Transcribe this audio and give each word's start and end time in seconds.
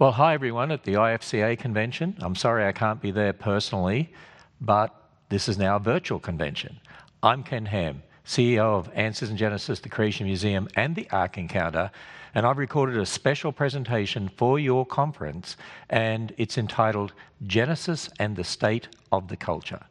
Well, 0.00 0.12
hi 0.12 0.32
everyone 0.32 0.72
at 0.72 0.84
the 0.84 0.94
IFCA 0.94 1.58
convention. 1.58 2.16
I'm 2.20 2.34
sorry 2.34 2.66
I 2.66 2.72
can't 2.72 3.02
be 3.02 3.10
there 3.10 3.34
personally, 3.34 4.10
but 4.58 4.94
this 5.28 5.46
is 5.46 5.58
now 5.58 5.76
a 5.76 5.78
virtual 5.78 6.18
convention. 6.18 6.80
I'm 7.22 7.42
Ken 7.42 7.66
Ham, 7.66 8.02
CEO 8.24 8.78
of 8.78 8.88
Answers 8.94 9.28
in 9.28 9.36
Genesis, 9.36 9.78
the 9.78 9.90
Creation 9.90 10.24
Museum, 10.24 10.68
and 10.74 10.96
the 10.96 11.06
Ark 11.10 11.36
Encounter, 11.36 11.90
and 12.34 12.46
I've 12.46 12.56
recorded 12.56 12.96
a 12.96 13.04
special 13.04 13.52
presentation 13.52 14.30
for 14.38 14.58
your 14.58 14.86
conference, 14.86 15.58
and 15.90 16.32
it's 16.38 16.56
entitled 16.56 17.12
Genesis 17.46 18.08
and 18.18 18.36
the 18.36 18.44
State 18.44 18.88
of 19.12 19.28
the 19.28 19.36
Culture. 19.36 19.84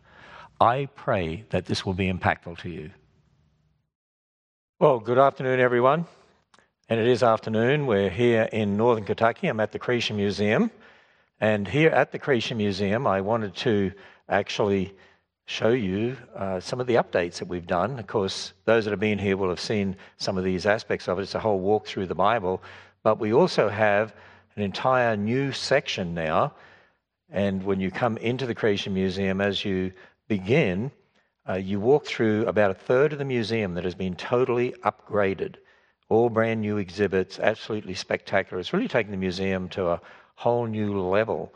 I 0.59 0.89
pray 0.95 1.45
that 1.51 1.67
this 1.67 1.85
will 1.85 1.93
be 1.93 2.11
impactful 2.11 2.57
to 2.61 2.69
you. 2.71 2.89
Well, 4.79 4.99
good 5.01 5.19
afternoon, 5.19 5.59
everyone. 5.59 6.07
And 6.91 6.99
it 6.99 7.05
is 7.05 7.21
afternoon. 7.21 7.85
We're 7.85 8.09
here 8.09 8.49
in 8.51 8.75
Northern 8.75 9.03
Kentucky. 9.03 9.45
I'm 9.47 9.59
at 9.59 9.71
the 9.71 9.77
Creation 9.77 10.17
Museum. 10.17 10.71
And 11.39 11.67
here 11.67 11.91
at 11.91 12.11
the 12.11 12.17
Creation 12.17 12.57
Museum, 12.57 13.05
I 13.05 13.21
wanted 13.21 13.55
to 13.57 13.91
actually 14.27 14.95
show 15.45 15.69
you 15.69 16.17
uh, 16.35 16.59
some 16.59 16.81
of 16.81 16.87
the 16.87 16.95
updates 16.95 17.37
that 17.37 17.47
we've 17.47 17.67
done. 17.67 17.99
Of 17.99 18.07
course, 18.07 18.53
those 18.65 18.85
that 18.85 18.89
have 18.89 18.99
been 18.99 19.19
here 19.19 19.37
will 19.37 19.49
have 19.49 19.59
seen 19.59 19.97
some 20.17 20.35
of 20.35 20.43
these 20.43 20.65
aspects 20.65 21.07
of 21.07 21.19
it. 21.19 21.21
It's 21.21 21.35
a 21.35 21.39
whole 21.39 21.59
walk 21.59 21.85
through 21.85 22.07
the 22.07 22.15
Bible. 22.15 22.59
But 23.03 23.19
we 23.19 23.33
also 23.33 23.69
have 23.69 24.15
an 24.55 24.63
entire 24.63 25.15
new 25.15 25.51
section 25.51 26.15
now. 26.15 26.55
And 27.29 27.61
when 27.61 27.79
you 27.79 27.91
come 27.91 28.17
into 28.17 28.47
the 28.47 28.55
Creation 28.55 28.95
Museum, 28.95 29.41
as 29.41 29.63
you 29.63 29.93
begin, 30.27 30.89
uh, 31.47 31.53
you 31.53 31.79
walk 31.79 32.07
through 32.07 32.47
about 32.47 32.71
a 32.71 32.73
third 32.73 33.13
of 33.13 33.19
the 33.19 33.25
museum 33.25 33.75
that 33.75 33.83
has 33.83 33.93
been 33.93 34.15
totally 34.15 34.73
upgraded 34.83 35.57
all 36.09 36.29
brand 36.29 36.61
new 36.61 36.77
exhibits, 36.77 37.39
absolutely 37.39 37.93
spectacular. 37.93 38.59
It's 38.59 38.73
really 38.73 38.87
taken 38.87 39.11
the 39.11 39.17
museum 39.17 39.69
to 39.69 39.89
a 39.89 40.01
whole 40.35 40.65
new 40.65 40.99
level. 40.99 41.53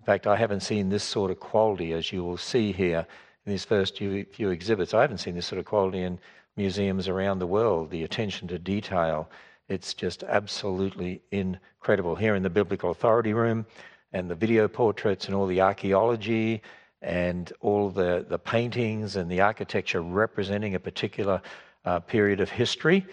In 0.00 0.04
fact, 0.04 0.26
I 0.26 0.36
haven't 0.36 0.60
seen 0.60 0.88
this 0.88 1.04
sort 1.04 1.30
of 1.30 1.38
quality, 1.38 1.92
as 1.92 2.12
you 2.12 2.24
will 2.24 2.36
see 2.36 2.72
here 2.72 3.06
in 3.46 3.52
these 3.52 3.64
first 3.64 3.96
few, 3.96 4.50
exhibits. 4.50 4.94
I 4.94 5.00
haven't 5.02 5.18
seen 5.18 5.34
this 5.34 5.46
sort 5.46 5.60
of 5.60 5.64
quality 5.64 6.02
in 6.02 6.18
museums 6.56 7.08
around 7.08 7.38
the 7.38 7.46
world. 7.46 7.90
The 7.90 8.02
attention 8.02 8.48
to 8.48 8.58
detail, 8.58 9.30
it's 9.68 9.94
just 9.94 10.24
absolutely 10.24 11.22
incredible. 11.30 12.16
Here 12.16 12.34
in 12.34 12.42
the 12.42 12.50
Biblical 12.50 12.90
Authority 12.90 13.32
Room, 13.32 13.64
and 14.12 14.30
the 14.30 14.34
video 14.34 14.68
portraits, 14.68 15.26
and 15.26 15.34
all 15.34 15.46
the 15.46 15.60
archaeology, 15.60 16.62
and 17.02 17.52
all 17.60 17.90
the, 17.90 18.24
the 18.28 18.38
paintings 18.38 19.16
and 19.16 19.30
the 19.30 19.40
architecture 19.40 20.00
representing 20.00 20.74
a 20.74 20.80
particular 20.80 21.40
uh, 21.84 22.00
period 22.00 22.40
of 22.40 22.48
history 22.48 23.06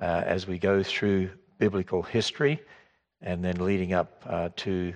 uh, 0.00 0.22
as 0.24 0.46
we 0.46 0.58
go 0.58 0.82
through 0.82 1.30
biblical 1.58 2.02
history 2.02 2.60
and 3.22 3.44
then 3.44 3.56
leading 3.64 3.92
up 3.92 4.22
uh, 4.28 4.48
to 4.56 4.92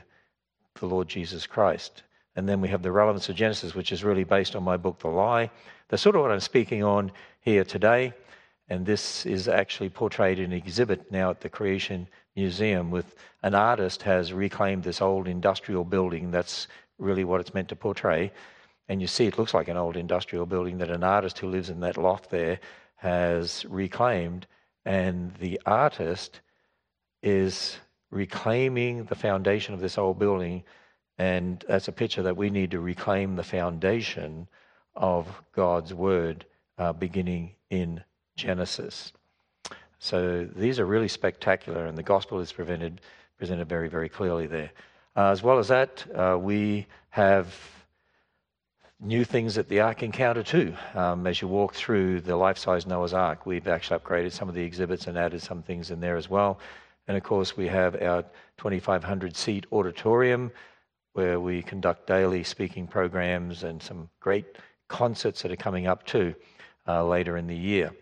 the 0.80 0.86
Lord 0.86 1.08
Jesus 1.08 1.46
Christ. 1.46 2.02
And 2.36 2.48
then 2.48 2.60
we 2.60 2.68
have 2.68 2.82
the 2.82 2.92
relevance 2.92 3.28
of 3.28 3.36
Genesis, 3.36 3.74
which 3.74 3.90
is 3.90 4.04
really 4.04 4.24
based 4.24 4.54
on 4.54 4.62
my 4.62 4.76
book, 4.76 5.00
The 5.00 5.08
Lie. 5.08 5.50
That's 5.88 6.02
sort 6.02 6.14
of 6.14 6.22
what 6.22 6.30
I'm 6.30 6.40
speaking 6.40 6.84
on 6.84 7.10
here 7.40 7.64
today. 7.64 8.12
And 8.68 8.84
this 8.84 9.24
is 9.26 9.48
actually 9.48 9.88
portrayed 9.88 10.38
in 10.38 10.52
an 10.52 10.58
exhibit 10.58 11.10
now 11.10 11.30
at 11.30 11.40
the 11.40 11.48
Creation 11.48 12.06
Museum 12.36 12.90
with 12.90 13.16
an 13.42 13.54
artist 13.54 14.02
has 14.02 14.32
reclaimed 14.32 14.84
this 14.84 15.00
old 15.00 15.26
industrial 15.26 15.84
building. 15.84 16.30
That's 16.30 16.68
really 16.98 17.24
what 17.24 17.40
it's 17.40 17.54
meant 17.54 17.68
to 17.70 17.76
portray. 17.76 18.30
And 18.88 19.00
you 19.00 19.06
see 19.06 19.26
it 19.26 19.38
looks 19.38 19.54
like 19.54 19.68
an 19.68 19.76
old 19.76 19.96
industrial 19.96 20.46
building 20.46 20.78
that 20.78 20.90
an 20.90 21.02
artist 21.02 21.38
who 21.38 21.48
lives 21.48 21.70
in 21.70 21.80
that 21.80 21.96
loft 21.96 22.30
there 22.30 22.60
has 22.96 23.64
reclaimed 23.68 24.46
and 24.88 25.34
the 25.34 25.60
artist 25.66 26.40
is 27.22 27.76
reclaiming 28.10 29.04
the 29.04 29.14
foundation 29.14 29.74
of 29.74 29.80
this 29.80 29.98
old 29.98 30.18
building. 30.18 30.64
And 31.18 31.62
that's 31.68 31.88
a 31.88 31.92
picture 31.92 32.22
that 32.22 32.38
we 32.38 32.48
need 32.48 32.70
to 32.70 32.80
reclaim 32.80 33.36
the 33.36 33.42
foundation 33.42 34.48
of 34.96 35.26
God's 35.52 35.92
word 35.92 36.46
uh, 36.78 36.94
beginning 36.94 37.50
in 37.68 38.02
Genesis. 38.34 39.12
So 39.98 40.48
these 40.56 40.80
are 40.80 40.86
really 40.86 41.08
spectacular, 41.08 41.84
and 41.84 41.98
the 41.98 42.02
gospel 42.02 42.40
is 42.40 42.50
presented, 42.50 43.02
presented 43.36 43.68
very, 43.68 43.90
very 43.90 44.08
clearly 44.08 44.46
there. 44.46 44.70
Uh, 45.14 45.28
as 45.32 45.42
well 45.42 45.58
as 45.58 45.68
that, 45.68 46.06
uh, 46.14 46.38
we 46.40 46.86
have 47.10 47.54
new 49.00 49.24
things 49.24 49.58
at 49.58 49.68
the 49.68 49.80
Ark 49.80 50.02
Encounter 50.02 50.42
too. 50.42 50.74
Um, 50.94 51.26
as 51.26 51.40
you 51.40 51.48
walk 51.48 51.74
through 51.74 52.20
the 52.20 52.36
life-size 52.36 52.86
Noah's 52.86 53.14
Ark, 53.14 53.46
we've 53.46 53.68
actually 53.68 54.00
upgraded 54.00 54.32
some 54.32 54.48
of 54.48 54.54
the 54.54 54.62
exhibits 54.62 55.06
and 55.06 55.16
added 55.16 55.40
some 55.40 55.62
things 55.62 55.90
in 55.90 56.00
there 56.00 56.16
as 56.16 56.28
well. 56.28 56.58
And 57.06 57.16
of 57.16 57.22
course, 57.22 57.56
we 57.56 57.68
have 57.68 57.94
our 58.02 58.22
2,500 58.58 59.36
seat 59.36 59.66
auditorium 59.72 60.50
where 61.12 61.40
we 61.40 61.62
conduct 61.62 62.06
daily 62.06 62.42
speaking 62.42 62.86
programs 62.86 63.62
and 63.62 63.82
some 63.82 64.08
great 64.20 64.46
concerts 64.88 65.42
that 65.42 65.52
are 65.52 65.56
coming 65.56 65.86
up 65.86 66.04
too 66.04 66.34
uh, 66.86 67.04
later 67.04 67.36
in 67.36 67.46
the 67.46 67.56
year. 67.56 67.92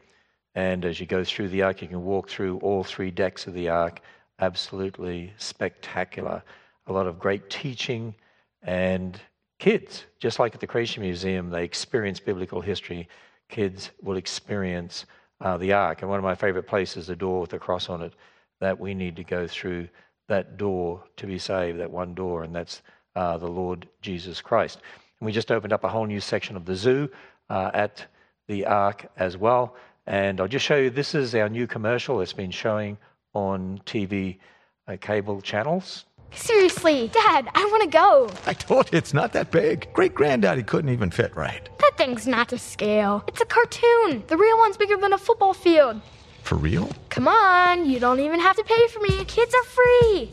And 0.55 0.85
as 0.87 0.99
you 0.99 1.07
go 1.07 1.23
through 1.25 1.51
the 1.51 1.63
Ark, 1.63 1.83
you 1.83 1.89
can 1.89 2.05
walk 2.05 2.31
through 2.31 2.59
all 2.59 2.83
three 2.83 3.11
decks 3.11 3.47
of 3.47 3.53
the 3.53 3.69
Ark. 3.69 4.01
Absolutely 4.41 5.35
spectacular. 5.37 6.43
A 6.87 6.93
lot 6.93 7.07
of 7.07 7.19
great 7.19 7.51
teaching 7.51 8.15
and 8.63 9.21
Kids, 9.59 10.05
just 10.19 10.39
like 10.39 10.55
at 10.55 10.61
the 10.61 10.67
Creation 10.67 11.03
Museum, 11.03 11.51
they 11.51 11.65
experience 11.65 12.21
biblical 12.21 12.61
history. 12.61 13.09
Kids 13.49 13.91
will 14.03 14.17
experience 14.17 15.07
uh, 15.41 15.57
the 15.57 15.73
ark. 15.73 16.03
And 16.03 16.11
one 16.11 16.19
of 16.19 16.25
my 16.25 16.35
favorite 16.35 16.67
places, 16.67 17.07
the 17.07 17.17
door 17.17 17.41
with 17.41 17.51
the 17.51 17.59
cross 17.59 17.89
on 17.89 18.03
it, 18.03 18.13
that 18.61 18.79
we 18.79 18.95
need 18.95 19.17
to 19.17 19.25
go 19.25 19.47
through 19.47 19.89
that 20.29 20.57
door 20.57 21.03
to 21.17 21.27
be 21.27 21.39
saved, 21.39 21.79
that 21.81 21.91
one 21.91 22.15
door, 22.15 22.43
and 22.43 22.55
that's 22.55 22.83
uh, 23.15 23.39
the 23.39 23.49
Lord 23.49 23.89
Jesus 24.03 24.41
Christ. 24.41 24.81
And 25.21 25.27
we 25.27 25.33
just 25.33 25.51
opened 25.51 25.73
up 25.73 25.85
a 25.85 25.89
whole 25.89 26.07
new 26.07 26.21
section 26.21 26.57
of 26.57 26.65
the 26.65 26.75
zoo 26.75 27.09
uh, 27.49 27.71
at 27.73 28.05
the 28.49 28.67
ark 28.67 29.07
as 29.17 29.37
well. 29.37 29.77
And 30.07 30.41
I'll 30.41 30.49
just 30.49 30.65
show 30.65 30.77
you 30.77 30.91
this 30.91 31.15
is 31.15 31.35
our 31.35 31.49
new 31.49 31.67
commercial 31.67 32.19
that's 32.19 32.33
been 32.33 32.51
showing 32.51 32.99
on 33.35 33.81
TV 33.87 34.39
uh, 34.87 34.97
cable 35.01 35.41
channels. 35.41 36.05
Seriously, 36.35 37.09
Dad, 37.09 37.49
I 37.55 37.65
want 37.71 37.83
to 37.85 37.89
go. 37.89 38.31
I 38.47 38.53
told 38.53 38.93
you 38.93 38.99
it's 38.99 39.15
not 39.15 39.33
that 39.33 39.51
big. 39.51 39.93
Great 39.93 40.15
granddaddy 40.15 40.63
couldn't 40.63 40.91
even 40.91 41.11
fit 41.11 41.35
right. 41.35 41.69
That 41.79 41.93
thing's 41.97 42.27
not 42.27 42.49
to 42.51 42.59
scale. 42.59 43.25
It's 43.27 43.41
a 43.41 43.47
cartoon. 43.47 44.23
The 44.27 44.37
real 44.37 44.59
one's 44.59 44.77
bigger 44.77 44.97
than 44.97 45.13
a 45.13 45.19
football 45.19 45.55
field. 45.55 46.01
For 46.43 46.57
real? 46.57 46.91
Come 47.09 47.27
on, 47.27 47.89
you 47.89 47.99
don't 47.99 48.21
even 48.21 48.39
have 48.41 48.57
to 48.57 48.65
pay 48.65 48.89
for 48.89 49.01
me. 49.01 49.25
Kids 49.25 49.55
are 49.55 49.65
free. 49.65 50.31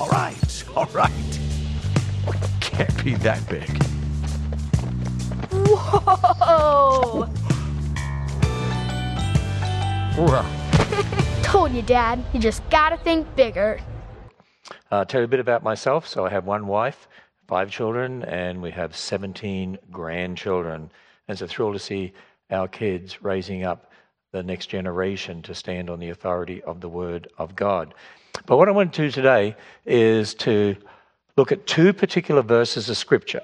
All 0.00 0.08
right, 0.08 0.64
all 0.74 0.86
right. 0.86 1.40
Can't 2.60 3.04
be 3.04 3.14
that 3.16 3.46
big. 3.48 3.68
Whoa! 5.52 7.28
Told 11.42 11.72
you, 11.72 11.82
Dad. 11.82 12.24
You 12.32 12.40
just 12.40 12.68
gotta 12.70 12.96
think 12.96 13.34
bigger. 13.36 13.80
Uh, 14.90 15.04
tell 15.04 15.20
you 15.20 15.24
a 15.24 15.28
bit 15.28 15.40
about 15.40 15.62
myself. 15.62 16.06
So 16.06 16.26
I 16.26 16.30
have 16.30 16.46
one 16.46 16.66
wife, 16.66 17.08
five 17.48 17.70
children, 17.70 18.22
and 18.24 18.62
we 18.62 18.70
have 18.70 18.96
17 18.96 19.78
grandchildren. 19.90 20.90
And 21.28 21.34
it's 21.34 21.42
a 21.42 21.48
thrill 21.48 21.72
to 21.72 21.78
see 21.78 22.12
our 22.50 22.68
kids 22.68 23.22
raising 23.22 23.64
up 23.64 23.90
the 24.32 24.42
next 24.42 24.66
generation 24.66 25.42
to 25.42 25.54
stand 25.54 25.90
on 25.90 25.98
the 25.98 26.10
authority 26.10 26.62
of 26.62 26.80
the 26.80 26.88
Word 26.88 27.28
of 27.38 27.54
God. 27.54 27.94
But 28.46 28.56
what 28.56 28.68
I 28.68 28.72
want 28.72 28.92
to 28.94 29.02
do 29.02 29.10
today 29.10 29.56
is 29.84 30.34
to 30.36 30.76
look 31.36 31.52
at 31.52 31.66
two 31.66 31.92
particular 31.92 32.42
verses 32.42 32.88
of 32.88 32.96
Scripture. 32.96 33.42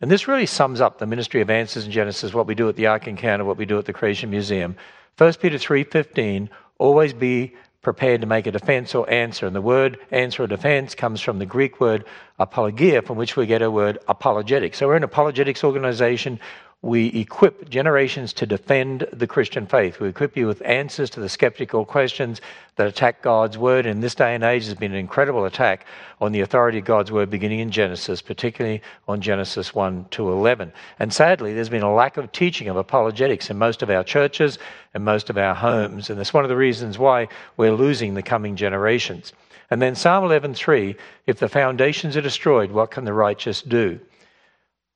And 0.00 0.10
this 0.10 0.28
really 0.28 0.46
sums 0.46 0.80
up 0.80 0.98
the 0.98 1.06
ministry 1.06 1.42
of 1.42 1.50
answers 1.50 1.84
in 1.84 1.92
Genesis, 1.92 2.32
what 2.32 2.46
we 2.46 2.54
do 2.54 2.68
at 2.68 2.76
the 2.76 2.86
Ark 2.86 3.06
Encounter, 3.06 3.44
what 3.44 3.58
we 3.58 3.66
do 3.66 3.78
at 3.78 3.84
the 3.84 3.92
Creation 3.92 4.30
Museum. 4.30 4.76
1 5.18 5.34
Peter 5.34 5.58
3.15, 5.58 6.48
always 6.78 7.12
be 7.12 7.54
prepared 7.82 8.20
to 8.20 8.26
make 8.26 8.46
a 8.46 8.50
defense 8.50 8.94
or 8.94 9.08
answer. 9.10 9.46
And 9.46 9.56
the 9.56 9.62
word 9.62 9.98
answer 10.10 10.42
or 10.42 10.46
defense 10.46 10.94
comes 10.94 11.20
from 11.20 11.38
the 11.38 11.46
Greek 11.46 11.80
word 11.80 12.04
apologia, 12.38 13.02
from 13.02 13.16
which 13.16 13.36
we 13.36 13.46
get 13.46 13.62
our 13.62 13.70
word 13.70 13.98
apologetic. 14.06 14.74
So 14.74 14.86
we're 14.86 14.96
an 14.96 15.02
apologetics 15.02 15.64
organization. 15.64 16.40
We 16.82 17.08
equip 17.08 17.68
generations 17.68 18.32
to 18.34 18.46
defend 18.46 19.06
the 19.12 19.26
Christian 19.26 19.66
faith. 19.66 20.00
We 20.00 20.08
equip 20.08 20.34
you 20.34 20.46
with 20.46 20.62
answers 20.64 21.10
to 21.10 21.20
the 21.20 21.28
skeptical 21.28 21.84
questions 21.84 22.40
that 22.76 22.86
attack 22.86 23.20
God's 23.20 23.58
word. 23.58 23.84
In 23.84 24.00
this 24.00 24.14
day 24.14 24.34
and 24.34 24.42
age, 24.42 24.64
there's 24.64 24.78
been 24.78 24.92
an 24.92 24.98
incredible 24.98 25.44
attack 25.44 25.84
on 26.22 26.32
the 26.32 26.40
authority 26.40 26.78
of 26.78 26.86
God's 26.86 27.12
word, 27.12 27.28
beginning 27.28 27.60
in 27.60 27.70
Genesis, 27.70 28.22
particularly 28.22 28.80
on 29.06 29.20
Genesis 29.20 29.74
1 29.74 30.06
to 30.12 30.32
11. 30.32 30.72
And 30.98 31.12
sadly, 31.12 31.52
there's 31.52 31.68
been 31.68 31.82
a 31.82 31.94
lack 31.94 32.16
of 32.16 32.32
teaching 32.32 32.68
of 32.68 32.78
apologetics 32.78 33.50
in 33.50 33.58
most 33.58 33.82
of 33.82 33.90
our 33.90 34.02
churches 34.02 34.58
and 34.94 35.04
most 35.04 35.28
of 35.28 35.36
our 35.36 35.54
homes. 35.54 36.08
And 36.08 36.18
that's 36.18 36.32
one 36.32 36.44
of 36.44 36.50
the 36.50 36.56
reasons 36.56 36.98
why 36.98 37.28
we're 37.58 37.72
losing 37.72 38.14
the 38.14 38.22
coming 38.22 38.56
generations. 38.56 39.34
And 39.70 39.82
then 39.82 39.94
Psalm 39.94 40.24
11:3, 40.24 40.96
if 41.26 41.38
the 41.38 41.48
foundations 41.50 42.16
are 42.16 42.22
destroyed, 42.22 42.70
what 42.70 42.90
can 42.90 43.04
the 43.04 43.12
righteous 43.12 43.60
do? 43.60 44.00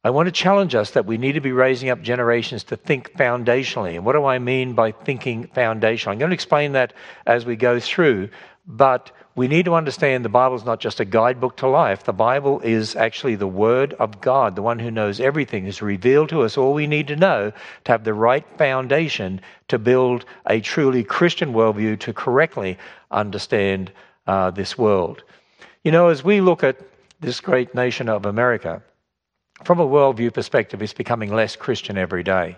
I 0.07 0.11
want 0.11 0.27
to 0.27 0.33
challenge 0.33 0.75
us 0.75 0.91
that 0.91 1.07
we 1.07 1.17
need 1.17 1.33
to 1.33 1.41
be 1.41 1.53
raising 1.53 1.89
up 1.89 2.03
generations 2.03 2.63
to 2.65 2.77
think 2.77 3.15
foundationally. 3.15 3.95
And 3.95 4.05
what 4.05 4.13
do 4.13 4.27
I 4.27 4.39
mean 4.39 4.75
by 4.75 4.93
thinking 4.93 5.47
foundational? 5.47 6.13
I'm 6.13 6.19
going 6.19 6.29
to 6.29 6.35
explain 6.35 6.73
that 6.73 6.93
as 7.25 7.47
we 7.47 7.57
go 7.57 7.81
through, 7.81 8.29
but 8.67 9.13
we 9.35 9.49
need 9.49 9.65
to 9.65 9.75
understand 9.75 10.23
the 10.23 10.29
Bible 10.29 10.57
is 10.57 10.65
not 10.67 10.79
just 10.79 11.01
a 11.01 11.07
guidebook 11.07 11.57
to 11.57 11.69
life. 11.69 12.05
The 12.05 12.13
Bible 12.13 12.61
is 12.61 12.95
actually 12.97 13.37
the 13.37 13.47
Word 13.47 13.95
of 13.95 14.21
God, 14.21 14.57
the 14.57 14.63
one 14.63 14.79
who 14.79 14.91
knows 14.91 15.21
everything, 15.21 15.65
has 15.65 15.81
revealed 15.81 16.29
to 16.29 16.43
us 16.43 16.59
all 16.59 16.75
we 16.75 16.87
need 16.87 17.09
to 17.09 17.17
know 17.17 17.51
to 17.85 17.93
have 17.93 18.05
the 18.05 18.13
right 18.13 18.45
foundation 18.59 19.41
to 19.69 19.79
build 19.79 20.27
a 20.45 20.61
truly 20.61 21.03
Christian 21.03 21.55
worldview 21.55 21.99
to 22.01 22.13
correctly 22.13 22.77
understand 23.11 23.91
uh, 24.27 24.51
this 24.51 24.77
world. 24.77 25.25
You 25.83 25.93
know, 25.93 26.09
as 26.09 26.23
we 26.23 26.43
look 26.43 26.63
at 26.63 26.77
this 27.21 27.41
great 27.41 27.75
nation 27.75 28.11
of 28.11 28.27
America, 28.27 28.83
from 29.63 29.79
a 29.79 29.87
worldview 29.87 30.35
perspective, 30.35 30.83
it's 30.83 30.93
becoming 30.93 31.33
less 31.33 31.55
Christian 31.55 31.97
every 31.97 32.23
day. 32.23 32.57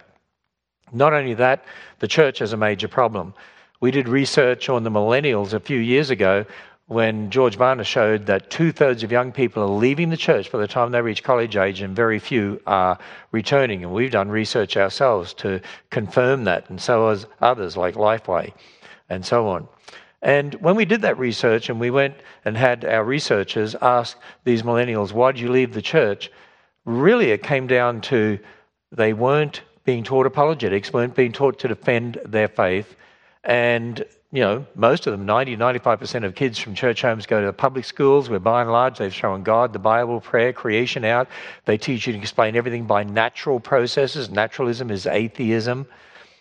Not 0.93 1.13
only 1.13 1.35
that, 1.35 1.65
the 1.99 2.09
church 2.09 2.39
has 2.39 2.53
a 2.53 2.57
major 2.57 2.89
problem. 2.89 3.35
We 3.81 3.91
did 3.91 4.09
research 4.09 4.69
on 4.69 4.85
the 4.85 4.91
millennials 4.91 5.53
a 5.53 5.61
few 5.61 5.79
years 5.79 6.11
ago 6.11 6.47
when 6.87 7.31
George 7.31 7.59
Barna 7.59 7.85
showed 7.85 8.27
that 8.27 8.49
two 8.49 8.71
thirds 8.71 9.03
of 9.03 9.11
young 9.11 9.33
people 9.33 9.63
are 9.63 9.79
leaving 9.79 10.09
the 10.09 10.17
church 10.17 10.53
by 10.53 10.59
the 10.59 10.69
time 10.69 10.93
they 10.93 11.03
reach 11.03 11.25
college 11.25 11.57
age, 11.57 11.81
and 11.81 11.97
very 11.97 12.21
few 12.21 12.61
are 12.67 12.97
returning. 13.33 13.83
And 13.83 13.93
we've 13.93 14.11
done 14.11 14.29
research 14.29 14.77
ourselves 14.77 15.35
to 15.35 15.61
confirm 15.91 16.45
that, 16.45 16.71
and 16.71 16.81
so 16.81 17.09
has 17.09 17.27
others 17.41 17.77
like 17.77 17.97
Lifeway 17.97 18.53
and 19.09 19.25
so 19.25 19.49
on. 19.49 19.69
And 20.23 20.55
when 20.55 20.77
we 20.77 20.85
did 20.85 21.03
that 21.03 21.19
research 21.19 21.69
and 21.69 21.79
we 21.79 21.91
went 21.91 22.15
and 22.45 22.57
had 22.57 22.85
our 22.85 23.05
researchers 23.05 23.75
ask 23.83 24.19
these 24.45 24.63
millennials, 24.63 25.13
why 25.13 25.33
did 25.33 25.41
you 25.41 25.51
leave 25.51 25.75
the 25.75 25.83
church? 25.83 26.31
Really, 26.87 27.33
it 27.33 27.43
came 27.43 27.67
down 27.67 28.01
to 28.03 28.39
they 28.93 29.13
weren't 29.13 29.61
being 29.85 30.03
taught 30.03 30.25
apologetics, 30.25 30.93
weren't 30.93 31.15
being 31.15 31.33
taught 31.33 31.59
to 31.59 31.69
defend 31.69 32.19
their 32.25 32.49
faith. 32.49 32.97
And, 33.45 34.05
you 34.33 34.41
know, 34.41 34.67
most 34.75 35.07
of 35.07 35.13
them, 35.13 35.27
90, 35.27 35.57
95% 35.57 36.25
of 36.25 36.35
kids 36.35 36.59
from 36.59 36.75
church 36.75 37.03
homes 37.03 37.27
go 37.27 37.41
to 37.41 37.47
the 37.47 37.53
public 37.53 37.85
schools 37.85 38.29
where 38.29 38.41
by 38.41 38.63
and 38.63 38.73
large 38.73 38.99
they've 38.99 39.13
thrown 39.13 39.43
God, 39.43 39.73
the 39.73 39.79
Bible, 39.79 40.21
prayer, 40.21 40.53
creation 40.53 41.05
out. 41.05 41.29
They 41.65 41.77
teach 41.77 42.07
you 42.07 42.13
to 42.13 42.19
explain 42.19 42.57
everything 42.57 42.87
by 42.87 43.05
natural 43.05 43.61
processes. 43.61 44.31
Naturalism 44.31 44.91
is 44.91 45.07
atheism. 45.07 45.87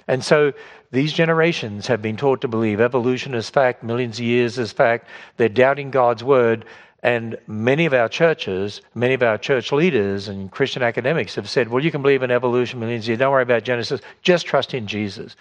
And 0.07 0.23
so 0.23 0.53
these 0.91 1.13
generations 1.13 1.87
have 1.87 2.01
been 2.01 2.17
taught 2.17 2.41
to 2.41 2.47
believe 2.47 2.79
evolution 2.79 3.33
is 3.33 3.49
fact, 3.49 3.83
millions 3.83 4.19
of 4.19 4.25
years 4.25 4.57
is 4.57 4.71
fact. 4.71 5.07
They're 5.37 5.49
doubting 5.49 5.91
God's 5.91 6.23
word. 6.23 6.65
And 7.03 7.37
many 7.47 7.85
of 7.85 7.93
our 7.93 8.09
churches, 8.09 8.81
many 8.95 9.13
of 9.13 9.21
our 9.21 9.37
church 9.37 9.71
leaders 9.71 10.27
and 10.27 10.49
Christian 10.49 10.81
academics 10.81 11.35
have 11.35 11.49
said, 11.49 11.67
well, 11.67 11.83
you 11.83 11.91
can 11.91 12.01
believe 12.01 12.23
in 12.23 12.31
evolution 12.31 12.79
millions 12.79 13.05
of 13.05 13.09
years. 13.09 13.19
Don't 13.19 13.31
worry 13.31 13.43
about 13.43 13.63
Genesis. 13.63 14.01
Just 14.23 14.45
trust 14.45 14.73
in 14.73 14.87
Jesus. 14.87 15.35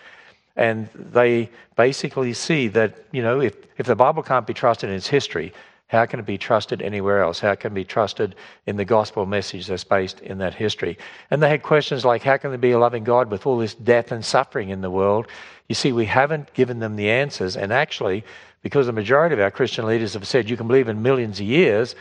And 0.56 0.88
they 0.94 1.50
basically 1.76 2.32
see 2.32 2.68
that, 2.68 3.04
you 3.12 3.22
know, 3.22 3.40
if, 3.40 3.56
if 3.78 3.86
the 3.86 3.96
Bible 3.96 4.22
can't 4.22 4.46
be 4.46 4.54
trusted 4.54 4.90
in 4.90 4.96
its 4.96 5.08
history, 5.08 5.52
how 5.88 6.06
can 6.06 6.18
it 6.20 6.26
be 6.26 6.38
trusted 6.38 6.82
anywhere 6.82 7.22
else? 7.22 7.40
How 7.40 7.54
can 7.54 7.72
it 7.72 7.74
be 7.74 7.84
trusted 7.84 8.34
in 8.66 8.76
the 8.76 8.84
gospel 8.84 9.26
message 9.26 9.66
that's 9.66 9.84
based 9.84 10.20
in 10.20 10.38
that 10.38 10.54
history? 10.54 10.98
And 11.30 11.42
they 11.42 11.48
had 11.48 11.62
questions 11.62 12.04
like, 12.04 12.22
how 12.22 12.36
can 12.36 12.50
there 12.50 12.58
be 12.58 12.72
a 12.72 12.78
loving 12.78 13.04
God 13.04 13.30
with 13.30 13.46
all 13.46 13.58
this 13.58 13.74
death 13.74 14.10
and 14.12 14.24
suffering 14.24 14.70
in 14.70 14.80
the 14.80 14.90
world? 14.90 15.26
You 15.68 15.74
see, 15.74 15.92
we 15.92 16.06
haven't 16.06 16.52
given 16.54 16.78
them 16.78 16.96
the 16.96 17.10
answers. 17.10 17.56
And 17.56 17.72
actually, 17.72 18.24
because 18.64 18.86
the 18.86 18.92
majority 18.92 19.34
of 19.34 19.40
our 19.40 19.50
Christian 19.50 19.84
leaders 19.84 20.14
have 20.14 20.26
said 20.26 20.48
you 20.48 20.56
can 20.56 20.66
believe 20.66 20.88
in 20.88 21.02
millions 21.02 21.38
of 21.38 21.44
years, 21.44 21.94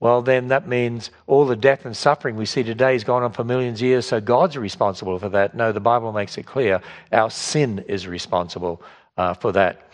well, 0.00 0.22
then 0.22 0.48
that 0.48 0.66
means 0.66 1.10
all 1.26 1.44
the 1.44 1.54
death 1.54 1.84
and 1.84 1.94
suffering 1.94 2.34
we 2.34 2.46
see 2.46 2.62
today 2.62 2.94
has 2.94 3.04
gone 3.04 3.22
on 3.22 3.30
for 3.30 3.44
millions 3.44 3.80
of 3.80 3.86
years, 3.86 4.06
so 4.06 4.18
God's 4.18 4.56
responsible 4.56 5.18
for 5.18 5.28
that. 5.28 5.54
No, 5.54 5.70
the 5.70 5.80
Bible 5.80 6.10
makes 6.10 6.38
it 6.38 6.46
clear 6.46 6.80
our 7.12 7.30
sin 7.30 7.84
is 7.88 8.08
responsible 8.08 8.82
uh, 9.18 9.34
for 9.34 9.52
that. 9.52 9.92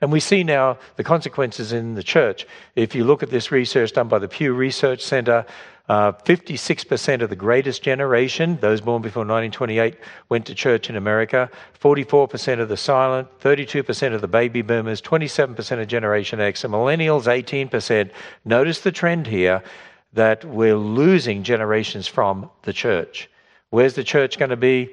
And 0.00 0.10
we 0.10 0.18
see 0.18 0.42
now 0.42 0.78
the 0.96 1.04
consequences 1.04 1.72
in 1.72 1.94
the 1.94 2.02
church. 2.02 2.44
If 2.74 2.96
you 2.96 3.04
look 3.04 3.22
at 3.22 3.30
this 3.30 3.52
research 3.52 3.92
done 3.92 4.08
by 4.08 4.18
the 4.18 4.28
Pew 4.28 4.52
Research 4.52 5.00
Center, 5.00 5.46
uh, 5.88 6.12
56% 6.12 7.22
of 7.22 7.30
the 7.30 7.36
greatest 7.36 7.82
generation, 7.82 8.58
those 8.60 8.80
born 8.80 9.02
before 9.02 9.20
1928, 9.20 9.96
went 10.28 10.44
to 10.46 10.54
church 10.54 10.90
in 10.90 10.96
America. 10.96 11.48
44% 11.80 12.60
of 12.60 12.68
the 12.68 12.76
silent, 12.76 13.28
32% 13.40 14.12
of 14.12 14.20
the 14.20 14.28
baby 14.28 14.62
boomers, 14.62 15.00
27% 15.00 15.80
of 15.80 15.86
Generation 15.86 16.40
X, 16.40 16.64
and 16.64 16.74
millennials, 16.74 17.24
18%. 17.24 18.10
Notice 18.44 18.80
the 18.80 18.90
trend 18.90 19.28
here 19.28 19.62
that 20.12 20.44
we're 20.44 20.76
losing 20.76 21.44
generations 21.44 22.08
from 22.08 22.50
the 22.62 22.72
church. 22.72 23.30
Where's 23.70 23.94
the 23.94 24.04
church 24.04 24.38
going 24.38 24.50
to 24.50 24.56
be 24.56 24.90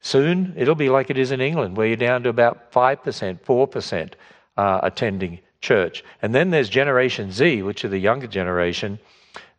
soon? 0.00 0.54
It'll 0.56 0.74
be 0.74 0.88
like 0.88 1.10
it 1.10 1.18
is 1.18 1.32
in 1.32 1.42
England, 1.42 1.76
where 1.76 1.86
you're 1.86 1.96
down 1.96 2.22
to 2.22 2.30
about 2.30 2.72
5%, 2.72 3.40
4% 3.40 4.12
uh, 4.56 4.80
attending 4.82 5.40
church. 5.60 6.02
And 6.22 6.34
then 6.34 6.48
there's 6.48 6.70
Generation 6.70 7.30
Z, 7.30 7.62
which 7.62 7.84
are 7.84 7.88
the 7.88 7.98
younger 7.98 8.26
generation 8.26 8.98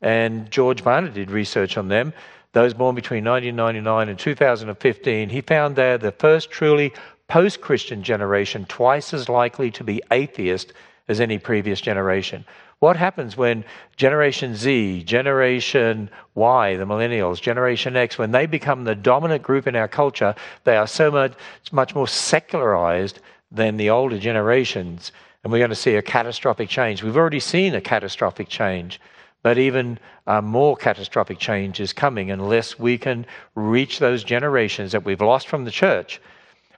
and 0.01 0.49
George 0.49 0.83
Barna 0.83 1.13
did 1.13 1.31
research 1.31 1.77
on 1.77 1.87
them. 1.87 2.13
Those 2.53 2.73
born 2.73 2.95
between 2.95 3.23
1999 3.23 4.09
and 4.09 4.19
2015, 4.19 5.29
he 5.29 5.41
found 5.41 5.75
they're 5.75 5.97
the 5.97 6.11
first 6.11 6.51
truly 6.51 6.93
post 7.27 7.61
Christian 7.61 8.03
generation, 8.03 8.65
twice 8.65 9.13
as 9.13 9.29
likely 9.29 9.71
to 9.71 9.83
be 9.83 10.01
atheist 10.11 10.73
as 11.07 11.21
any 11.21 11.37
previous 11.37 11.79
generation. 11.79 12.43
What 12.79 12.97
happens 12.97 13.37
when 13.37 13.63
Generation 13.95 14.55
Z, 14.55 15.03
Generation 15.03 16.09
Y, 16.33 16.75
the 16.75 16.85
millennials, 16.85 17.39
Generation 17.39 17.95
X, 17.95 18.17
when 18.17 18.31
they 18.31 18.47
become 18.47 18.83
the 18.83 18.95
dominant 18.95 19.43
group 19.43 19.67
in 19.67 19.75
our 19.75 19.87
culture, 19.87 20.33
they 20.63 20.75
are 20.75 20.87
so 20.87 21.11
much, 21.11 21.33
much 21.71 21.93
more 21.93 22.07
secularized 22.07 23.19
than 23.51 23.77
the 23.77 23.91
older 23.91 24.17
generations. 24.17 25.11
And 25.43 25.53
we're 25.53 25.59
going 25.59 25.69
to 25.69 25.75
see 25.75 25.95
a 25.95 26.01
catastrophic 26.01 26.69
change. 26.69 27.03
We've 27.03 27.17
already 27.17 27.39
seen 27.39 27.75
a 27.75 27.81
catastrophic 27.81 28.49
change. 28.49 28.99
But 29.43 29.57
even 29.57 29.99
uh, 30.27 30.41
more 30.41 30.75
catastrophic 30.75 31.39
change 31.39 31.79
is 31.79 31.93
coming 31.93 32.29
unless 32.29 32.77
we 32.77 32.97
can 32.97 33.25
reach 33.55 33.99
those 33.99 34.23
generations 34.23 34.91
that 34.91 35.03
we've 35.03 35.21
lost 35.21 35.47
from 35.47 35.65
the 35.65 35.71
church 35.71 36.21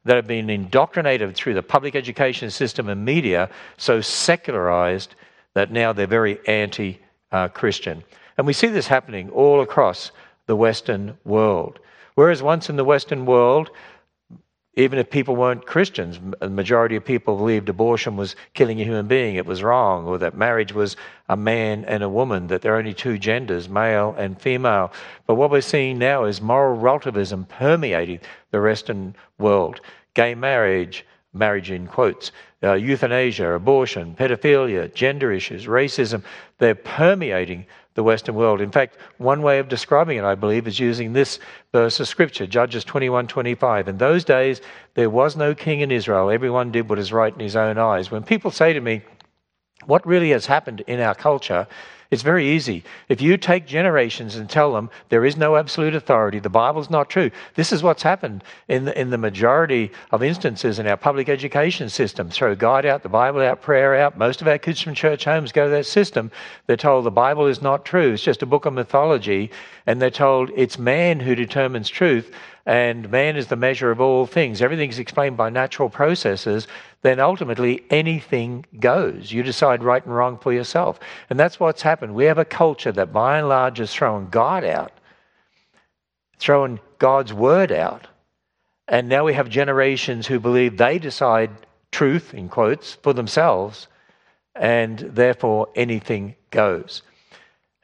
that 0.06 0.16
have 0.16 0.28
been 0.28 0.50
indoctrinated 0.50 1.36
through 1.36 1.54
the 1.54 1.64
public 1.64 1.96
education 1.96 2.50
system 2.50 2.90
and 2.90 3.04
media, 3.06 3.50
so 3.78 4.02
secularized 4.02 5.16
that 5.54 5.72
now 5.72 5.94
they're 5.94 6.08
very 6.08 6.40
anti 6.48 7.00
Christian. 7.54 8.04
And 8.38 8.48
we 8.48 8.54
see 8.54 8.68
this 8.68 8.88
happening 8.88 9.30
all 9.32 9.62
across 9.62 10.12
the 10.46 10.56
Western 10.56 11.18
world. 11.24 11.80
Whereas 12.16 12.44
once 12.44 12.70
in 12.70 12.76
the 12.76 12.84
Western 12.84 13.26
world, 13.26 13.72
even 14.76 14.98
if 14.98 15.10
people 15.10 15.36
weren't 15.36 15.68
Christians, 15.68 16.20
the 16.40 16.50
majority 16.50 16.96
of 16.96 17.06
people 17.06 17.38
believed 17.38 17.70
abortion 17.70 18.18
was 18.18 18.36
killing 18.56 18.82
a 18.82 18.84
human 18.84 19.08
being, 19.08 19.36
it 19.36 19.46
was 19.46 19.62
wrong, 19.62 20.06
or 20.06 20.18
that 20.18 20.36
marriage 20.36 20.74
was 20.74 20.96
a 21.30 21.38
man 21.38 21.86
and 21.86 22.02
a 22.02 22.10
woman, 22.10 22.48
that 22.48 22.62
there 22.62 22.74
are 22.74 22.80
only 22.80 22.94
two 22.94 23.20
genders, 23.20 23.70
male 23.70 24.16
and 24.18 24.42
female. 24.42 24.92
But 25.28 25.36
what 25.36 25.52
we're 25.52 25.62
seeing 25.62 26.00
now 26.00 26.26
is 26.26 26.42
moral 26.42 26.76
relativism 26.76 27.46
permeating 27.46 28.20
the 28.50 28.62
Western 28.62 29.16
world. 29.38 29.80
Gay 30.16 30.34
marriage, 30.34 31.06
marriage 31.34 31.70
in 31.70 31.86
quotes, 31.86 32.32
uh, 32.64 32.74
euthanasia, 32.74 33.54
abortion, 33.54 34.16
pedophilia, 34.16 34.92
gender 34.94 35.32
issues, 35.32 35.68
racism, 35.68 36.24
they're 36.58 36.74
permeating 36.74 37.66
the 37.96 38.04
Western 38.04 38.36
world. 38.36 38.62
In 38.62 38.72
fact, 38.72 38.98
one 39.18 39.42
way 39.42 39.60
of 39.60 39.70
describing 39.70 40.18
it, 40.18 40.24
I 40.24 40.36
believe, 40.36 40.68
is 40.68 40.80
using 40.80 41.14
this 41.14 41.40
verse 41.72 42.00
of 42.00 42.08
Scripture, 42.08 42.48
Judges 42.48 42.84
21 42.84 43.28
25. 43.28 43.88
In 43.88 43.98
those 43.98 44.24
days, 44.24 44.62
there 44.96 45.10
was 45.10 45.36
no 45.36 45.54
king 45.54 45.82
in 45.82 45.92
Israel. 45.92 46.30
Everyone 46.30 46.72
did 46.72 46.90
what 46.90 47.00
is 47.00 47.14
right 47.14 47.34
in 47.34 47.40
his 47.40 47.56
own 47.56 47.78
eyes. 47.78 48.12
When 48.12 48.24
people 48.24 48.52
say 48.52 48.74
to 48.74 48.82
me, 48.82 49.02
What 49.86 50.06
really 50.08 50.32
has 50.32 50.46
happened 50.46 50.82
in 50.88 51.00
our 51.00 51.16
culture 51.16 51.68
it's 52.14 52.22
very 52.22 52.48
easy. 52.48 52.84
If 53.10 53.22
you 53.22 53.38
take 53.38 53.66
generations 53.66 54.36
and 54.36 54.50
tell 54.50 54.72
them 54.72 54.90
there 55.10 55.26
is 55.26 55.36
no 55.36 55.56
absolute 55.56 55.96
authority, 55.96 56.40
the 56.40 56.50
Bible's 56.50 56.90
not 56.90 57.10
true, 57.10 57.32
this 57.56 57.72
is 57.72 57.82
what's 57.82 58.04
happened 58.04 58.44
in 58.68 58.86
the, 58.86 59.00
in 59.00 59.10
the 59.10 59.18
majority 59.18 59.92
of 60.12 60.22
instances 60.22 60.78
in 60.78 60.88
our 60.88 60.96
public 60.96 61.28
education 61.28 61.90
system. 61.90 62.30
Throw 62.30 62.56
God 62.56 62.86
out, 62.86 63.02
the 63.04 63.10
Bible 63.10 63.42
out, 63.42 63.62
prayer 63.62 63.96
out. 63.96 64.18
Most 64.18 64.42
of 64.42 64.48
our 64.48 64.60
kids 64.60 64.80
from 64.80 64.94
church 64.94 65.26
homes 65.26 65.52
go 65.52 65.66
to 65.66 65.72
that 65.72 65.88
system. 65.88 66.32
They're 66.68 66.78
told 66.78 67.04
the 67.04 67.12
Bible 67.12 67.48
is 67.48 67.62
not 67.62 67.84
true, 67.84 68.14
it's 68.14 68.24
just 68.24 68.44
a 68.44 68.46
book 68.46 68.66
of 68.66 68.74
mythology. 68.74 69.50
And 69.88 70.02
they're 70.02 70.10
told 70.10 70.52
it's 70.56 70.78
man 70.78 71.20
who 71.20 71.36
determines 71.36 71.90
truth 71.90 72.32
and 72.66 73.12
man 73.12 73.36
is 73.36 73.48
the 73.48 73.58
measure 73.58 73.92
of 73.92 74.00
all 74.00 74.26
things. 74.26 74.62
Everything's 74.62 75.00
explained 75.00 75.36
by 75.36 75.50
natural 75.50 75.90
processes 75.90 76.68
then 77.04 77.20
ultimately 77.20 77.84
anything 77.90 78.66
goes. 78.80 79.32
You 79.32 79.44
decide 79.44 79.84
right 79.84 80.04
and 80.04 80.16
wrong 80.16 80.38
for 80.40 80.52
yourself. 80.52 81.00
And 81.30 81.40
that's 81.40 81.60
what's 81.60 81.82
happened. 81.82 82.16
We 82.16 82.26
have 82.26 82.38
a 82.38 82.46
culture 82.46 82.94
that 82.94 83.14
by 83.14 83.38
and 83.38 83.50
large 83.50 83.80
is 83.80 83.94
throwing 83.94 84.30
God 84.30 84.64
out, 84.64 84.94
throwing 86.40 86.80
God's 86.98 87.34
word 87.34 87.72
out. 87.72 88.08
And 88.88 89.10
now 89.10 89.26
we 89.26 89.34
have 89.34 89.50
generations 89.50 90.28
who 90.28 90.40
believe 90.40 90.78
they 90.78 90.98
decide 90.98 91.52
truth, 91.92 92.34
in 92.34 92.50
quotes, 92.50 92.94
for 92.94 93.14
themselves, 93.14 93.88
and 94.56 95.00
therefore 95.00 95.68
anything 95.76 96.36
goes. 96.52 97.02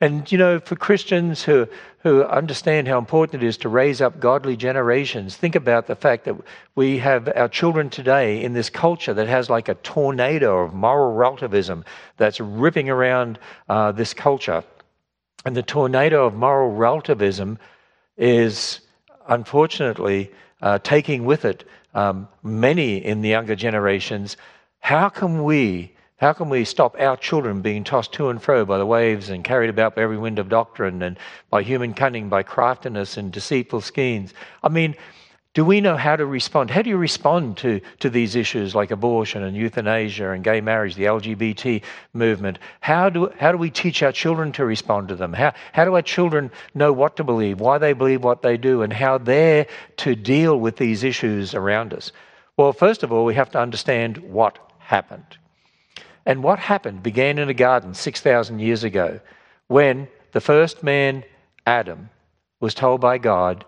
And, 0.01 0.31
you 0.31 0.37
know, 0.37 0.59
for 0.59 0.77
Christians 0.77 1.43
who, 1.43 1.67
who 2.01 2.23
understand 2.23 2.87
how 2.87 2.97
important 2.97 3.43
it 3.43 3.45
is 3.45 3.57
to 3.57 3.69
raise 3.69 4.01
up 4.01 4.19
godly 4.19 4.55
generations, 4.55 5.35
think 5.35 5.55
about 5.55 5.87
the 5.87 5.95
fact 5.95 6.25
that 6.25 6.35
we 6.75 6.97
have 6.99 7.29
our 7.35 7.49
children 7.49 7.89
today 7.89 8.41
in 8.41 8.53
this 8.53 8.69
culture 8.69 9.13
that 9.13 9.27
has 9.27 9.49
like 9.49 9.67
a 9.67 9.75
tornado 9.75 10.59
of 10.59 10.73
moral 10.73 11.13
relativism 11.13 11.83
that's 12.15 12.39
ripping 12.39 12.89
around 12.89 13.37
uh, 13.67 13.91
this 13.91 14.13
culture. 14.13 14.63
And 15.45 15.55
the 15.55 15.63
tornado 15.63 16.25
of 16.25 16.35
moral 16.35 16.71
relativism 16.71 17.59
is 18.17 18.79
unfortunately 19.27 20.31
uh, 20.61 20.79
taking 20.79 21.25
with 21.25 21.43
it 21.43 21.65
um, 21.93 22.27
many 22.43 22.97
in 22.97 23.21
the 23.21 23.29
younger 23.29 23.55
generations. 23.55 24.37
How 24.79 25.09
can 25.09 25.43
we 25.43 25.93
how 26.19 26.33
can 26.33 26.49
we 26.49 26.65
stop 26.65 26.99
our 26.99 27.15
children 27.15 27.61
being 27.61 27.85
tossed 27.85 28.11
to 28.13 28.27
and 28.29 28.41
fro 28.41 28.65
by 28.65 28.77
the 28.77 28.85
waves 28.85 29.29
and 29.29 29.43
carried 29.43 29.69
about 29.69 29.95
by 29.95 30.01
every 30.01 30.17
wind 30.17 30.37
of 30.37 30.49
doctrine 30.49 31.01
and 31.01 31.17
by 31.49 31.63
human 31.63 31.93
cunning, 31.93 32.27
by 32.27 32.43
craftiness 32.43 33.15
and 33.15 33.31
deceitful 33.31 33.79
schemes? 33.79 34.33
I 34.61 34.67
mean, 34.67 34.95
do 35.53 35.63
we 35.63 35.79
know 35.79 35.95
how 35.95 36.17
to 36.17 36.25
respond? 36.25 36.71
How 36.71 36.81
do 36.81 36.89
you 36.89 36.97
respond 36.97 37.57
to, 37.57 37.79
to 38.01 38.09
these 38.09 38.35
issues 38.35 38.75
like 38.75 38.91
abortion 38.91 39.43
and 39.43 39.55
euthanasia 39.55 40.31
and 40.31 40.43
gay 40.43 40.59
marriage, 40.59 40.95
the 40.95 41.05
LGBT 41.05 41.81
movement? 42.13 42.59
How 42.81 43.09
do, 43.09 43.31
how 43.39 43.53
do 43.53 43.57
we 43.57 43.71
teach 43.71 44.03
our 44.03 44.11
children 44.11 44.51
to 44.53 44.65
respond 44.65 45.07
to 45.07 45.15
them? 45.15 45.31
How, 45.31 45.53
how 45.71 45.85
do 45.85 45.95
our 45.95 46.01
children 46.01 46.51
know 46.75 46.91
what 46.91 47.15
to 47.15 47.23
believe, 47.23 47.61
why 47.61 47.77
they 47.77 47.93
believe 47.93 48.23
what 48.25 48.41
they 48.41 48.57
do, 48.57 48.81
and 48.81 48.91
how 48.91 49.17
they're 49.17 49.67
to 49.97 50.15
deal 50.15 50.59
with 50.59 50.75
these 50.75 51.03
issues 51.03 51.55
around 51.55 51.93
us? 51.93 52.11
Well, 52.57 52.73
first 52.73 53.03
of 53.03 53.11
all, 53.13 53.23
we 53.23 53.35
have 53.35 53.51
to 53.51 53.59
understand 53.59 54.17
what 54.17 54.59
happened. 54.79 55.37
And 56.29 56.43
what 56.43 56.59
happened 56.59 57.01
began 57.01 57.39
in 57.39 57.49
a 57.49 57.55
garden 57.55 57.95
6,000 57.95 58.59
years 58.59 58.83
ago 58.83 59.19
when 59.65 60.07
the 60.31 60.39
first 60.39 60.83
man, 60.83 61.23
Adam, 61.65 62.11
was 62.59 62.75
told 62.75 63.01
by 63.01 63.17
God, 63.17 63.65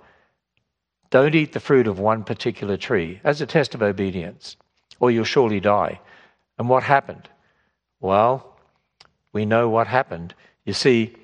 Don't 1.09 1.33
eat 1.33 1.53
the 1.53 1.59
fruit 1.59 1.87
of 1.87 1.97
one 1.97 2.23
particular 2.23 2.77
tree 2.77 3.19
as 3.23 3.41
a 3.41 3.47
test 3.47 3.73
of 3.73 3.81
obedience, 3.81 4.57
or 4.99 5.09
you'll 5.09 5.23
surely 5.23 5.59
die. 5.59 5.99
And 6.59 6.69
what 6.69 6.83
happened? 6.83 7.27
Well, 7.99 8.55
we 9.33 9.43
know 9.43 9.67
what 9.67 9.87
happened. 9.87 10.35
You 10.63 10.73
see, 10.73 11.15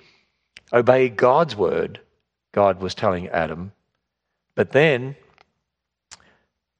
obey 0.74 1.08
God's 1.08 1.56
word, 1.56 2.00
God 2.51 2.82
was 2.82 2.96
telling 2.96 3.27
Adam. 3.27 3.74
But 4.56 4.72
then, 4.72 5.15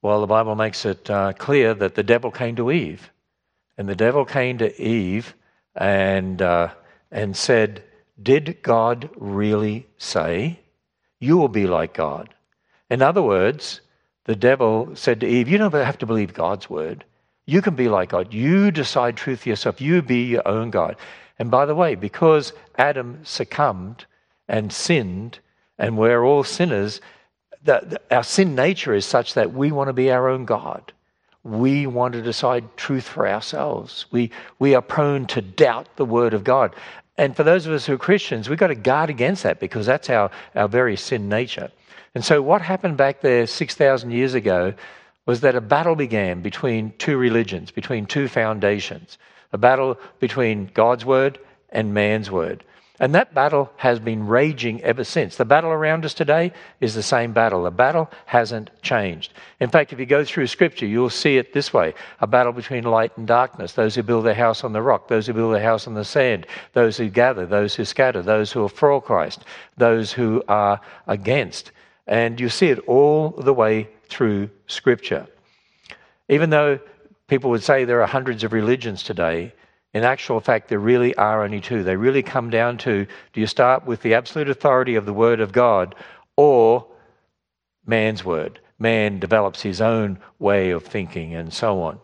well, 0.02 0.20
the 0.20 0.26
Bible 0.26 0.56
makes 0.56 0.84
it 0.84 1.08
uh, 1.08 1.32
clear 1.34 1.74
that 1.74 1.94
the 1.94 2.02
devil 2.02 2.32
came 2.32 2.56
to 2.56 2.72
Eve 2.72 3.08
and 3.78 3.88
the 3.88 3.96
devil 3.96 4.24
came 4.24 4.58
to 4.58 4.82
Eve 4.82 5.34
and, 5.76 6.42
uh, 6.42 6.68
and 7.12 7.36
said, 7.36 7.84
Did 8.20 8.58
God 8.62 9.08
really 9.16 9.86
say, 9.96 10.58
You 11.20 11.38
will 11.38 11.48
be 11.48 11.68
like 11.68 11.94
God? 11.94 12.34
In 12.90 13.02
other 13.02 13.22
words, 13.22 13.80
the 14.24 14.34
devil 14.34 14.90
said 14.94 15.20
to 15.20 15.28
Eve, 15.28 15.48
You 15.48 15.58
don't 15.58 15.72
have 15.72 15.98
to 15.98 16.06
believe 16.06 16.34
God's 16.34 16.68
word. 16.68 17.04
You 17.46 17.62
can 17.62 17.76
be 17.76 17.88
like 17.88 18.10
God. 18.10 18.34
You 18.34 18.72
decide 18.72 19.16
truth 19.16 19.40
for 19.40 19.48
yourself. 19.48 19.80
You 19.80 20.02
be 20.02 20.24
your 20.24 20.46
own 20.46 20.70
God. 20.70 20.96
And 21.38 21.50
by 21.50 21.64
the 21.64 21.74
way, 21.74 21.94
because 21.94 22.52
Adam 22.76 23.20
succumbed 23.22 24.04
and 24.48 24.72
sinned, 24.72 25.38
and 25.78 25.96
we're 25.96 26.24
all 26.24 26.42
sinners, 26.42 27.00
our 28.10 28.24
sin 28.24 28.56
nature 28.56 28.92
is 28.92 29.06
such 29.06 29.34
that 29.34 29.52
we 29.52 29.70
want 29.70 29.88
to 29.88 29.92
be 29.92 30.10
our 30.10 30.28
own 30.28 30.44
God 30.44 30.92
we 31.48 31.86
want 31.86 32.14
to 32.14 32.22
decide 32.22 32.76
truth 32.76 33.04
for 33.04 33.26
ourselves. 33.26 34.06
We, 34.10 34.30
we 34.58 34.74
are 34.74 34.82
prone 34.82 35.26
to 35.28 35.40
doubt 35.40 35.88
the 35.96 36.04
Word 36.04 36.34
of 36.34 36.44
God. 36.44 36.74
And 37.16 37.34
for 37.34 37.42
those 37.42 37.66
of 37.66 37.72
us 37.72 37.86
who 37.86 37.94
are 37.94 37.98
Christians, 37.98 38.48
we've 38.48 38.58
got 38.58 38.68
to 38.68 38.74
guard 38.74 39.10
against 39.10 39.42
that 39.42 39.58
because 39.58 39.86
that's 39.86 40.08
our, 40.10 40.30
our 40.54 40.68
very 40.68 40.96
sin 40.96 41.28
nature. 41.28 41.70
And 42.14 42.24
so, 42.24 42.40
what 42.42 42.62
happened 42.62 42.96
back 42.96 43.20
there 43.20 43.46
6,000 43.46 44.10
years 44.10 44.34
ago 44.34 44.74
was 45.26 45.40
that 45.42 45.56
a 45.56 45.60
battle 45.60 45.94
began 45.94 46.40
between 46.40 46.92
two 46.98 47.18
religions, 47.18 47.70
between 47.70 48.06
two 48.06 48.28
foundations, 48.28 49.18
a 49.52 49.58
battle 49.58 49.98
between 50.20 50.70
God's 50.72 51.04
Word 51.04 51.38
and 51.70 51.92
man's 51.92 52.30
Word. 52.30 52.64
And 53.00 53.14
that 53.14 53.32
battle 53.32 53.70
has 53.76 54.00
been 54.00 54.26
raging 54.26 54.82
ever 54.82 55.04
since. 55.04 55.36
The 55.36 55.44
battle 55.44 55.70
around 55.70 56.04
us 56.04 56.14
today 56.14 56.52
is 56.80 56.94
the 56.94 57.02
same 57.02 57.32
battle. 57.32 57.62
The 57.62 57.70
battle 57.70 58.10
hasn't 58.26 58.70
changed. 58.82 59.32
In 59.60 59.70
fact, 59.70 59.92
if 59.92 60.00
you 60.00 60.06
go 60.06 60.24
through 60.24 60.48
Scripture, 60.48 60.86
you'll 60.86 61.10
see 61.10 61.36
it 61.36 61.52
this 61.52 61.72
way 61.72 61.94
a 62.20 62.26
battle 62.26 62.52
between 62.52 62.82
light 62.82 63.16
and 63.16 63.26
darkness, 63.26 63.74
those 63.74 63.94
who 63.94 64.02
build 64.02 64.24
their 64.24 64.34
house 64.34 64.64
on 64.64 64.72
the 64.72 64.82
rock, 64.82 65.06
those 65.06 65.28
who 65.28 65.32
build 65.32 65.54
their 65.54 65.62
house 65.62 65.86
on 65.86 65.94
the 65.94 66.04
sand, 66.04 66.46
those 66.72 66.96
who 66.96 67.08
gather, 67.08 67.46
those 67.46 67.76
who 67.76 67.84
scatter, 67.84 68.20
those 68.20 68.50
who 68.50 68.64
are 68.64 68.68
for 68.68 69.00
Christ, 69.00 69.44
those 69.76 70.12
who 70.12 70.42
are 70.48 70.80
against. 71.06 71.70
And 72.08 72.40
you 72.40 72.48
see 72.48 72.68
it 72.68 72.80
all 72.88 73.30
the 73.30 73.54
way 73.54 73.88
through 74.08 74.50
Scripture. 74.66 75.26
Even 76.28 76.50
though 76.50 76.80
people 77.28 77.50
would 77.50 77.62
say 77.62 77.84
there 77.84 78.02
are 78.02 78.08
hundreds 78.08 78.42
of 78.42 78.52
religions 78.52 79.04
today, 79.04 79.52
in 79.94 80.04
actual 80.04 80.40
fact, 80.40 80.68
there 80.68 80.78
really 80.78 81.14
are 81.14 81.44
only 81.44 81.60
two. 81.60 81.82
They 81.82 81.96
really 81.96 82.22
come 82.22 82.50
down 82.50 82.78
to 82.78 83.06
do 83.32 83.40
you 83.40 83.46
start 83.46 83.86
with 83.86 84.02
the 84.02 84.14
absolute 84.14 84.50
authority 84.50 84.96
of 84.96 85.06
the 85.06 85.12
Word 85.14 85.40
of 85.40 85.52
God 85.52 85.94
or 86.36 86.86
man's 87.86 88.24
Word? 88.24 88.60
Man 88.78 89.18
develops 89.18 89.62
his 89.62 89.80
own 89.80 90.18
way 90.38 90.70
of 90.70 90.84
thinking 90.84 91.34
and 91.34 91.52
so 91.52 91.82
on. 91.82 91.98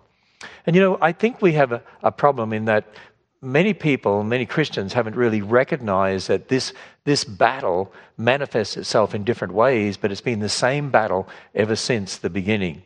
And 0.66 0.74
you 0.74 0.82
know, 0.82 0.98
I 1.00 1.12
think 1.12 1.42
we 1.42 1.52
have 1.52 1.72
a, 1.72 1.82
a 2.02 2.10
problem 2.10 2.52
in 2.52 2.64
that 2.64 2.86
many 3.42 3.74
people, 3.74 4.24
many 4.24 4.46
Christians, 4.46 4.94
haven't 4.94 5.14
really 5.14 5.42
recognized 5.42 6.28
that 6.28 6.48
this, 6.48 6.72
this 7.04 7.24
battle 7.24 7.92
manifests 8.16 8.76
itself 8.76 9.14
in 9.14 9.24
different 9.24 9.52
ways, 9.52 9.98
but 9.98 10.10
it's 10.10 10.22
been 10.22 10.40
the 10.40 10.48
same 10.48 10.90
battle 10.90 11.28
ever 11.54 11.76
since 11.76 12.16
the 12.16 12.30
beginning. 12.30 12.82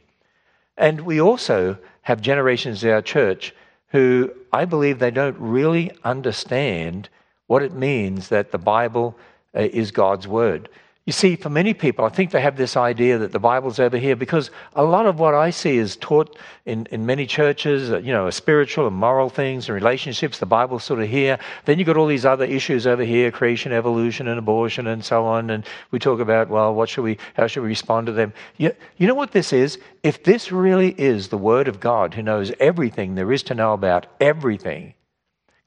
And 0.76 1.02
we 1.02 1.20
also 1.20 1.78
have 2.02 2.20
generations 2.20 2.82
in 2.82 2.90
our 2.90 3.02
church 3.02 3.54
who 3.90 4.32
I 4.52 4.64
believe 4.64 4.98
they 4.98 5.10
don't 5.10 5.36
really 5.38 5.90
understand 6.04 7.08
what 7.46 7.62
it 7.62 7.72
means 7.72 8.28
that 8.28 8.52
the 8.52 8.58
Bible 8.58 9.16
uh, 9.54 9.60
is 9.60 9.90
God's 9.90 10.28
Word. 10.28 10.68
You 11.08 11.12
see, 11.12 11.36
for 11.36 11.48
many 11.48 11.72
people, 11.72 12.04
I 12.04 12.10
think 12.10 12.32
they 12.32 12.40
have 12.42 12.58
this 12.58 12.76
idea 12.76 13.16
that 13.16 13.32
the 13.32 13.38
Bible's 13.38 13.80
over 13.80 13.96
here 13.96 14.14
because 14.14 14.50
a 14.76 14.84
lot 14.84 15.06
of 15.06 15.18
what 15.18 15.32
I 15.32 15.48
see 15.48 15.78
is 15.78 15.96
taught 15.96 16.38
in, 16.66 16.86
in 16.90 17.06
many 17.06 17.24
churches, 17.24 17.90
uh, 17.90 17.96
you 18.00 18.12
know, 18.12 18.28
spiritual 18.28 18.86
and 18.86 18.94
moral 18.94 19.30
things 19.30 19.70
and 19.70 19.74
relationships. 19.74 20.38
The 20.38 20.44
Bible's 20.44 20.84
sort 20.84 21.00
of 21.00 21.08
here. 21.08 21.38
Then 21.64 21.78
you've 21.78 21.86
got 21.86 21.96
all 21.96 22.08
these 22.08 22.26
other 22.26 22.44
issues 22.44 22.86
over 22.86 23.04
here 23.04 23.30
creation, 23.30 23.72
evolution, 23.72 24.28
and 24.28 24.38
abortion, 24.38 24.86
and 24.86 25.02
so 25.02 25.24
on. 25.24 25.48
And 25.48 25.64
we 25.92 25.98
talk 25.98 26.20
about, 26.20 26.50
well, 26.50 26.74
what 26.74 26.90
should 26.90 27.04
we, 27.04 27.16
how 27.32 27.46
should 27.46 27.62
we 27.62 27.68
respond 27.68 28.06
to 28.08 28.12
them? 28.12 28.34
You, 28.58 28.72
you 28.98 29.06
know 29.06 29.14
what 29.14 29.32
this 29.32 29.54
is? 29.54 29.78
If 30.02 30.24
this 30.24 30.52
really 30.52 30.90
is 30.98 31.28
the 31.28 31.38
Word 31.38 31.68
of 31.68 31.80
God 31.80 32.12
who 32.12 32.22
knows 32.22 32.52
everything 32.60 33.14
there 33.14 33.32
is 33.32 33.42
to 33.44 33.54
know 33.54 33.72
about 33.72 34.08
everything, 34.20 34.92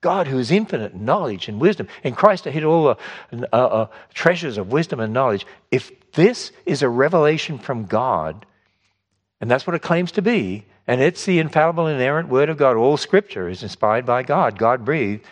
God 0.01 0.27
who 0.27 0.39
is 0.39 0.50
infinite 0.50 0.96
knowledge 0.96 1.48
and 1.48 1.62
wisdom, 1.62 1.88
and 2.03 2.17
Christ 2.17 2.46
hid 2.46 2.63
all 2.63 2.96
the 3.31 3.48
uh, 3.53 3.55
uh, 3.55 3.88
treasures 4.13 4.58
of 4.58 4.72
wisdom 4.72 5.00
and 5.00 5.13
knowledge. 5.13 5.46
If 5.70 5.91
this 6.13 6.51
is 6.65 6.81
a 6.81 6.89
revelation 6.89 7.60
from 7.60 7.86
God, 7.86 8.46
and 9.39 9.50
that's 9.50 9.65
what 9.65 9.75
it 9.75 9.84
claims 9.84 10.12
to 10.13 10.22
be, 10.24 10.65
and 10.88 11.01
it's 11.01 11.25
the 11.25 11.38
infallible, 11.39 11.88
inerrant 11.88 12.29
Word 12.29 12.50
of 12.50 12.58
God, 12.58 12.75
all 12.75 12.98
Scripture 12.98 13.48
is 13.48 13.62
inspired 13.62 14.05
by 14.05 14.24
God, 14.24 14.58
God 14.58 14.84
breathed, 14.84 15.24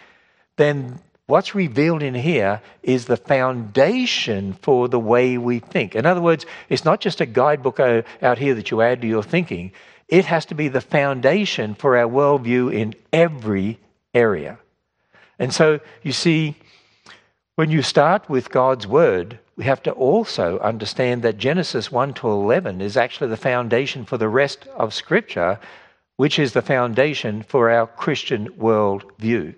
then 0.57 0.99
what's 1.25 1.55
revealed 1.55 2.03
in 2.03 2.13
here 2.13 2.61
is 2.83 3.05
the 3.05 3.17
foundation 3.17 4.53
for 4.53 4.87
the 4.87 4.99
way 4.99 5.39
we 5.39 5.59
think. 5.59 5.95
In 5.95 6.05
other 6.05 6.21
words, 6.21 6.45
it's 6.69 6.85
not 6.85 7.01
just 7.01 7.21
a 7.21 7.25
guidebook 7.25 7.79
out 7.79 8.37
here 8.37 8.53
that 8.53 8.69
you 8.69 8.81
add 8.81 9.01
to 9.01 9.07
your 9.07 9.23
thinking, 9.23 9.71
it 10.07 10.25
has 10.25 10.45
to 10.47 10.55
be 10.55 10.67
the 10.67 10.81
foundation 10.81 11.73
for 11.73 11.97
our 11.97 12.07
worldview 12.09 12.73
in 12.73 12.93
every 13.11 13.79
area. 14.13 14.59
And 15.37 15.53
so 15.53 15.79
you 16.03 16.11
see, 16.11 16.55
when 17.55 17.71
you 17.71 17.81
start 17.81 18.29
with 18.29 18.51
God's 18.51 18.87
Word, 18.87 19.39
we 19.55 19.65
have 19.65 19.83
to 19.83 19.91
also 19.91 20.59
understand 20.59 21.23
that 21.23 21.37
Genesis 21.37 21.91
1 21.91 22.13
to 22.15 22.29
11 22.29 22.81
is 22.81 22.95
actually 22.95 23.29
the 23.29 23.37
foundation 23.37 24.05
for 24.05 24.17
the 24.17 24.29
rest 24.29 24.67
of 24.75 24.93
Scripture, 24.93 25.59
which 26.15 26.39
is 26.39 26.53
the 26.53 26.61
foundation 26.61 27.43
for 27.43 27.69
our 27.69 27.87
Christian 27.87 28.49
worldview. 28.53 29.53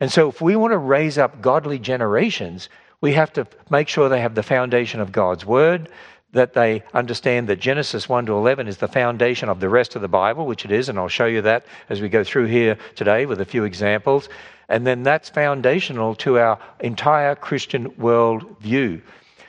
And 0.00 0.12
so, 0.12 0.28
if 0.28 0.40
we 0.42 0.56
want 0.56 0.72
to 0.72 0.78
raise 0.78 1.16
up 1.16 1.40
godly 1.40 1.78
generations, 1.78 2.68
we 3.00 3.12
have 3.14 3.32
to 3.34 3.46
make 3.70 3.88
sure 3.88 4.08
they 4.08 4.20
have 4.20 4.34
the 4.34 4.42
foundation 4.42 5.00
of 5.00 5.12
God's 5.12 5.46
Word, 5.46 5.88
that 6.36 6.52
they 6.52 6.82
understand 6.94 7.48
that 7.48 7.60
Genesis 7.60 8.08
1 8.08 8.26
to 8.26 8.32
11 8.34 8.68
is 8.68 8.76
the 8.76 8.88
foundation 8.88 9.48
of 9.48 9.58
the 9.58 9.68
rest 9.68 9.96
of 9.96 10.02
the 10.02 10.08
Bible, 10.08 10.46
which 10.46 10.64
it 10.64 10.70
is, 10.70 10.88
and 10.88 10.98
I'll 10.98 11.08
show 11.08 11.26
you 11.26 11.42
that 11.42 11.66
as 11.88 12.00
we 12.00 12.08
go 12.08 12.22
through 12.24 12.46
here 12.46 12.78
today 12.94 13.26
with 13.26 13.40
a 13.40 13.44
few 13.44 13.64
examples. 13.64 14.28
And 14.68 14.86
then 14.86 15.02
that's 15.02 15.28
foundational 15.28 16.14
to 16.16 16.38
our 16.38 16.58
entire 16.80 17.34
Christian 17.34 17.96
world 17.96 18.58
view. 18.60 19.02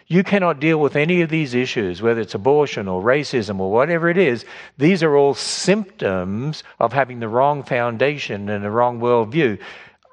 You 0.10 0.24
cannot 0.24 0.62
deal 0.62 0.80
with 0.80 0.96
any 0.96 1.22
of 1.22 1.30
these 1.30 1.54
issues, 1.54 2.02
whether 2.02 2.22
it's 2.22 2.34
abortion 2.34 2.88
or 2.88 3.04
racism 3.04 3.60
or 3.60 3.70
whatever 3.70 4.10
it 4.10 4.18
is. 4.18 4.46
These 4.78 5.04
are 5.04 5.18
all 5.18 5.34
symptoms 5.34 6.64
of 6.80 6.94
having 6.94 7.20
the 7.20 7.28
wrong 7.28 7.64
foundation 7.64 8.48
and 8.48 8.64
the 8.64 8.72
wrong 8.72 9.02
worldview. 9.02 9.60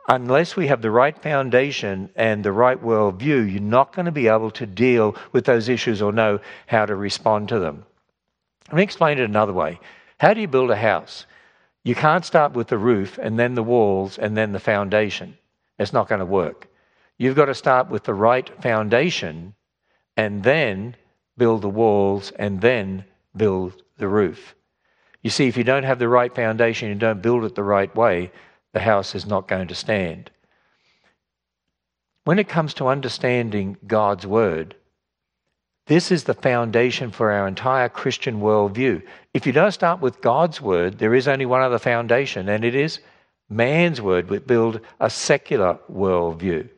Unless 0.09 0.57
we 0.57 0.67
have 0.67 0.83
the 0.83 0.91
right 0.91 1.17
foundation 1.23 2.11
and 2.17 2.45
the 2.45 2.53
right 2.53 2.83
worldview, 2.83 3.51
you're 3.51 3.61
not 3.61 3.95
going 3.95 4.07
to 4.07 4.13
be 4.13 4.29
able 4.29 4.51
to 4.53 4.67
deal 4.67 5.17
with 5.33 5.45
those 5.45 5.69
issues 5.69 6.03
or 6.03 6.13
know 6.13 6.41
how 6.67 6.87
to 6.87 6.95
respond 6.95 7.49
to 7.49 7.59
them. 7.59 7.85
Let 8.69 8.77
me 8.77 8.83
explain 8.83 9.19
it 9.19 9.25
another 9.25 9.53
way. 9.53 9.81
How 10.19 10.35
do 10.35 10.41
you 10.41 10.49
build 10.49 10.71
a 10.71 10.77
house? 10.77 11.27
You 11.83 11.95
can't 11.95 12.25
start 12.25 12.53
with 12.53 12.69
the 12.69 12.79
roof 12.79 13.19
and 13.19 13.39
then 13.39 13.55
the 13.55 13.63
walls 13.63 14.19
and 14.19 14.37
then 14.37 14.53
the 14.53 14.61
foundation. 14.61 15.37
It's 15.79 15.93
not 15.93 16.09
going 16.09 16.21
to 16.21 16.27
work. 16.27 16.69
You've 17.19 17.37
got 17.37 17.47
to 17.47 17.55
start 17.55 17.91
with 17.91 18.05
the 18.05 18.15
right 18.15 18.51
foundation 18.63 19.55
and 20.17 20.43
then 20.43 20.97
build 21.37 21.63
the 21.63 21.69
walls 21.69 22.33
and 22.33 22.61
then 22.61 23.05
build 23.37 23.83
the 23.99 24.09
roof. 24.09 24.55
You 25.23 25.31
see, 25.31 25.47
if 25.47 25.57
you 25.57 25.65
don't 25.65 25.85
have 25.85 25.99
the 25.99 26.09
right 26.09 26.35
foundation, 26.35 26.89
you 26.89 26.95
don't 26.95 27.23
build 27.23 27.45
it 27.45 27.55
the 27.55 27.63
right 27.63 27.95
way, 27.95 28.31
the 28.75 28.81
house 28.81 29.15
is 29.15 29.25
not 29.25 29.49
going 29.49 29.69
to 29.69 29.75
stand. 29.75 30.31
When 32.25 32.39
it 32.39 32.49
comes 32.49 32.75
to 32.75 32.89
understanding 32.89 33.79
God's 33.87 34.27
Word, 34.27 34.75
this 35.87 36.11
is 36.11 36.25
the 36.25 36.35
foundation 36.35 37.11
for 37.11 37.31
our 37.31 37.47
entire 37.47 37.89
Christian 37.89 38.41
worldview. 38.41 39.03
If 39.33 39.47
you 39.47 39.53
don't 39.53 39.73
start 39.73 40.01
with 40.01 40.21
God's 40.21 40.61
Word, 40.61 40.99
there 40.99 41.15
is 41.15 41.29
only 41.29 41.47
one 41.47 41.63
other 41.63 41.79
foundation, 41.79 42.49
and 42.49 42.65
it 42.65 42.75
is 42.75 43.01
man's 43.49 44.01
Word, 44.01 44.29
which 44.29 44.47
build 44.47 44.81
a 45.01 45.11
secular 45.11 45.79
worldview. 45.91 46.69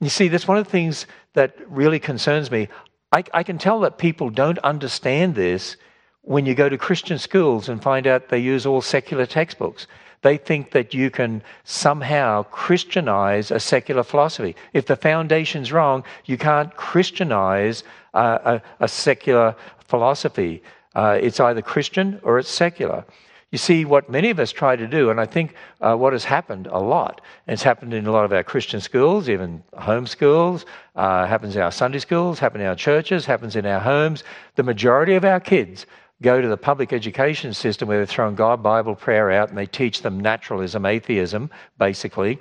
You 0.00 0.08
see, 0.08 0.28
that's 0.28 0.48
one 0.48 0.58
of 0.58 0.64
the 0.64 0.70
things 0.70 1.06
that 1.34 1.56
really 1.68 1.98
concerns 1.98 2.50
me. 2.50 2.68
I, 3.12 3.24
I 3.32 3.42
can 3.42 3.58
tell 3.58 3.80
that 3.80 3.98
people 3.98 4.30
don't 4.30 4.58
understand 4.60 5.34
this 5.34 5.76
when 6.22 6.46
you 6.46 6.54
go 6.54 6.68
to 6.68 6.78
Christian 6.78 7.18
schools 7.18 7.68
and 7.68 7.82
find 7.82 8.06
out 8.06 8.28
they 8.28 8.38
use 8.38 8.64
all 8.64 8.80
secular 8.80 9.26
textbooks. 9.26 9.86
They 10.24 10.38
think 10.38 10.70
that 10.70 10.94
you 10.94 11.10
can 11.10 11.42
somehow 11.64 12.44
Christianize 12.44 13.50
a 13.50 13.60
secular 13.60 14.02
philosophy. 14.02 14.56
If 14.72 14.86
the 14.86 14.96
foundation's 14.96 15.70
wrong, 15.70 16.02
you 16.24 16.38
can't 16.38 16.74
Christianize 16.74 17.84
a, 18.14 18.62
a, 18.80 18.88
secular 18.88 19.54
philosophy. 19.86 20.62
Uh, 20.94 21.18
it's 21.20 21.40
either 21.40 21.60
Christian 21.60 22.20
or 22.22 22.38
it's 22.38 22.48
secular. 22.48 23.04
You 23.50 23.58
see, 23.58 23.84
what 23.84 24.08
many 24.08 24.30
of 24.30 24.40
us 24.40 24.50
try 24.50 24.76
to 24.76 24.86
do, 24.86 25.10
and 25.10 25.20
I 25.20 25.26
think 25.26 25.54
uh, 25.82 25.94
what 25.94 26.14
has 26.14 26.24
happened 26.24 26.68
a 26.68 26.78
lot, 26.78 27.20
and 27.46 27.52
it's 27.52 27.62
happened 27.62 27.92
in 27.92 28.06
a 28.06 28.10
lot 28.10 28.24
of 28.24 28.32
our 28.32 28.42
Christian 28.42 28.80
schools, 28.80 29.28
even 29.28 29.62
home 29.76 30.06
schools, 30.06 30.64
uh, 30.96 31.26
happens 31.26 31.54
in 31.54 31.60
our 31.60 31.70
Sunday 31.70 31.98
schools, 31.98 32.38
happens 32.38 32.62
in 32.62 32.66
our 32.66 32.74
churches, 32.74 33.26
happens 33.26 33.56
in 33.56 33.66
our 33.66 33.80
homes. 33.80 34.24
The 34.54 34.62
majority 34.62 35.16
of 35.16 35.24
our 35.26 35.38
kids 35.38 35.84
go 36.24 36.40
to 36.40 36.48
the 36.48 36.56
public 36.56 36.92
education 36.92 37.54
system 37.54 37.86
where 37.86 37.98
they're 37.98 38.06
throwing 38.06 38.34
God, 38.34 38.62
Bible, 38.62 38.96
prayer 38.96 39.30
out 39.30 39.50
and 39.50 39.58
they 39.58 39.66
teach 39.66 40.02
them 40.02 40.18
naturalism, 40.18 40.84
atheism, 40.86 41.50
basically. 41.78 42.40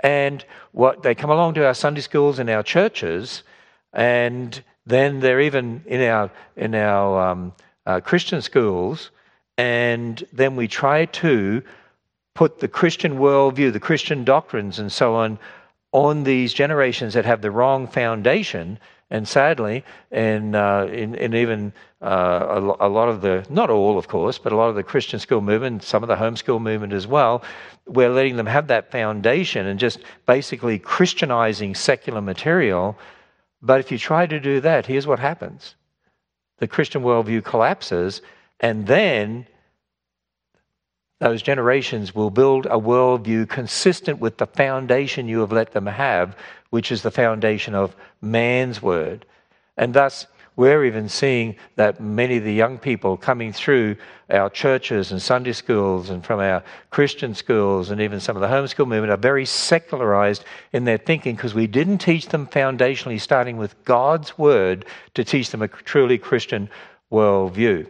And 0.00 0.44
what 0.72 1.02
they 1.02 1.14
come 1.14 1.30
along 1.30 1.54
to 1.54 1.66
our 1.66 1.74
Sunday 1.74 2.00
schools 2.00 2.38
and 2.38 2.50
our 2.50 2.62
churches, 2.62 3.44
and 3.92 4.62
then 4.84 5.20
they're 5.20 5.40
even 5.40 5.84
in 5.86 6.02
our 6.02 6.30
in 6.56 6.74
our 6.74 7.30
um, 7.30 7.52
uh, 7.86 8.00
Christian 8.00 8.42
schools, 8.42 9.10
and 9.56 10.22
then 10.32 10.56
we 10.56 10.66
try 10.66 11.06
to 11.06 11.62
put 12.34 12.58
the 12.58 12.68
Christian 12.68 13.18
worldview, 13.18 13.72
the 13.72 13.80
Christian 13.80 14.24
doctrines, 14.24 14.78
and 14.78 14.90
so 14.90 15.14
on 15.14 15.38
on 15.92 16.24
these 16.24 16.52
generations 16.54 17.14
that 17.14 17.24
have 17.24 17.42
the 17.42 17.50
wrong 17.50 17.86
foundation. 17.86 18.78
And 19.12 19.28
sadly, 19.28 19.84
in, 20.10 20.54
uh, 20.54 20.86
in, 20.86 21.14
in, 21.16 21.34
even 21.34 21.74
uh, 22.00 22.06
a, 22.48 22.86
a, 22.86 22.88
lot 22.88 23.10
of 23.10 23.20
the, 23.20 23.44
not 23.50 23.68
all, 23.68 23.98
of 23.98 24.08
course, 24.08 24.38
but 24.38 24.52
a 24.52 24.56
lot 24.56 24.70
of 24.70 24.74
the 24.74 24.82
Christian 24.82 25.20
school 25.20 25.42
movement, 25.42 25.82
some 25.82 26.02
of 26.02 26.08
the 26.08 26.16
homeschool 26.16 26.62
movement 26.62 26.94
as 26.94 27.06
well, 27.06 27.42
we're 27.86 28.08
letting 28.08 28.36
them 28.36 28.46
have 28.46 28.68
that 28.68 28.90
foundation 28.90 29.66
and 29.66 29.78
just 29.78 29.98
basically 30.24 30.78
Christianizing 30.78 31.74
secular 31.74 32.22
material. 32.22 32.96
But 33.60 33.80
if 33.80 33.92
you 33.92 33.98
try 33.98 34.24
to 34.24 34.40
do 34.40 34.60
that, 34.60 34.86
here's 34.86 35.06
what 35.06 35.18
happens 35.18 35.74
the 36.56 36.66
Christian 36.66 37.02
worldview 37.02 37.44
collapses, 37.44 38.22
and 38.60 38.86
then 38.86 39.46
those 41.20 41.42
generations 41.42 42.14
will 42.14 42.30
build 42.30 42.64
a 42.64 42.78
worldview 42.78 43.46
consistent 43.46 44.20
with 44.20 44.38
the 44.38 44.46
foundation 44.46 45.28
you 45.28 45.40
have 45.40 45.52
let 45.52 45.72
them 45.72 45.86
have, 45.86 46.34
which 46.72 46.90
is 46.90 47.02
the 47.02 47.10
foundation 47.10 47.74
of 47.74 47.94
man's 48.22 48.80
word. 48.80 49.26
And 49.76 49.92
thus, 49.92 50.26
we're 50.56 50.86
even 50.86 51.10
seeing 51.10 51.56
that 51.76 52.00
many 52.00 52.38
of 52.38 52.44
the 52.44 52.52
young 52.52 52.78
people 52.78 53.18
coming 53.18 53.52
through 53.52 53.96
our 54.30 54.48
churches 54.48 55.12
and 55.12 55.20
Sunday 55.20 55.52
schools 55.52 56.08
and 56.08 56.24
from 56.24 56.40
our 56.40 56.64
Christian 56.88 57.34
schools 57.34 57.90
and 57.90 58.00
even 58.00 58.20
some 58.20 58.36
of 58.36 58.40
the 58.40 58.48
homeschool 58.48 58.88
movement 58.88 59.12
are 59.12 59.18
very 59.18 59.44
secularized 59.44 60.46
in 60.72 60.84
their 60.84 60.96
thinking 60.96 61.36
because 61.36 61.52
we 61.52 61.66
didn't 61.66 61.98
teach 61.98 62.28
them 62.28 62.46
foundationally, 62.46 63.20
starting 63.20 63.58
with 63.58 63.84
God's 63.84 64.38
word, 64.38 64.86
to 65.12 65.24
teach 65.24 65.50
them 65.50 65.60
a 65.60 65.68
truly 65.68 66.16
Christian 66.16 66.70
worldview. 67.10 67.86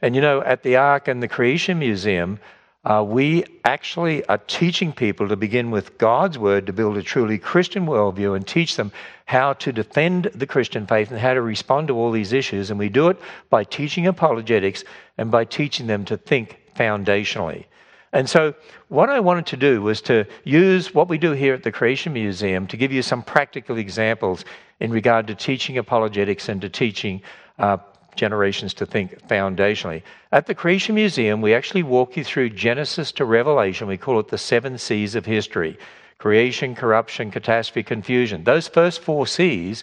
And 0.00 0.14
you 0.14 0.20
know, 0.20 0.42
at 0.42 0.62
the 0.62 0.76
Ark 0.76 1.08
and 1.08 1.20
the 1.20 1.28
Creation 1.28 1.80
Museum, 1.80 2.38
uh, 2.84 3.04
we 3.06 3.44
actually 3.64 4.24
are 4.26 4.38
teaching 4.38 4.92
people 4.92 5.28
to 5.28 5.36
begin 5.36 5.70
with 5.70 5.96
God's 5.98 6.36
word 6.36 6.66
to 6.66 6.72
build 6.72 6.96
a 6.96 7.02
truly 7.02 7.38
Christian 7.38 7.86
worldview 7.86 8.34
and 8.34 8.46
teach 8.46 8.74
them 8.74 8.90
how 9.26 9.52
to 9.54 9.72
defend 9.72 10.24
the 10.34 10.46
Christian 10.46 10.86
faith 10.86 11.10
and 11.10 11.20
how 11.20 11.34
to 11.34 11.42
respond 11.42 11.88
to 11.88 11.94
all 11.94 12.10
these 12.10 12.32
issues. 12.32 12.70
And 12.70 12.78
we 12.78 12.88
do 12.88 13.08
it 13.08 13.18
by 13.50 13.62
teaching 13.62 14.08
apologetics 14.08 14.82
and 15.16 15.30
by 15.30 15.44
teaching 15.44 15.86
them 15.86 16.04
to 16.06 16.16
think 16.16 16.58
foundationally. 16.74 17.66
And 18.12 18.28
so, 18.28 18.52
what 18.88 19.08
I 19.08 19.20
wanted 19.20 19.46
to 19.46 19.56
do 19.56 19.80
was 19.80 20.02
to 20.02 20.26
use 20.44 20.92
what 20.92 21.08
we 21.08 21.16
do 21.16 21.32
here 21.32 21.54
at 21.54 21.62
the 21.62 21.72
Creation 21.72 22.12
Museum 22.12 22.66
to 22.66 22.76
give 22.76 22.92
you 22.92 23.00
some 23.00 23.22
practical 23.22 23.78
examples 23.78 24.44
in 24.80 24.90
regard 24.90 25.26
to 25.28 25.34
teaching 25.34 25.78
apologetics 25.78 26.48
and 26.50 26.60
to 26.60 26.68
teaching 26.68 27.22
uh, 27.58 27.78
generations 28.14 28.74
to 28.74 28.86
think 28.86 29.26
foundationally. 29.28 30.02
At 30.30 30.46
the 30.46 30.54
Creation 30.54 30.94
Museum, 30.94 31.40
we 31.40 31.54
actually 31.54 31.82
walk 31.82 32.16
you 32.16 32.24
through 32.24 32.50
Genesis 32.50 33.12
to 33.12 33.24
Revelation. 33.24 33.88
We 33.88 33.96
call 33.96 34.20
it 34.20 34.28
the 34.28 34.38
seven 34.38 34.78
C's 34.78 35.14
of 35.14 35.26
history 35.26 35.78
creation, 36.18 36.76
corruption, 36.76 37.32
catastrophe, 37.32 37.82
confusion. 37.82 38.44
Those 38.44 38.68
first 38.68 39.00
four 39.00 39.26
C's, 39.26 39.82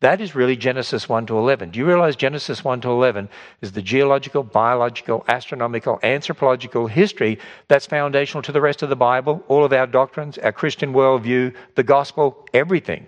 that 0.00 0.20
is 0.20 0.34
really 0.34 0.56
Genesis 0.56 1.08
1 1.08 1.26
to 1.26 1.36
11. 1.36 1.70
Do 1.70 1.78
you 1.78 1.84
realize 1.84 2.14
Genesis 2.14 2.64
1 2.64 2.80
to 2.82 2.88
11 2.88 3.28
is 3.60 3.72
the 3.72 3.82
geological, 3.82 4.44
biological, 4.44 5.24
astronomical, 5.26 5.98
anthropological 6.02 6.86
history 6.86 7.38
that's 7.66 7.84
foundational 7.84 8.42
to 8.44 8.52
the 8.52 8.60
rest 8.60 8.82
of 8.82 8.88
the 8.88 8.96
Bible, 8.96 9.44
all 9.48 9.64
of 9.64 9.72
our 9.72 9.86
doctrines, 9.86 10.38
our 10.38 10.52
Christian 10.52 10.94
worldview, 10.94 11.52
the 11.74 11.82
gospel, 11.82 12.46
everything. 12.54 13.06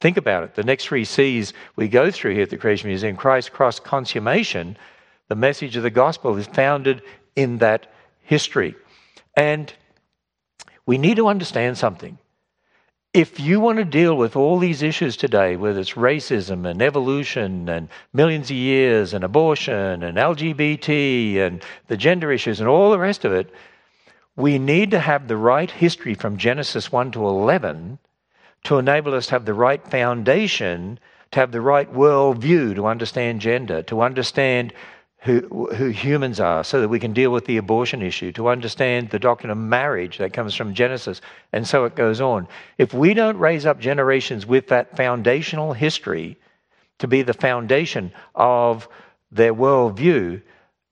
Think 0.00 0.16
about 0.16 0.44
it. 0.44 0.54
The 0.54 0.64
next 0.64 0.86
three 0.86 1.04
C's 1.04 1.52
we 1.74 1.88
go 1.88 2.10
through 2.10 2.34
here 2.34 2.42
at 2.42 2.50
the 2.50 2.58
Creation 2.58 2.88
Museum 2.88 3.16
Christ 3.16 3.52
cross 3.52 3.80
consummation, 3.80 4.76
the 5.28 5.34
message 5.34 5.76
of 5.76 5.82
the 5.82 5.90
gospel 5.90 6.36
is 6.36 6.46
founded 6.46 7.02
in 7.34 7.58
that 7.58 7.92
history. 8.22 8.74
And 9.34 9.72
we 10.84 10.98
need 10.98 11.16
to 11.16 11.28
understand 11.28 11.78
something. 11.78 12.18
If 13.12 13.40
you 13.40 13.60
want 13.60 13.78
to 13.78 13.84
deal 13.84 14.14
with 14.14 14.36
all 14.36 14.58
these 14.58 14.82
issues 14.82 15.16
today, 15.16 15.56
whether 15.56 15.80
it's 15.80 15.94
racism 15.94 16.68
and 16.68 16.82
evolution 16.82 17.66
and 17.70 17.88
millions 18.12 18.50
of 18.50 18.56
years 18.56 19.14
and 19.14 19.24
abortion 19.24 20.02
and 20.02 20.18
LGBT 20.18 21.38
and 21.38 21.64
the 21.86 21.96
gender 21.96 22.30
issues 22.30 22.60
and 22.60 22.68
all 22.68 22.90
the 22.90 22.98
rest 22.98 23.24
of 23.24 23.32
it, 23.32 23.50
we 24.36 24.58
need 24.58 24.90
to 24.90 25.00
have 25.00 25.28
the 25.28 25.36
right 25.36 25.70
history 25.70 26.12
from 26.12 26.36
Genesis 26.36 26.92
1 26.92 27.12
to 27.12 27.26
11 27.26 27.98
to 28.66 28.78
enable 28.78 29.14
us 29.14 29.26
to 29.26 29.32
have 29.32 29.44
the 29.44 29.54
right 29.54 29.86
foundation, 29.86 30.98
to 31.30 31.38
have 31.38 31.52
the 31.52 31.60
right 31.60 31.92
worldview 31.92 32.74
to 32.74 32.86
understand 32.86 33.40
gender, 33.40 33.80
to 33.84 34.00
understand 34.00 34.72
who, 35.18 35.68
who 35.76 35.86
humans 35.86 36.40
are, 36.40 36.64
so 36.64 36.80
that 36.80 36.88
we 36.88 36.98
can 36.98 37.12
deal 37.12 37.30
with 37.30 37.44
the 37.44 37.58
abortion 37.58 38.02
issue, 38.02 38.32
to 38.32 38.48
understand 38.48 39.08
the 39.10 39.20
doctrine 39.20 39.52
of 39.52 39.56
marriage 39.56 40.18
that 40.18 40.32
comes 40.32 40.52
from 40.52 40.74
Genesis, 40.74 41.20
and 41.52 41.64
so 41.64 41.84
it 41.84 41.94
goes 41.94 42.20
on. 42.20 42.48
If 42.76 42.92
we 42.92 43.14
don't 43.14 43.38
raise 43.38 43.66
up 43.66 43.78
generations 43.78 44.46
with 44.46 44.66
that 44.68 44.96
foundational 44.96 45.72
history 45.72 46.36
to 46.98 47.06
be 47.06 47.22
the 47.22 47.34
foundation 47.34 48.10
of 48.34 48.88
their 49.30 49.54
worldview, 49.54 50.42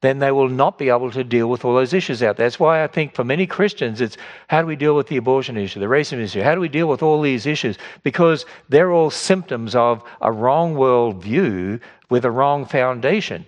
then 0.04 0.18
they 0.18 0.30
will 0.30 0.48
not 0.48 0.78
be 0.78 0.90
able 0.90 1.10
to 1.10 1.24
deal 1.24 1.48
with 1.48 1.64
all 1.64 1.74
those 1.74 1.94
issues 1.94 2.22
out 2.22 2.36
there. 2.36 2.46
That's 2.46 2.60
why 2.60 2.84
I 2.84 2.86
think 2.86 3.14
for 3.14 3.24
many 3.24 3.46
Christians, 3.46 4.00
it's 4.00 4.16
how 4.48 4.60
do 4.60 4.66
we 4.66 4.76
deal 4.76 4.94
with 4.94 5.06
the 5.08 5.16
abortion 5.16 5.56
issue, 5.56 5.80
the 5.80 5.86
racism 5.86 6.18
issue? 6.18 6.42
How 6.42 6.54
do 6.54 6.60
we 6.60 6.68
deal 6.68 6.88
with 6.88 7.02
all 7.02 7.22
these 7.22 7.46
issues? 7.46 7.78
Because 8.02 8.44
they're 8.68 8.92
all 8.92 9.10
symptoms 9.10 9.74
of 9.74 10.02
a 10.20 10.30
wrong 10.30 10.74
worldview 10.74 11.80
with 12.10 12.24
a 12.24 12.30
wrong 12.30 12.66
foundation. 12.66 13.46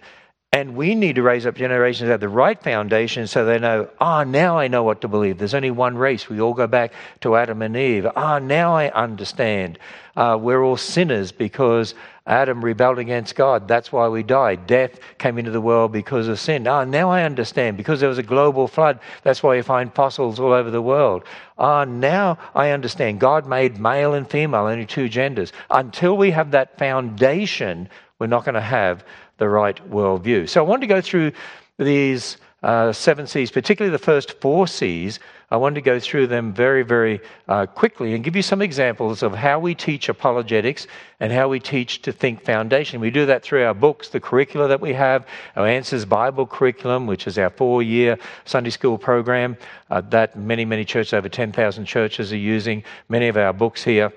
And 0.53 0.75
we 0.75 0.95
need 0.95 1.17
to 1.17 1.23
raise 1.23 1.45
up 1.45 1.55
generations 1.55 2.07
that 2.07 2.13
have 2.13 2.21
the 2.21 2.29
right 2.31 2.63
foundation 2.63 3.27
so 3.27 3.45
they 3.45 3.59
know, 3.59 3.91
ah, 4.01 4.21
oh, 4.21 4.25
now 4.25 4.59
I 4.59 4.69
know 4.69 4.83
what 4.83 5.03
to 5.03 5.09
believe. 5.09 5.37
There's 5.37 5.53
only 5.53 5.71
one 5.71 5.99
race. 5.99 6.31
We 6.31 6.41
all 6.41 6.55
go 6.55 6.67
back 6.67 6.95
to 7.21 7.37
Adam 7.37 7.61
and 7.61 7.77
Eve. 7.77 8.07
Ah, 8.17 8.37
oh, 8.37 8.39
now 8.39 8.75
I 8.75 8.91
understand. 8.93 9.79
Uh, 10.17 10.39
we're 10.41 10.63
all 10.63 10.79
sinners 10.79 11.31
because 11.31 11.95
Adam 12.27 12.65
rebelled 12.65 12.99
against 12.99 13.37
God. 13.37 13.69
That's 13.69 13.93
why 13.93 14.09
we 14.09 14.23
died. 14.23 14.67
Death 14.67 14.99
came 15.19 15.39
into 15.39 15.51
the 15.51 15.61
world 15.61 15.93
because 15.93 16.27
of 16.27 16.41
sin. 16.41 16.67
Ah, 16.67 16.85
now 16.85 17.11
I 17.11 17.23
understand. 17.23 17.77
Because 17.77 18.01
there 18.01 18.09
was 18.09 18.19
a 18.19 18.23
global 18.23 18.67
flood, 18.67 18.99
that's 19.23 19.43
why 19.43 19.55
you 19.55 19.63
find 19.63 19.95
fossils 19.95 20.41
all 20.41 20.53
over 20.53 20.71
the 20.71 20.83
world. 20.83 21.23
Ah, 21.59 21.85
now 21.85 22.39
I 22.55 22.71
understand. 22.71 23.21
God 23.21 23.47
made 23.47 23.79
male 23.79 24.15
and 24.15 24.29
female, 24.29 24.67
only 24.67 24.87
two 24.87 25.09
genders. 25.09 25.53
Until 25.71 26.17
we 26.17 26.31
have 26.33 26.51
that 26.51 26.79
foundation, 26.79 27.89
we're 28.19 28.27
not 28.27 28.45
going 28.45 28.55
to 28.55 28.61
have 28.61 29.05
the 29.39 29.49
right 29.49 29.79
worldview. 29.91 30.49
So 30.49 30.65
I 30.65 30.69
want 30.69 30.81
to 30.81 30.87
go 30.89 31.01
through 31.01 31.33
these 31.79 32.39
uh, 32.63 32.93
seven 32.93 33.27
C's, 33.27 33.51
particularly 33.51 33.93
the 33.93 34.03
first 34.03 34.41
four 34.41 34.67
C's. 34.67 35.21
I 35.49 35.57
want 35.57 35.77
to 35.77 35.81
go 35.81 36.01
through 36.01 36.27
them 36.27 36.53
very, 36.53 36.83
very 36.83 37.21
uh, 37.47 37.67
quickly 37.67 38.15
and 38.15 38.25
give 38.25 38.35
you 38.35 38.43
some 38.43 38.61
examples 38.61 39.23
of 39.23 39.33
how 39.33 39.61
we 39.61 39.77
teach 39.77 40.09
apologetics 40.09 40.89
and 41.21 41.33
how 41.33 41.49
we 41.49 41.61
teach 41.61 42.03
to 42.03 42.13
think 42.13 42.43
foundation. 42.43 43.01
We 43.01 43.13
do 43.13 43.27
that 43.27 43.45
through 43.45 43.65
our 43.65 43.75
books, 43.75 44.09
the 44.09 44.19
curricula 44.19 44.67
that 44.67 44.81
we 44.81 44.93
have, 44.95 45.25
our 45.55 45.69
Answers 45.69 46.05
Bible 46.05 46.47
curriculum, 46.47 47.07
which 47.07 47.29
is 47.29 47.39
our 47.39 47.51
four 47.51 47.81
year 47.81 48.19
Sunday 48.45 48.71
school 48.71 48.99
program 48.99 49.57
uh, 49.89 50.01
that 50.11 50.37
many, 50.37 50.65
many 50.65 50.85
churches, 50.85 51.13
over 51.13 51.29
10,000 51.29 51.85
churches, 51.85 52.33
are 52.33 52.37
using, 52.37 52.83
many 53.09 53.29
of 53.29 53.37
our 53.37 53.53
books 53.53 53.85
here. 53.85 54.13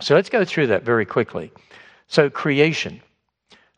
So 0.00 0.14
let's 0.14 0.30
go 0.30 0.46
through 0.46 0.68
that 0.68 0.82
very 0.82 1.04
quickly. 1.04 1.52
So, 2.06 2.30
creation. 2.30 3.02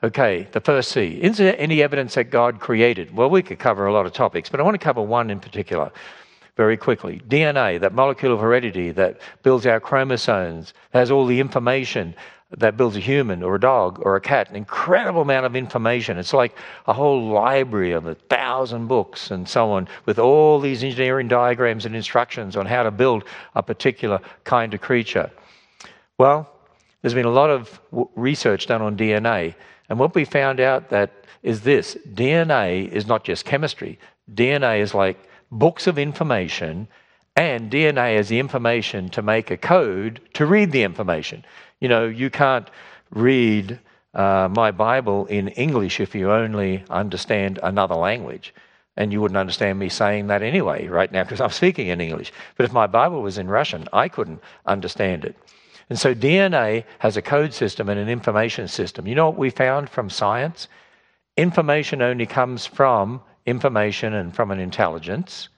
Okay, 0.02 0.46
the 0.52 0.60
first 0.60 0.92
C. 0.92 1.18
Is 1.20 1.36
there 1.36 1.54
any 1.58 1.82
evidence 1.82 2.14
that 2.14 2.30
God 2.30 2.60
created? 2.60 3.14
Well, 3.14 3.28
we 3.28 3.42
could 3.42 3.58
cover 3.58 3.86
a 3.86 3.92
lot 3.92 4.06
of 4.06 4.12
topics, 4.12 4.48
but 4.48 4.60
I 4.60 4.62
want 4.62 4.74
to 4.74 4.84
cover 4.84 5.02
one 5.02 5.30
in 5.30 5.40
particular 5.40 5.90
very 6.60 6.76
quickly. 6.76 7.22
DNA, 7.26 7.80
that 7.80 7.94
molecule 7.94 8.34
of 8.34 8.40
heredity 8.40 8.90
that 8.90 9.18
builds 9.42 9.64
our 9.64 9.80
chromosomes, 9.80 10.74
has 10.90 11.10
all 11.10 11.24
the 11.24 11.40
information 11.40 12.14
that 12.58 12.76
builds 12.76 12.98
a 12.98 13.00
human 13.00 13.42
or 13.42 13.54
a 13.54 13.60
dog 13.60 13.98
or 14.02 14.14
a 14.14 14.20
cat, 14.20 14.50
an 14.50 14.56
incredible 14.56 15.22
amount 15.22 15.46
of 15.46 15.56
information. 15.56 16.18
It's 16.18 16.34
like 16.34 16.54
a 16.86 16.92
whole 16.92 17.30
library 17.30 17.92
of 17.92 18.06
a 18.06 18.14
thousand 18.14 18.88
books 18.88 19.30
and 19.30 19.48
so 19.48 19.70
on, 19.70 19.88
with 20.04 20.18
all 20.18 20.60
these 20.60 20.84
engineering 20.84 21.28
diagrams 21.28 21.86
and 21.86 21.96
instructions 21.96 22.56
on 22.58 22.66
how 22.66 22.82
to 22.82 22.90
build 22.90 23.24
a 23.54 23.62
particular 23.62 24.20
kind 24.44 24.74
of 24.74 24.82
creature. 24.82 25.30
Well, 26.18 26.46
there's 27.00 27.14
been 27.14 27.24
a 27.24 27.38
lot 27.42 27.48
of 27.48 27.80
research 28.16 28.66
done 28.66 28.82
on 28.82 28.98
DNA, 28.98 29.54
and 29.88 29.98
what 29.98 30.14
we 30.14 30.26
found 30.26 30.60
out 30.60 30.90
that 30.90 31.10
is 31.42 31.62
this 31.62 31.96
DNA 32.12 32.86
is 32.92 33.06
not 33.06 33.24
just 33.24 33.46
chemistry. 33.46 33.98
DNA 34.34 34.80
is 34.80 34.92
like 34.92 35.16
books 35.50 35.86
of 35.86 35.98
information, 35.98 36.88
and 37.36 37.70
DNA 37.70 38.16
is 38.16 38.28
the 38.28 38.38
information 38.38 39.08
to 39.10 39.22
make 39.22 39.50
a 39.50 39.56
code 39.56 40.20
to 40.34 40.46
read 40.46 40.72
the 40.72 40.82
information. 40.82 41.44
You 41.80 41.88
know, 41.88 42.06
you 42.06 42.30
can't 42.30 42.68
read 43.10 43.78
uh, 44.14 44.48
my 44.50 44.70
Bible 44.70 45.26
in 45.26 45.48
English 45.48 46.00
if 46.00 46.14
you 46.14 46.30
only 46.30 46.84
understand 46.90 47.58
another 47.62 47.94
language. 47.94 48.54
And 48.96 49.12
you 49.12 49.20
wouldn't 49.20 49.38
understand 49.38 49.78
me 49.78 49.88
saying 49.88 50.26
that 50.26 50.42
anyway 50.42 50.88
right 50.88 51.10
now 51.10 51.22
because 51.22 51.40
I'm 51.40 51.50
speaking 51.50 51.88
in 51.88 52.00
English. 52.00 52.32
But 52.56 52.66
if 52.66 52.72
my 52.72 52.86
Bible 52.86 53.22
was 53.22 53.38
in 53.38 53.48
Russian, 53.48 53.88
I 53.92 54.08
couldn't 54.08 54.42
understand 54.66 55.24
it. 55.24 55.36
And 55.88 55.98
so 55.98 56.14
DNA 56.14 56.84
has 56.98 57.16
a 57.16 57.22
code 57.22 57.54
system 57.54 57.88
and 57.88 57.98
an 57.98 58.08
information 58.08 58.68
system. 58.68 59.06
You 59.06 59.14
know 59.14 59.26
what 59.26 59.38
we 59.38 59.50
found 59.50 59.88
from 59.88 60.10
science? 60.10 60.68
Information 61.36 62.02
only 62.02 62.26
comes 62.26 62.66
from 62.66 63.22
information 63.46 64.14
and 64.14 64.34
from 64.34 64.50
an 64.50 64.60
intelligence, 64.60 65.48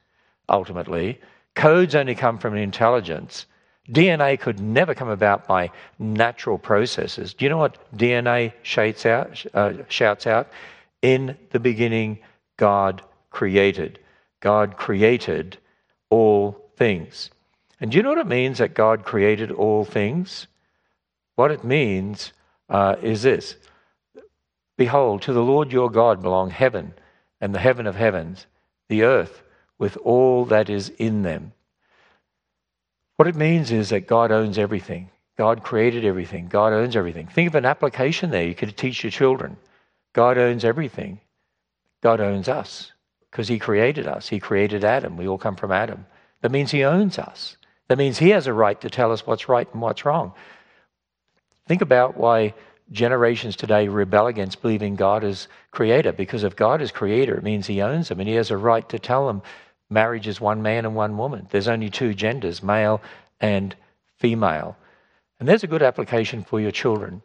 ultimately. 0.48 1.20
Codes 1.54 1.94
only 1.94 2.14
come 2.14 2.38
from 2.38 2.54
an 2.54 2.60
intelligence. 2.60 3.46
DNA 3.88 4.38
could 4.38 4.60
never 4.60 4.94
come 4.94 5.08
about 5.08 5.46
by 5.46 5.70
natural 5.98 6.58
processes. 6.58 7.34
Do 7.34 7.44
you 7.44 7.48
know 7.48 7.58
what 7.58 7.78
DNA 7.96 8.52
shouts 8.62 9.04
out? 9.04 9.44
Uh, 9.52 9.72
shouts 9.88 10.26
out? 10.26 10.50
In 11.02 11.36
the 11.50 11.60
beginning, 11.60 12.20
God 12.56 13.02
created. 13.30 13.98
God 14.40 14.76
created 14.76 15.58
all 16.10 16.70
things. 16.76 17.30
And 17.80 17.90
do 17.90 17.96
you 17.96 18.02
know 18.02 18.10
what 18.10 18.18
it 18.18 18.26
means 18.26 18.58
that 18.58 18.74
God 18.74 19.04
created 19.04 19.50
all 19.50 19.84
things? 19.84 20.46
What 21.34 21.50
it 21.50 21.64
means 21.64 22.32
uh, 22.68 22.96
is 23.02 23.22
this 23.22 23.56
Behold, 24.78 25.22
to 25.22 25.32
the 25.32 25.42
Lord 25.42 25.72
your 25.72 25.90
God 25.90 26.22
belong 26.22 26.50
heaven 26.50 26.94
and 27.42 27.54
the 27.54 27.58
heaven 27.58 27.86
of 27.86 27.96
heavens, 27.96 28.46
the 28.88 29.02
earth 29.02 29.42
with 29.78 29.98
all 29.98 30.46
that 30.46 30.70
is 30.70 30.88
in 30.88 31.22
them. 31.22 31.52
What 33.16 33.28
it 33.28 33.36
means 33.36 33.70
is 33.70 33.90
that 33.90 34.06
God 34.06 34.32
owns 34.32 34.56
everything. 34.56 35.10
God 35.36 35.62
created 35.62 36.06
everything. 36.06 36.48
God 36.48 36.72
owns 36.72 36.96
everything. 36.96 37.26
Think 37.26 37.48
of 37.48 37.54
an 37.54 37.66
application 37.66 38.30
there 38.30 38.46
you 38.46 38.54
could 38.54 38.74
teach 38.74 39.04
your 39.04 39.10
children. 39.10 39.58
God 40.14 40.38
owns 40.38 40.64
everything. 40.64 41.20
God 42.00 42.20
owns 42.20 42.48
us 42.48 42.92
because 43.30 43.48
He 43.48 43.58
created 43.58 44.06
us. 44.06 44.28
He 44.28 44.40
created 44.40 44.84
Adam. 44.84 45.18
We 45.18 45.28
all 45.28 45.36
come 45.36 45.56
from 45.56 45.72
Adam. 45.72 46.06
That 46.40 46.50
means 46.50 46.70
He 46.70 46.84
owns 46.84 47.18
us. 47.18 47.58
That 47.92 47.98
means 47.98 48.18
he 48.18 48.30
has 48.30 48.46
a 48.46 48.54
right 48.54 48.80
to 48.80 48.88
tell 48.88 49.12
us 49.12 49.26
what's 49.26 49.50
right 49.50 49.68
and 49.70 49.82
what's 49.82 50.06
wrong. 50.06 50.32
Think 51.68 51.82
about 51.82 52.16
why 52.16 52.54
generations 52.92 53.56
today 53.56 53.88
rebel 53.88 54.26
against 54.26 54.62
believing 54.62 54.94
God 54.94 55.24
is 55.24 55.48
creator. 55.70 56.12
Because 56.12 56.44
if 56.44 56.54
God 56.54 56.80
is 56.82 56.92
creator, 56.92 57.34
it 57.36 57.42
means 57.42 57.66
he 57.66 57.82
owns 57.82 58.08
them 58.08 58.20
and 58.20 58.28
he 58.28 58.36
has 58.36 58.50
a 58.50 58.56
right 58.56 58.88
to 58.90 58.98
tell 58.98 59.26
them 59.26 59.42
marriage 59.90 60.26
is 60.26 60.40
one 60.40 60.62
man 60.62 60.84
and 60.84 60.94
one 60.94 61.16
woman. 61.16 61.48
There's 61.50 61.68
only 61.68 61.90
two 61.90 62.14
genders, 62.14 62.62
male 62.62 63.00
and 63.40 63.74
female. 64.18 64.76
And 65.40 65.48
there's 65.48 65.64
a 65.64 65.68
good 65.68 65.82
application 65.82 66.44
for 66.44 66.60
your 66.60 66.70
children. 66.70 67.22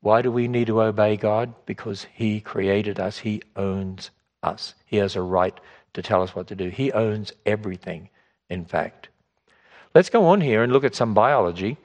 Why 0.00 0.22
do 0.22 0.32
we 0.32 0.48
need 0.48 0.68
to 0.68 0.80
obey 0.80 1.16
God? 1.16 1.52
Because 1.66 2.06
He 2.14 2.40
created 2.40 2.98
us, 2.98 3.18
He 3.18 3.42
owns 3.54 4.10
us. 4.42 4.74
He 4.86 4.96
has 4.96 5.16
a 5.16 5.22
right 5.22 5.58
to 5.92 6.02
tell 6.02 6.22
us 6.22 6.34
what 6.34 6.46
to 6.48 6.54
do. 6.54 6.68
He 6.68 6.92
owns 6.92 7.32
everything, 7.44 8.08
in 8.48 8.64
fact. 8.64 9.08
Let's 9.94 10.10
go 10.10 10.26
on 10.26 10.40
here 10.40 10.62
and 10.62 10.72
look 10.72 10.84
at 10.84 10.94
some 10.94 11.14
biology. 11.14 11.76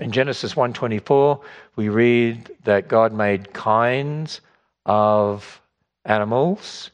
In 0.00 0.12
Genesis 0.12 0.54
1:24, 0.54 1.40
we 1.74 1.88
read 1.88 2.50
that 2.64 2.86
God 2.86 3.12
made 3.12 3.52
kinds 3.52 4.40
of 4.86 5.60
animals, 6.04 6.92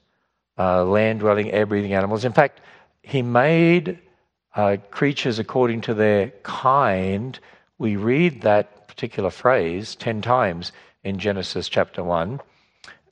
uh, 0.58 0.84
land-dwelling, 0.84 1.50
air-breathing 1.50 1.92
animals. 1.92 2.24
In 2.24 2.32
fact, 2.32 2.60
He 3.02 3.20
made 3.20 3.98
uh, 4.56 4.78
creatures 4.90 5.38
according 5.38 5.82
to 5.82 5.94
their 5.94 6.30
kind. 6.44 7.38
We 7.76 7.96
read 7.96 8.40
that 8.42 8.88
particular 8.88 9.30
phrase 9.30 9.96
ten 9.96 10.22
times 10.22 10.72
in 11.02 11.18
Genesis 11.18 11.68
chapter 11.68 12.02
one, 12.02 12.40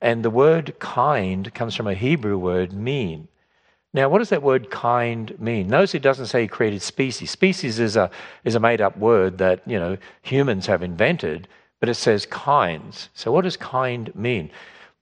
and 0.01 0.23
the 0.23 0.31
word 0.31 0.79
"kind" 0.79 1.53
comes 1.53 1.75
from 1.75 1.87
a 1.87 1.93
Hebrew 1.93 2.39
word 2.39 2.73
"min." 2.73 3.27
Now, 3.93 4.09
what 4.09 4.19
does 4.19 4.29
that 4.29 4.41
word 4.41 4.71
kind 4.71 5.39
mean? 5.39 5.67
Notice 5.67 5.93
it 5.93 6.01
doesn't 6.01 6.25
say 6.25 6.41
he 6.41 6.47
created 6.47 6.81
species. 6.81 7.29
Species 7.29 7.79
is 7.79 7.95
a, 7.95 8.09
is 8.43 8.55
a 8.55 8.59
made 8.59 8.81
up 8.81 8.97
word 8.97 9.37
that, 9.37 9.61
you 9.67 9.79
know, 9.79 9.97
humans 10.23 10.65
have 10.65 10.81
invented, 10.81 11.47
but 11.79 11.89
it 11.89 11.93
says 11.95 12.25
kinds. 12.25 13.09
So 13.13 13.31
what 13.31 13.43
does 13.43 13.55
kind 13.55 14.13
mean? 14.15 14.49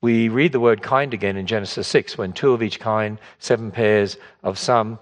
We 0.01 0.27
read 0.27 0.51
the 0.51 0.59
word 0.59 0.81
kind 0.81 1.13
again 1.13 1.37
in 1.37 1.45
Genesis 1.45 1.87
6 1.87 2.17
when 2.17 2.33
two 2.33 2.51
of 2.51 2.61
each 2.61 2.79
kind, 2.79 3.17
seven 3.39 3.71
pairs 3.71 4.17
of 4.43 4.59
some 4.59 4.99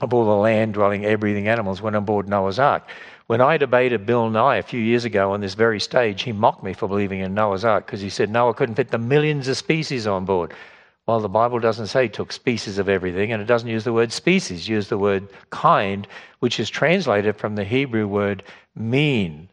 of 0.00 0.12
all 0.12 0.24
the 0.24 0.30
land 0.30 0.74
dwelling, 0.74 1.04
air 1.04 1.18
breathing 1.18 1.48
animals 1.48 1.82
went 1.82 1.96
on 1.96 2.04
board 2.04 2.28
Noah's 2.28 2.58
Ark. 2.58 2.88
When 3.26 3.40
I 3.40 3.56
debated 3.56 4.06
Bill 4.06 4.30
Nye 4.30 4.56
a 4.56 4.62
few 4.62 4.80
years 4.80 5.04
ago 5.04 5.32
on 5.32 5.40
this 5.40 5.54
very 5.54 5.80
stage, 5.80 6.22
he 6.22 6.32
mocked 6.32 6.62
me 6.62 6.72
for 6.72 6.88
believing 6.88 7.20
in 7.20 7.34
Noah's 7.34 7.64
Ark 7.64 7.86
because 7.86 8.00
he 8.00 8.10
said 8.10 8.30
Noah 8.30 8.54
couldn't 8.54 8.76
fit 8.76 8.90
the 8.90 8.98
millions 8.98 9.48
of 9.48 9.56
species 9.56 10.06
on 10.06 10.24
board. 10.24 10.52
Well, 11.08 11.20
the 11.20 11.28
Bible 11.30 11.58
doesn't 11.58 11.86
say 11.86 12.06
took 12.06 12.32
species 12.32 12.76
of 12.76 12.86
everything, 12.86 13.32
and 13.32 13.40
it 13.40 13.46
doesn't 13.46 13.70
use 13.70 13.84
the 13.84 13.94
word 13.94 14.12
species, 14.12 14.68
use 14.68 14.88
the 14.88 14.98
word 14.98 15.26
kind, 15.48 16.06
which 16.40 16.60
is 16.60 16.68
translated 16.68 17.34
from 17.34 17.54
the 17.54 17.64
Hebrew 17.64 18.06
word 18.06 18.42
min. 18.76 19.48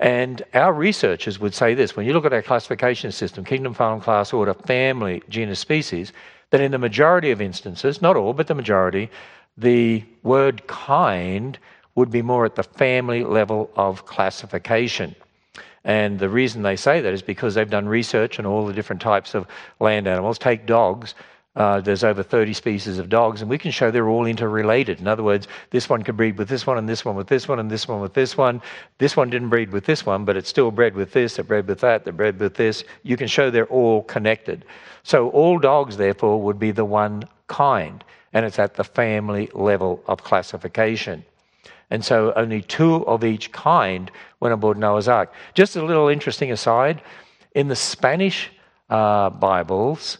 And 0.00 0.42
our 0.54 0.72
researchers 0.72 1.38
would 1.38 1.54
say 1.54 1.74
this 1.74 1.94
when 1.94 2.04
you 2.04 2.12
look 2.12 2.24
at 2.24 2.32
our 2.32 2.42
classification 2.42 3.12
system, 3.12 3.44
kingdom, 3.44 3.76
phylum, 3.76 4.02
class, 4.02 4.32
order, 4.32 4.54
family, 4.54 5.22
genus, 5.28 5.60
species, 5.60 6.12
that 6.50 6.60
in 6.60 6.72
the 6.72 6.78
majority 6.78 7.30
of 7.30 7.40
instances, 7.40 8.02
not 8.02 8.16
all, 8.16 8.32
but 8.32 8.48
the 8.48 8.56
majority, 8.56 9.08
the 9.56 10.02
word 10.24 10.66
kind 10.66 11.60
would 11.94 12.10
be 12.10 12.22
more 12.22 12.44
at 12.44 12.56
the 12.56 12.64
family 12.64 13.22
level 13.22 13.70
of 13.76 14.04
classification. 14.04 15.14
And 15.88 16.18
the 16.18 16.28
reason 16.28 16.60
they 16.60 16.76
say 16.76 17.00
that 17.00 17.14
is 17.14 17.22
because 17.22 17.54
they've 17.54 17.68
done 17.68 17.88
research 17.88 18.38
on 18.38 18.44
all 18.44 18.66
the 18.66 18.74
different 18.74 19.00
types 19.00 19.34
of 19.34 19.46
land 19.80 20.06
animals. 20.06 20.38
Take 20.38 20.66
dogs. 20.66 21.14
Uh, 21.56 21.80
there's 21.80 22.04
over 22.04 22.22
30 22.22 22.52
species 22.52 22.98
of 22.98 23.08
dogs, 23.08 23.40
and 23.40 23.50
we 23.50 23.56
can 23.56 23.70
show 23.70 23.90
they're 23.90 24.10
all 24.10 24.26
interrelated. 24.26 25.00
In 25.00 25.08
other 25.08 25.22
words, 25.22 25.48
this 25.70 25.88
one 25.88 26.02
can 26.02 26.14
breed 26.14 26.36
with 26.36 26.46
this 26.46 26.66
one, 26.66 26.76
and 26.76 26.86
this 26.86 27.06
one 27.06 27.16
with 27.16 27.26
this 27.26 27.48
one, 27.48 27.58
and 27.58 27.70
this 27.70 27.88
one 27.88 28.02
with 28.02 28.12
this 28.12 28.36
one. 28.36 28.60
This 28.98 29.16
one 29.16 29.30
didn't 29.30 29.48
breed 29.48 29.72
with 29.72 29.86
this 29.86 30.04
one, 30.04 30.26
but 30.26 30.36
it's 30.36 30.50
still 30.50 30.70
bred 30.70 30.94
with 30.94 31.12
this, 31.12 31.38
it 31.38 31.48
bred 31.48 31.66
with 31.66 31.80
that, 31.80 32.06
it 32.06 32.16
bred 32.18 32.38
with 32.38 32.54
this. 32.54 32.84
You 33.02 33.16
can 33.16 33.26
show 33.26 33.50
they're 33.50 33.64
all 33.66 34.02
connected. 34.02 34.66
So 35.04 35.30
all 35.30 35.58
dogs, 35.58 35.96
therefore, 35.96 36.42
would 36.42 36.58
be 36.58 36.70
the 36.70 36.84
one 36.84 37.24
kind, 37.46 38.04
and 38.34 38.44
it's 38.44 38.58
at 38.58 38.74
the 38.74 38.84
family 38.84 39.48
level 39.54 40.02
of 40.06 40.22
classification. 40.22 41.24
And 41.90 42.04
so 42.04 42.32
only 42.36 42.62
two 42.62 43.06
of 43.06 43.24
each 43.24 43.50
kind 43.52 44.10
went 44.40 44.52
aboard 44.52 44.78
Noah's 44.78 45.08
Ark. 45.08 45.32
Just 45.54 45.76
a 45.76 45.84
little 45.84 46.08
interesting 46.08 46.52
aside 46.52 47.02
in 47.54 47.68
the 47.68 47.76
Spanish 47.76 48.50
uh, 48.90 49.30
Bibles, 49.30 50.18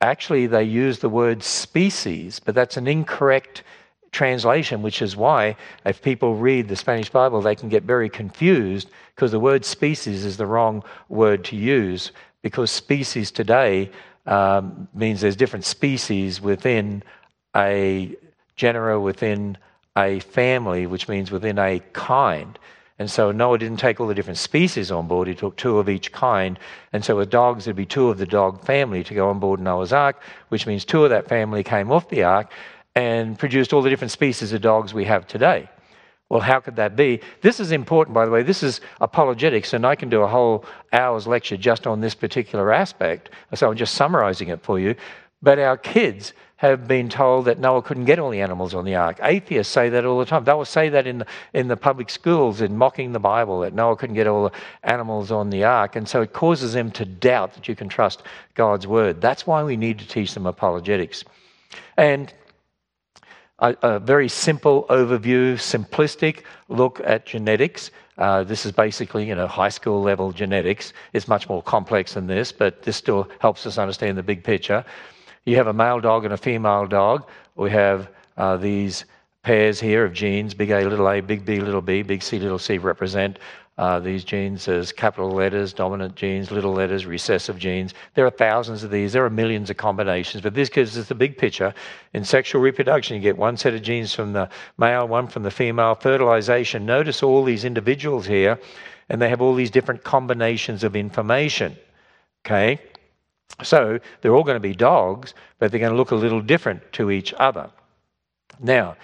actually 0.00 0.46
they 0.46 0.64
use 0.64 0.98
the 0.98 1.08
word 1.08 1.42
species, 1.42 2.40
but 2.40 2.54
that's 2.54 2.76
an 2.76 2.86
incorrect 2.86 3.62
translation, 4.10 4.82
which 4.82 5.00
is 5.00 5.16
why 5.16 5.56
if 5.86 6.02
people 6.02 6.34
read 6.36 6.68
the 6.68 6.76
Spanish 6.76 7.08
Bible, 7.08 7.40
they 7.40 7.54
can 7.54 7.68
get 7.68 7.84
very 7.84 8.10
confused 8.10 8.90
because 9.14 9.30
the 9.30 9.40
word 9.40 9.64
species 9.64 10.24
is 10.24 10.36
the 10.36 10.46
wrong 10.46 10.82
word 11.08 11.44
to 11.44 11.56
use 11.56 12.12
because 12.42 12.70
species 12.70 13.30
today 13.30 13.90
um, 14.26 14.88
means 14.94 15.20
there's 15.20 15.36
different 15.36 15.64
species 15.64 16.40
within 16.40 17.02
a 17.56 18.14
genera, 18.56 19.00
within 19.00 19.56
a 19.96 20.20
family, 20.20 20.86
which 20.86 21.08
means 21.08 21.30
within 21.30 21.58
a 21.58 21.80
kind. 21.92 22.58
And 22.98 23.10
so 23.10 23.32
Noah 23.32 23.58
didn't 23.58 23.78
take 23.78 24.00
all 24.00 24.06
the 24.06 24.14
different 24.14 24.38
species 24.38 24.90
on 24.90 25.08
board, 25.08 25.28
he 25.28 25.34
took 25.34 25.56
two 25.56 25.78
of 25.78 25.88
each 25.88 26.12
kind. 26.12 26.58
And 26.92 27.04
so 27.04 27.16
with 27.16 27.30
dogs, 27.30 27.64
there'd 27.64 27.76
be 27.76 27.86
two 27.86 28.08
of 28.08 28.18
the 28.18 28.26
dog 28.26 28.64
family 28.64 29.02
to 29.04 29.14
go 29.14 29.28
on 29.28 29.38
board 29.40 29.60
Noah's 29.60 29.92
Ark, 29.92 30.22
which 30.50 30.66
means 30.66 30.84
two 30.84 31.04
of 31.04 31.10
that 31.10 31.28
family 31.28 31.62
came 31.62 31.90
off 31.90 32.08
the 32.08 32.22
ark 32.22 32.52
and 32.94 33.38
produced 33.38 33.72
all 33.72 33.82
the 33.82 33.90
different 33.90 34.10
species 34.10 34.52
of 34.52 34.60
dogs 34.60 34.92
we 34.92 35.04
have 35.04 35.26
today. 35.26 35.68
Well, 36.28 36.40
how 36.40 36.60
could 36.60 36.76
that 36.76 36.96
be? 36.96 37.20
This 37.42 37.60
is 37.60 37.72
important, 37.72 38.14
by 38.14 38.24
the 38.24 38.30
way. 38.30 38.42
This 38.42 38.62
is 38.62 38.80
apologetics, 39.00 39.74
and 39.74 39.86
I 39.86 39.94
can 39.94 40.08
do 40.08 40.22
a 40.22 40.26
whole 40.26 40.64
hour's 40.92 41.26
lecture 41.26 41.58
just 41.58 41.86
on 41.86 42.00
this 42.00 42.14
particular 42.14 42.72
aspect. 42.72 43.30
So 43.54 43.68
I'm 43.68 43.76
just 43.76 43.94
summarizing 43.94 44.48
it 44.48 44.62
for 44.62 44.78
you. 44.78 44.94
But 45.42 45.58
our 45.58 45.76
kids 45.76 46.32
have 46.62 46.86
been 46.86 47.08
told 47.08 47.46
that 47.46 47.58
Noah 47.58 47.82
couldn't 47.82 48.04
get 48.04 48.20
all 48.20 48.30
the 48.30 48.40
animals 48.40 48.72
on 48.72 48.84
the 48.84 48.94
ark. 48.94 49.18
Atheists 49.20 49.72
say 49.72 49.88
that 49.88 50.04
all 50.04 50.20
the 50.20 50.24
time. 50.24 50.44
They 50.44 50.52
will 50.52 50.64
say 50.64 50.88
that 50.90 51.08
in 51.08 51.18
the, 51.18 51.26
in 51.54 51.66
the 51.66 51.76
public 51.76 52.08
schools 52.08 52.60
in 52.60 52.76
mocking 52.76 53.10
the 53.10 53.18
Bible 53.18 53.58
that 53.60 53.74
Noah 53.74 53.96
couldn't 53.96 54.14
get 54.14 54.28
all 54.28 54.44
the 54.44 54.52
animals 54.84 55.32
on 55.32 55.50
the 55.50 55.64
ark. 55.64 55.96
And 55.96 56.08
so 56.08 56.22
it 56.22 56.32
causes 56.32 56.72
them 56.72 56.92
to 56.92 57.04
doubt 57.04 57.54
that 57.54 57.66
you 57.66 57.74
can 57.74 57.88
trust 57.88 58.22
God's 58.54 58.86
word. 58.86 59.20
That's 59.20 59.44
why 59.44 59.64
we 59.64 59.76
need 59.76 59.98
to 59.98 60.06
teach 60.06 60.34
them 60.34 60.46
apologetics. 60.46 61.24
And 61.96 62.32
a, 63.58 63.76
a 63.82 63.98
very 63.98 64.28
simple 64.28 64.86
overview, 64.88 65.54
simplistic 65.54 66.44
look 66.68 67.00
at 67.02 67.26
genetics. 67.26 67.90
Uh, 68.18 68.44
this 68.44 68.64
is 68.64 68.70
basically, 68.70 69.26
you 69.26 69.34
know, 69.34 69.48
high 69.48 69.68
school 69.68 70.00
level 70.00 70.30
genetics. 70.30 70.92
It's 71.12 71.26
much 71.26 71.48
more 71.48 71.60
complex 71.60 72.14
than 72.14 72.28
this, 72.28 72.52
but 72.52 72.84
this 72.84 72.96
still 72.96 73.28
helps 73.40 73.66
us 73.66 73.78
understand 73.78 74.16
the 74.16 74.22
big 74.22 74.44
picture. 74.44 74.84
You 75.44 75.56
have 75.56 75.66
a 75.66 75.72
male 75.72 76.00
dog 76.00 76.24
and 76.24 76.32
a 76.32 76.36
female 76.36 76.86
dog. 76.86 77.28
We 77.56 77.70
have 77.70 78.08
uh, 78.36 78.56
these 78.56 79.04
pairs 79.42 79.80
here 79.80 80.04
of 80.04 80.12
genes, 80.12 80.54
big 80.54 80.70
A, 80.70 80.88
little 80.88 81.08
a, 81.08 81.20
big 81.20 81.44
B, 81.44 81.60
little 81.60 81.82
b, 81.82 82.02
big 82.02 82.22
C, 82.22 82.38
little 82.38 82.60
c, 82.60 82.78
represent 82.78 83.38
uh, 83.78 83.98
these 83.98 84.22
genes 84.22 84.68
as 84.68 84.92
capital 84.92 85.30
letters, 85.30 85.72
dominant 85.72 86.14
genes, 86.14 86.52
little 86.52 86.72
letters, 86.72 87.06
recessive 87.06 87.58
genes. 87.58 87.94
There 88.14 88.24
are 88.24 88.30
thousands 88.30 88.84
of 88.84 88.90
these. 88.90 89.12
There 89.12 89.24
are 89.24 89.30
millions 89.30 89.70
of 89.70 89.76
combinations, 89.76 90.42
but 90.42 90.54
this 90.54 90.68
gives 90.68 90.96
us 90.96 91.08
the 91.08 91.14
big 91.14 91.36
picture. 91.36 91.74
In 92.12 92.24
sexual 92.24 92.60
reproduction, 92.60 93.16
you 93.16 93.22
get 93.22 93.36
one 93.36 93.56
set 93.56 93.74
of 93.74 93.82
genes 93.82 94.14
from 94.14 94.32
the 94.32 94.48
male, 94.78 95.08
one 95.08 95.26
from 95.26 95.42
the 95.42 95.50
female. 95.50 95.96
Fertilization, 95.96 96.86
notice 96.86 97.22
all 97.22 97.42
these 97.42 97.64
individuals 97.64 98.26
here, 98.26 98.60
and 99.08 99.20
they 99.20 99.28
have 99.28 99.40
all 99.40 99.54
these 99.54 99.70
different 99.70 100.04
combinations 100.04 100.84
of 100.84 100.94
information. 100.94 101.76
Okay? 102.44 102.78
So 103.62 104.00
they're 104.20 104.34
all 104.34 104.44
going 104.44 104.56
to 104.56 104.60
be 104.60 104.74
dogs, 104.74 105.34
but 105.58 105.70
they're 105.70 105.80
going 105.80 105.92
to 105.92 105.96
look 105.96 106.10
a 106.10 106.16
little 106.16 106.40
different 106.40 106.92
to 106.92 107.10
each 107.10 107.32
other. 107.34 107.70
Now, 108.60 108.96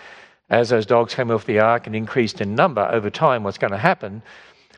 as 0.50 0.70
those 0.70 0.86
dogs 0.86 1.14
came 1.14 1.30
off 1.30 1.44
the 1.44 1.60
ark 1.60 1.86
and 1.86 1.94
increased 1.94 2.40
in 2.40 2.54
number 2.54 2.82
over 2.90 3.10
time, 3.10 3.44
what's 3.44 3.58
going 3.58 3.72
to 3.72 3.78
happen? 3.78 4.22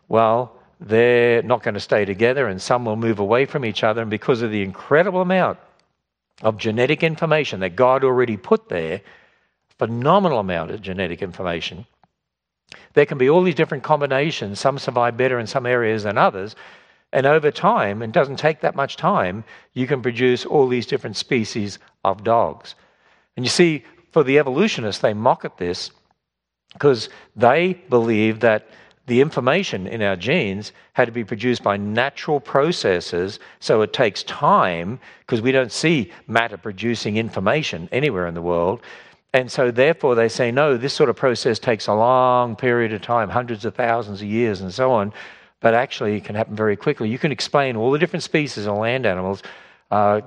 Well, 0.09 0.53
they're 0.81 1.43
not 1.43 1.63
going 1.63 1.75
to 1.75 1.81
stay 1.81 2.05
together, 2.05 2.49
and 2.49 2.61
some 2.61 2.85
will 2.85 2.97
move 2.97 3.19
away 3.19 3.45
from 3.45 3.65
each 3.65 3.85
other. 3.85 4.01
And 4.01 4.11
because 4.11 4.43
of 4.43 4.51
the 4.51 4.63
incredible 4.63 5.21
amount 5.21 5.59
of 6.43 6.57
genetic 6.57 7.03
information 7.03 7.61
that 7.61 7.77
God 7.77 8.03
already 8.03 8.37
put 8.37 8.69
there, 8.69 9.03
phenomenal 9.79 10.39
amount 10.39 10.71
of 10.71 10.83
genetic 10.83 11.23
information, 11.23 11.87
there 12.95 13.07
can 13.07 13.19
be 13.19 13.29
all 13.29 13.43
these 13.43 13.55
different 13.55 13.85
combinations. 13.85 14.59
Some 14.59 14.79
survive 14.79 15.17
better 15.17 15.39
in 15.39 15.47
some 15.47 15.67
areas 15.67 16.03
than 16.03 16.19
others. 16.19 16.57
And 17.13 17.27
over 17.27 17.51
time, 17.51 18.03
and 18.03 18.13
doesn't 18.13 18.37
take 18.37 18.61
that 18.61 18.77
much 18.77 18.97
time, 18.97 19.45
you 19.73 19.87
can 19.87 20.01
produce 20.01 20.47
all 20.47 20.69
these 20.69 20.87
different 20.87 21.17
species 21.17 21.79
of 22.05 22.23
dogs. 22.23 22.77
And 23.37 23.45
you 23.45 23.51
see, 23.51 23.85
for 24.13 24.23
the 24.23 24.39
evolutionists, 24.39 25.03
they 25.03 25.15
mock 25.15 25.45
at 25.45 25.59
this 25.59 25.91
because 26.73 27.09
they 27.35 27.75
believe 27.89 28.41
that 28.41 28.69
the 29.07 29.21
information 29.21 29.89
in 29.89 30.03
our 30.03 30.15
genes 30.15 30.73
had 30.93 31.07
to 31.07 31.13
be 31.13 31.25
produced 31.25 31.65
by 31.65 31.77
natural 31.77 32.39
processes, 32.39 33.41
so 33.59 33.83
it 33.83 33.93
takes 33.93 34.23
time 34.23 35.01
because 35.21 35.43
we 35.43 35.51
don't 35.51 35.73
see 35.73 36.13
matter 36.29 36.57
producing 36.57 37.17
information 37.17 37.89
anywhere 37.91 38.29
in 38.29 38.35
the 38.35 38.43
world. 38.43 38.81
And 39.35 39.51
so, 39.51 39.73
therefore, 39.73 40.15
they 40.15 40.29
say, 40.29 40.53
no, 40.53 40.77
this 40.77 40.95
sort 40.95 41.11
of 41.11 41.17
process 41.17 41.59
takes 41.59 41.89
a 41.89 41.95
long 41.95 42.55
period 42.55 42.93
of 42.93 43.03
time, 43.03 43.29
hundreds 43.31 43.65
of 43.65 43.75
thousands 43.75 44.23
of 44.23 44.29
years, 44.29 44.61
and 44.61 44.73
so 44.73 44.93
on 44.93 45.13
but 45.61 45.75
actually 45.75 46.17
it 46.17 46.25
can 46.25 46.35
happen 46.35 46.57
very 46.57 46.77
quickly. 46.77 47.09
You 47.09 47.19
can 47.19 47.33
explain 47.33 47.77
all 47.77 47.91
the 47.91 47.99
different 47.99 48.23
species 48.23 48.67
of 48.67 48.77
land 48.77 49.07
animals 49.07 49.43
uh, 49.91 50.23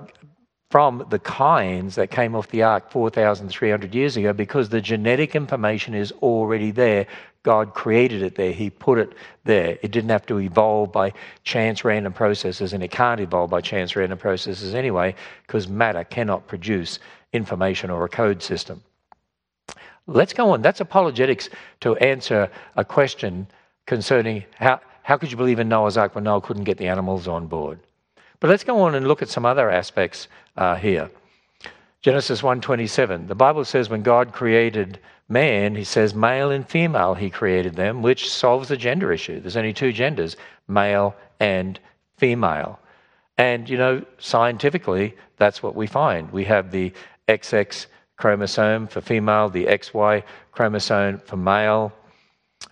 from 0.69 1.05
the 1.09 1.19
kinds 1.19 1.95
that 1.95 2.09
came 2.09 2.35
off 2.35 2.47
the 2.49 2.63
ark 2.63 2.89
4,300 2.91 3.93
years 3.93 4.17
ago 4.17 4.33
because 4.33 4.69
the 4.69 4.81
genetic 4.81 5.35
information 5.35 5.93
is 5.93 6.11
already 6.13 6.71
there. 6.71 7.05
God 7.43 7.73
created 7.73 8.23
it 8.23 8.35
there, 8.35 8.51
He 8.51 8.69
put 8.69 8.97
it 8.97 9.13
there. 9.43 9.77
It 9.81 9.91
didn't 9.91 10.09
have 10.09 10.25
to 10.27 10.39
evolve 10.39 10.91
by 10.91 11.13
chance 11.43 11.83
random 11.83 12.13
processes, 12.13 12.73
and 12.73 12.83
it 12.83 12.89
can't 12.89 13.19
evolve 13.19 13.49
by 13.49 13.61
chance 13.61 13.95
random 13.95 14.17
processes 14.17 14.73
anyway 14.73 15.13
because 15.45 15.67
matter 15.67 16.03
cannot 16.05 16.47
produce 16.47 16.99
information 17.33 17.89
or 17.89 18.05
a 18.05 18.09
code 18.09 18.41
system. 18.41 18.81
Let's 20.07 20.33
go 20.33 20.51
on. 20.51 20.61
That's 20.61 20.81
apologetics 20.81 21.49
to 21.81 21.95
answer 21.97 22.49
a 22.75 22.83
question 22.83 23.47
concerning 23.85 24.43
how, 24.55 24.81
how 25.03 25.17
could 25.17 25.29
you 25.31 25.37
believe 25.37 25.59
in 25.59 25.69
Noah's 25.69 25.97
Ark 25.97 26.15
when 26.15 26.23
Noah 26.23 26.41
couldn't 26.41 26.63
get 26.63 26.77
the 26.77 26.87
animals 26.87 27.27
on 27.27 27.47
board? 27.47 27.79
But 28.39 28.49
let's 28.49 28.63
go 28.63 28.81
on 28.81 28.95
and 28.95 29.07
look 29.07 29.21
at 29.21 29.29
some 29.29 29.45
other 29.45 29.69
aspects 29.69 30.27
uh, 30.57 30.75
here. 30.75 31.09
Genesis 32.01 32.41
1:27. 32.41 33.27
The 33.27 33.35
Bible 33.35 33.63
says 33.63 33.89
when 33.89 34.01
God 34.01 34.33
created 34.33 34.99
man, 35.29 35.75
he 35.75 35.83
says 35.83 36.13
male 36.13 36.51
and 36.51 36.67
female 36.67 37.13
he 37.13 37.29
created 37.29 37.75
them, 37.75 38.01
which 38.01 38.29
solves 38.29 38.67
the 38.67 38.77
gender 38.77 39.11
issue. 39.11 39.39
There's 39.39 39.57
only 39.57 39.73
two 39.73 39.93
genders, 39.93 40.35
male 40.67 41.15
and 41.39 41.79
female. 42.17 42.79
And 43.37 43.69
you 43.69 43.77
know, 43.77 44.05
scientifically, 44.19 45.15
that's 45.37 45.63
what 45.63 45.75
we 45.75 45.87
find. 45.87 46.31
We 46.31 46.43
have 46.45 46.71
the 46.71 46.91
XX 47.27 47.87
chromosome 48.17 48.87
for 48.87 49.01
female, 49.01 49.49
the 49.49 49.65
XY 49.65 50.23
chromosome 50.51 51.19
for 51.19 51.37
male, 51.37 51.91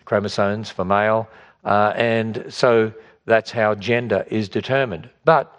chromosomes 0.06 0.70
for 0.70 0.86
male, 0.86 1.28
uh, 1.64 1.94
and 1.96 2.46
so 2.50 2.94
that's 3.26 3.52
how 3.52 3.76
gender 3.76 4.26
is 4.30 4.50
determined. 4.50 5.10
But 5.26 5.56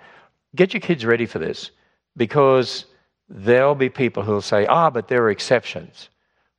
get 0.57 0.75
your 0.75 0.81
kids 0.81 1.05
ready 1.05 1.27
for 1.27 1.38
this 1.38 1.71
because 2.17 2.87
there'll 3.29 3.75
be 3.75 3.88
people 3.88 4.23
who'll 4.23 4.43
say, 4.43 4.67
ah, 4.67 4.91
but 4.91 5.09
there 5.09 5.23
are 5.23 5.31
exceptions. 5.31 6.09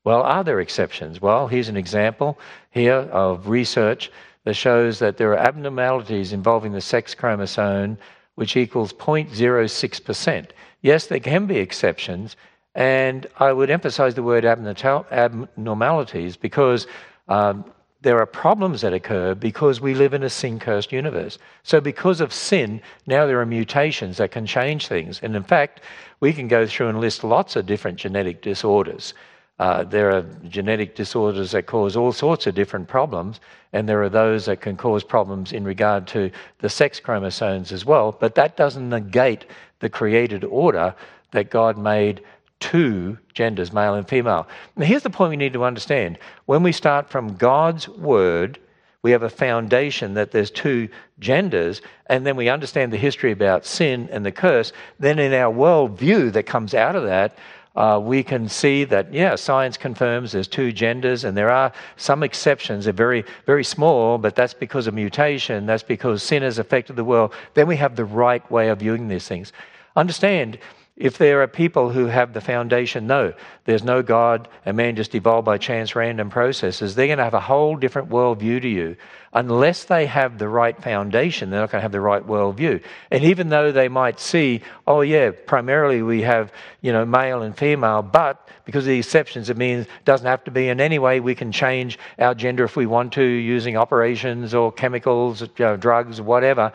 Well, 0.04 0.24
are 0.24 0.44
there 0.44 0.60
exceptions? 0.60 1.22
Well, 1.22 1.48
here's 1.48 1.70
an 1.70 1.78
example 1.78 2.38
here 2.72 3.08
of 3.12 3.48
research 3.48 4.12
that 4.44 4.56
shows 4.56 5.00
that 5.00 5.18
there 5.18 5.32
are 5.32 5.38
abnormalities 5.38 6.34
involving 6.34 6.74
the 6.74 6.82
sex 6.82 7.16
chromosome, 7.16 7.98
which 8.36 8.58
equals 8.58 8.92
0.06%. 8.92 10.48
Yes, 10.82 11.08
there 11.08 11.20
can 11.20 11.46
be 11.46 11.58
exceptions, 11.58 12.36
and 12.76 13.28
I 13.40 13.54
would 13.54 13.70
emphasize 13.70 14.16
the 14.16 14.24
word 14.24 14.44
abnormalities 14.44 16.36
because 16.36 16.88
um, 17.30 17.64
there 18.04 18.20
are 18.20 18.26
problems 18.26 18.82
that 18.82 18.94
occur 18.94 19.34
because 19.34 19.82
we 19.82 19.94
live 19.96 20.14
in 20.14 20.24
a 20.24 20.30
sin 20.30 20.60
cursed 20.60 20.92
universe. 20.92 21.40
So, 21.64 21.82
because 21.82 22.22
of 22.22 22.34
sin, 22.34 22.82
now 23.08 23.26
there 23.26 23.40
are 23.40 23.46
mutations 23.46 24.18
that 24.18 24.32
can 24.32 24.46
change 24.46 24.88
things. 24.88 25.22
And 25.24 25.36
in 25.36 25.44
fact, 25.44 25.82
we 26.20 26.34
can 26.34 26.48
go 26.48 26.68
through 26.68 26.90
and 26.90 27.00
list 27.00 27.24
lots 27.24 27.56
of 27.56 27.66
different 27.66 27.98
genetic 27.98 28.42
disorders. 28.42 29.14
Uh, 29.60 29.84
there 29.84 30.12
are 30.12 30.24
genetic 30.50 30.96
disorders 30.96 31.52
that 31.52 31.66
cause 31.66 31.96
all 31.96 32.12
sorts 32.12 32.48
of 32.48 32.56
different 32.56 32.88
problems, 32.88 33.40
and 33.72 33.88
there 33.88 34.04
are 34.04 34.10
those 34.10 34.46
that 34.46 34.60
can 34.60 34.76
cause 34.76 35.04
problems 35.04 35.54
in 35.54 35.64
regard 35.64 36.06
to 36.08 36.30
the 36.60 36.70
sex 36.70 37.00
chromosomes 37.00 37.72
as 37.72 37.86
well. 37.86 38.12
But 38.12 38.36
that 38.36 38.58
doesn't 38.58 38.90
negate 38.90 39.46
the 39.80 39.90
created 39.90 40.44
order 40.44 40.94
that 41.32 41.50
God 41.50 41.78
made 41.78 42.22
two 42.64 43.18
genders, 43.34 43.74
male 43.74 43.96
and 43.96 44.08
female. 44.08 44.48
Now, 44.78 44.86
here's 44.86 45.04
the 45.04 45.10
point 45.10 45.32
we 45.32 45.36
need 45.36 45.52
to 45.52 45.66
understand. 45.66 46.18
When 46.46 46.64
we 46.64 46.72
start 46.72 47.10
from 47.10 47.36
God's 47.36 47.90
word, 47.90 48.58
we 49.02 49.12
have 49.12 49.24
a 49.24 49.30
foundation 49.30 50.14
that 50.14 50.32
there's 50.32 50.50
two 50.50 50.88
genders, 51.20 51.82
and 52.06 52.26
then 52.26 52.38
we 52.38 52.48
understand 52.48 52.94
the 52.94 52.98
history 52.98 53.34
about 53.34 53.66
sin 53.66 54.08
and 54.14 54.26
the 54.26 54.32
curse. 54.32 54.72
Then, 54.98 55.20
in 55.20 55.34
our 55.34 55.54
worldview 55.54 56.32
that 56.32 56.44
comes 56.44 56.74
out 56.74 56.96
of 56.96 57.04
that, 57.04 57.38
uh, 57.76 58.00
we 58.02 58.24
can 58.24 58.48
see 58.48 58.86
that, 58.86 59.14
yeah, 59.14 59.36
science 59.36 59.76
confirms 59.76 60.32
there's 60.32 60.48
two 60.48 60.72
genders, 60.72 61.26
and 61.26 61.36
there 61.36 61.50
are 61.52 61.74
some 61.98 62.24
exceptions. 62.24 62.86
They're 62.86 62.94
very, 62.94 63.26
very 63.46 63.66
small, 63.66 64.18
but 64.18 64.38
that's 64.38 64.54
because 64.54 64.88
of 64.88 64.94
mutation. 64.94 65.66
That's 65.66 65.84
because 65.84 66.24
sin 66.24 66.44
has 66.44 66.58
affected 66.58 66.96
the 66.96 67.04
world. 67.04 67.34
Then 67.56 67.68
we 67.68 67.76
have 67.76 67.98
the 67.98 68.06
right 68.06 68.50
way 68.50 68.70
of 68.70 68.80
viewing 68.80 69.10
these 69.10 69.28
things. 69.28 69.52
Understand, 69.98 70.60
if 70.96 71.18
there 71.18 71.42
are 71.42 71.48
people 71.48 71.90
who 71.90 72.06
have 72.06 72.34
the 72.34 72.42
foundation, 72.42 73.08
no, 73.08 73.34
there's 73.66 73.84
no 73.84 74.04
God, 74.04 74.48
and 74.64 74.78
man 74.78 74.96
just 74.96 75.16
evolved 75.16 75.46
by 75.46 75.58
chance, 75.58 75.96
random 75.96 76.30
processes, 76.30 76.94
they're 76.94 77.08
going 77.08 77.18
to 77.18 77.24
have 77.24 77.34
a 77.34 77.40
whole 77.40 77.76
different 77.76 78.10
worldview 78.10 78.62
to 78.62 78.70
you. 78.70 78.96
Unless 79.34 79.86
they 79.86 80.06
have 80.06 80.38
the 80.38 80.48
right 80.48 80.80
foundation, 80.80 81.50
they're 81.50 81.62
not 81.62 81.72
going 81.72 81.80
to 81.80 81.84
have 81.84 81.92
the 81.92 82.00
right 82.00 82.22
worldview. 82.22 82.84
And 83.10 83.24
even 83.24 83.50
though 83.50 83.72
they 83.72 83.88
might 83.88 84.20
see, 84.20 84.62
oh, 84.86 85.02
yeah, 85.02 85.32
primarily 85.32 86.04
we 86.04 86.22
have, 86.22 86.54
you 86.82 86.92
know, 86.92 87.06
male 87.06 87.42
and 87.42 87.58
female, 87.58 88.04
but 88.04 88.48
because 88.64 88.84
of 88.84 88.90
the 88.90 89.00
exceptions, 89.00 89.50
it 89.50 89.58
means 89.58 89.88
it 89.88 90.06
doesn't 90.06 90.28
have 90.28 90.44
to 90.44 90.52
be 90.52 90.70
in 90.70 90.80
any 90.80 91.00
way. 91.00 91.20
We 91.20 91.34
can 91.34 91.52
change 91.52 91.98
our 92.20 92.36
gender 92.36 92.66
if 92.66 92.76
we 92.76 92.86
want 92.86 93.14
to 93.14 93.24
using 93.24 93.78
operations 93.78 94.54
or 94.54 94.72
chemicals, 94.72 95.42
uh, 95.60 95.76
drugs, 95.78 96.22
whatever. 96.22 96.72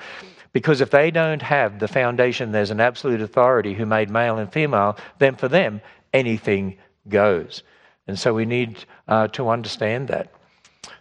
Because 0.52 0.80
if 0.80 0.90
they 0.90 1.10
don't 1.10 1.42
have 1.42 1.78
the 1.78 1.88
foundation, 1.88 2.52
there's 2.52 2.70
an 2.70 2.80
absolute 2.80 3.20
authority 3.20 3.74
who 3.74 3.86
made 3.86 4.10
male 4.10 4.38
and 4.38 4.52
female, 4.52 4.96
then 5.18 5.36
for 5.36 5.48
them, 5.48 5.80
anything 6.12 6.78
goes. 7.08 7.62
And 8.06 8.18
so 8.18 8.32
we 8.32 8.46
need 8.46 8.84
uh, 9.06 9.28
to 9.28 9.50
understand 9.50 10.08
that. 10.08 10.32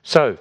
So, 0.03 0.37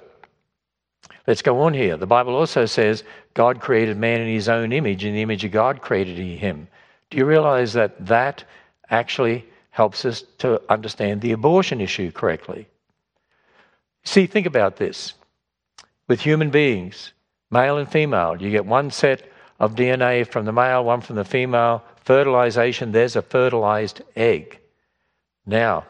let's 1.25 1.41
go 1.41 1.61
on 1.61 1.73
here. 1.73 1.95
The 1.97 2.05
Bible 2.05 2.35
also 2.35 2.65
says 2.65 3.03
God 3.33 3.61
created 3.61 3.97
man 3.97 4.21
in 4.21 4.27
his 4.27 4.49
own 4.49 4.73
image. 4.73 5.05
In 5.05 5.13
the 5.13 5.21
image 5.21 5.45
of 5.45 5.51
God 5.51 5.81
created 5.81 6.17
he 6.17 6.35
him. 6.35 6.67
Do 7.09 7.17
you 7.17 7.25
realize 7.25 7.73
that 7.73 8.05
that 8.05 8.43
actually 8.89 9.45
helps 9.69 10.03
us 10.05 10.23
to 10.39 10.61
understand 10.69 11.21
the 11.21 11.31
abortion 11.31 11.79
issue 11.79 12.11
correctly? 12.11 12.67
See, 14.03 14.25
think 14.25 14.45
about 14.45 14.77
this. 14.77 15.13
With 16.07 16.21
human 16.21 16.49
beings, 16.49 17.13
male 17.49 17.77
and 17.77 17.89
female. 17.89 18.41
You 18.41 18.51
get 18.51 18.65
one 18.65 18.91
set 18.91 19.29
of 19.59 19.75
DNA 19.75 20.27
from 20.27 20.45
the 20.45 20.51
male, 20.51 20.83
one 20.83 21.01
from 21.01 21.15
the 21.15 21.25
female. 21.25 21.83
Fertilization, 22.03 22.91
there's 22.91 23.15
a 23.15 23.21
fertilized 23.21 24.01
egg. 24.15 24.59
Now, 25.45 25.85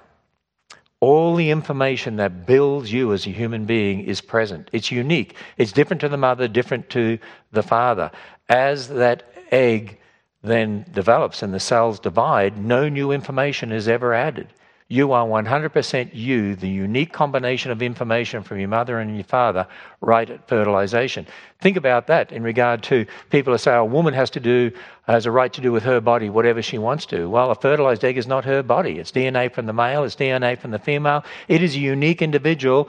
all 1.00 1.36
the 1.36 1.52
information 1.52 2.15
that 2.15 2.46
builds 2.46 2.91
you 2.91 3.13
as 3.13 3.28
a 3.28 3.32
human 3.32 3.65
being 3.65 4.02
is 4.02 4.20
present. 4.22 4.70
It's 4.74 4.91
unique. 4.91 5.36
It's 5.58 5.72
different 5.72 6.02
to 6.02 6.10
the 6.10 6.17
mother, 6.17 6.48
different 6.48 6.89
to 6.91 7.20
the 7.52 7.63
father. 7.63 8.12
As 8.50 8.88
that 8.89 9.32
egg 9.52 10.00
then 10.41 10.86
develops 10.91 11.43
and 11.43 11.54
the 11.54 11.60
cells 11.60 12.00
divide, 12.00 12.58
no 12.58 12.89
new 12.89 13.12
information 13.12 13.72
is 13.72 13.88
ever 13.88 14.13
added. 14.13 14.48
You 14.89 15.12
are 15.12 15.26
100% 15.26 16.12
you, 16.13 16.56
the 16.56 16.69
unique 16.69 17.12
combination 17.12 17.71
of 17.71 17.82
information 17.82 18.41
from 18.41 18.60
your 18.60 18.69
mother 18.69 19.00
and 19.00 19.15
your 19.15 19.26
father, 19.26 19.67
right 20.00 20.30
at 20.30 20.47
fertilization. 20.47 21.28
Think 21.60 21.76
about 21.76 22.08
that 22.08 22.32
in 22.32 22.41
regard 22.41 22.84
to 22.84 23.06
people 23.30 23.54
who 23.54 23.58
say 23.58 23.76
a 23.76 23.84
woman 23.84 24.13
has 24.13 24.30
to 24.30 24.39
do, 24.39 24.71
has 25.06 25.26
a 25.26 25.32
right 25.32 25.52
to 25.52 25.60
do 25.60 25.73
with 25.73 25.84
her 25.84 26.00
body 26.00 26.30
whatever 26.30 26.62
she 26.62 26.78
wants 26.78 27.06
to. 27.08 27.30
Well, 27.30 27.52
a 27.52 27.56
fertilized 27.56 28.06
egg 28.06 28.17
is 28.17 28.28
not 28.28 28.45
her 28.45 28.63
body. 28.63 28.97
It's 28.97 29.12
DNA 29.12 29.54
from 29.54 29.65
the 29.65 29.73
male, 29.73 30.06
it's 30.06 30.15
DNA 30.15 30.58
from 30.58 30.71
the 30.71 30.80
female. 30.80 31.26
It 31.50 31.62
is 31.62 31.76
a 31.76 31.80
unique 31.80 32.21
individual, 32.21 32.88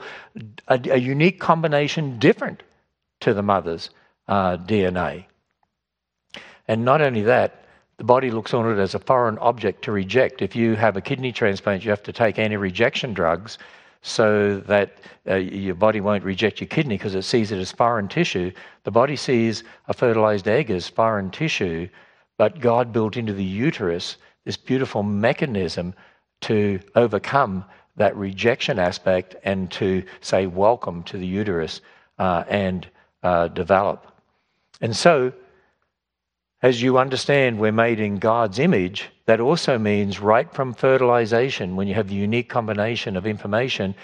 a, 0.69 0.79
a 0.91 0.97
unique 0.97 1.41
combination 1.41 2.17
different 2.17 2.63
to 3.19 3.33
the 3.33 3.43
mother's 3.43 3.89
uh, 4.29 4.55
DNA. 4.55 5.25
And 6.65 6.85
not 6.85 7.01
only 7.01 7.23
that, 7.23 7.65
the 7.99 8.05
body 8.05 8.31
looks 8.31 8.53
on 8.53 8.65
it 8.71 8.81
as 8.81 8.95
a 8.95 8.99
foreign 8.99 9.37
object 9.39 9.83
to 9.83 9.91
reject. 9.91 10.41
If 10.41 10.55
you 10.55 10.75
have 10.75 10.95
a 10.95 11.01
kidney 11.01 11.33
transplant, 11.33 11.83
you 11.83 11.89
have 11.89 12.01
to 12.03 12.13
take 12.13 12.39
anti 12.39 12.55
rejection 12.55 13.13
drugs 13.13 13.57
so 14.01 14.59
that 14.61 14.99
uh, 15.29 15.35
your 15.35 15.75
body 15.75 15.99
won't 15.99 16.23
reject 16.23 16.61
your 16.61 16.69
kidney 16.69 16.95
because 16.95 17.13
it 17.13 17.23
sees 17.23 17.51
it 17.51 17.59
as 17.59 17.73
foreign 17.73 18.07
tissue. 18.07 18.53
The 18.85 18.91
body 18.91 19.17
sees 19.17 19.65
a 19.89 19.93
fertilized 19.93 20.47
egg 20.47 20.71
as 20.71 20.87
foreign 20.87 21.29
tissue, 21.29 21.89
but 22.37 22.61
God 22.61 22.93
built 22.93 23.17
into 23.17 23.33
the 23.33 23.43
uterus 23.43 24.15
this 24.45 24.55
beautiful 24.55 25.03
mechanism 25.03 25.93
to 26.41 26.79
overcome 26.95 27.65
that 27.97 28.15
rejection 28.15 28.79
aspect 28.79 29.35
and 29.43 29.69
to 29.71 30.03
say 30.21 30.47
welcome 30.47 31.03
to 31.03 31.17
the 31.17 31.27
uterus 31.27 31.81
uh, 32.17 32.45
and 32.47 32.87
uh, 33.23 33.49
develop. 33.49 34.07
And 34.79 34.95
so, 34.95 35.33
as 36.61 36.81
you 36.81 36.97
understand, 36.97 37.59
we're 37.59 37.71
made 37.71 37.99
in 37.99 38.17
God's 38.17 38.59
image. 38.59 39.09
That 39.25 39.39
also 39.39 39.77
means 39.77 40.19
right 40.19 40.51
from 40.53 40.73
fertilization, 40.73 41.75
when 41.75 41.87
you 41.87 41.93
have 41.93 42.09
the 42.09 42.15
unique 42.15 42.49
combination 42.49 43.15
of 43.15 43.25
information, 43.25 43.95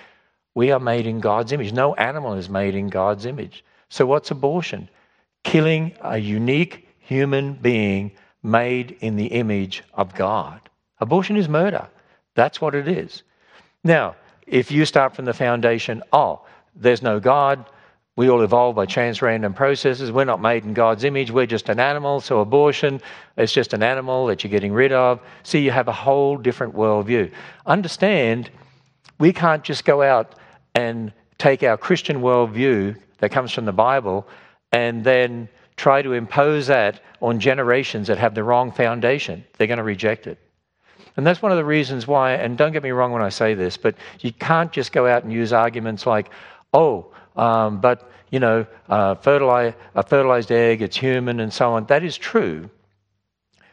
we 0.54 0.72
are 0.72 0.80
made 0.80 1.06
in 1.06 1.20
God's 1.20 1.52
image. 1.52 1.74
No 1.74 1.96
animal 1.96 2.34
is 2.34 2.50
made 2.50 2.76
in 2.76 2.88
God's 2.90 3.26
image. 3.26 3.66
So, 3.90 4.06
what's 4.06 4.32
abortion? 4.32 4.88
Killing 5.44 5.94
a 6.02 6.18
unique 6.18 6.88
human 7.00 7.54
being 7.54 8.12
made 8.42 8.98
in 9.02 9.18
the 9.18 9.28
image 9.28 9.84
of 9.94 10.16
God. 10.16 10.62
Abortion 11.00 11.36
is 11.36 11.50
murder. 11.50 11.88
That's 12.36 12.62
what 12.62 12.74
it 12.74 12.88
is. 12.88 13.24
Now, 13.84 14.16
if 14.48 14.72
you 14.72 14.86
start 14.86 15.16
from 15.16 15.26
the 15.26 15.34
foundation, 15.34 16.04
oh, 16.14 16.42
there's 16.76 17.02
no 17.02 17.20
God, 17.20 17.66
we 18.18 18.30
all 18.30 18.42
evolve 18.44 18.76
by 18.76 18.86
chance 18.86 19.22
random 19.22 19.54
processes. 19.54 20.12
We're 20.12 20.24
not 20.24 20.42
made 20.42 20.64
in 20.64 20.74
God's 20.74 21.04
image. 21.04 21.32
We're 21.32 21.46
just 21.46 21.68
an 21.68 21.80
animal. 21.80 22.22
So 22.22 22.40
abortion 22.40 23.02
is 23.38 23.52
just 23.52 23.74
an 23.74 23.84
animal 23.84 24.28
that 24.28 24.44
you're 24.44 24.52
getting 24.52 24.72
rid 24.72 24.94
of. 24.94 25.20
See, 25.44 25.60
you 25.60 25.72
have 25.72 25.90
a 25.90 25.94
whole 25.94 26.38
different 26.38 26.76
worldview. 26.76 27.32
Understand, 27.66 28.50
we 29.20 29.34
can't 29.34 29.64
just 29.64 29.84
go 29.84 30.02
out 30.02 30.36
and 30.76 31.12
take 31.38 31.62
our 31.64 31.78
Christian 31.78 32.22
worldview 32.22 32.96
that 33.18 33.32
comes 33.32 33.52
from 33.52 33.66
the 33.66 33.74
Bible 33.74 34.26
and 34.72 35.04
then 35.04 35.50
try 35.76 36.02
to 36.02 36.14
impose 36.14 36.68
that 36.68 37.02
on 37.22 37.40
generations 37.40 38.08
that 38.08 38.18
have 38.18 38.34
the 38.34 38.44
wrong 38.44 38.72
foundation. 38.72 39.44
They're 39.58 39.68
going 39.68 39.78
to 39.78 39.84
reject 39.84 40.26
it. 40.26 40.38
And 41.18 41.28
that's 41.28 41.42
one 41.42 41.52
of 41.52 41.58
the 41.58 41.66
reasons 41.66 42.08
why, 42.08 42.34
and 42.34 42.58
don't 42.58 42.72
get 42.72 42.84
me 42.84 42.92
wrong 42.92 43.12
when 43.12 43.22
I 43.22 43.30
say 43.30 43.54
this, 43.54 43.78
but 43.78 43.96
you 44.20 44.32
can't 44.34 44.72
just 44.72 44.92
go 44.92 45.08
out 45.08 45.24
and 45.24 45.32
use 45.32 45.54
arguments 45.54 46.06
like, 46.06 46.30
oh, 46.74 47.12
um, 47.36 47.80
but 47.80 48.10
you 48.32 48.40
know, 48.40 48.66
uh, 48.90 49.16
fertilize, 49.16 49.74
a 49.94 50.04
fertilized 50.04 50.52
egg, 50.52 50.82
it's 50.82 50.98
human, 50.98 51.40
and 51.40 51.54
so 51.54 51.74
on. 51.74 51.86
That 51.86 52.04
is 52.04 52.18
true, 52.18 52.70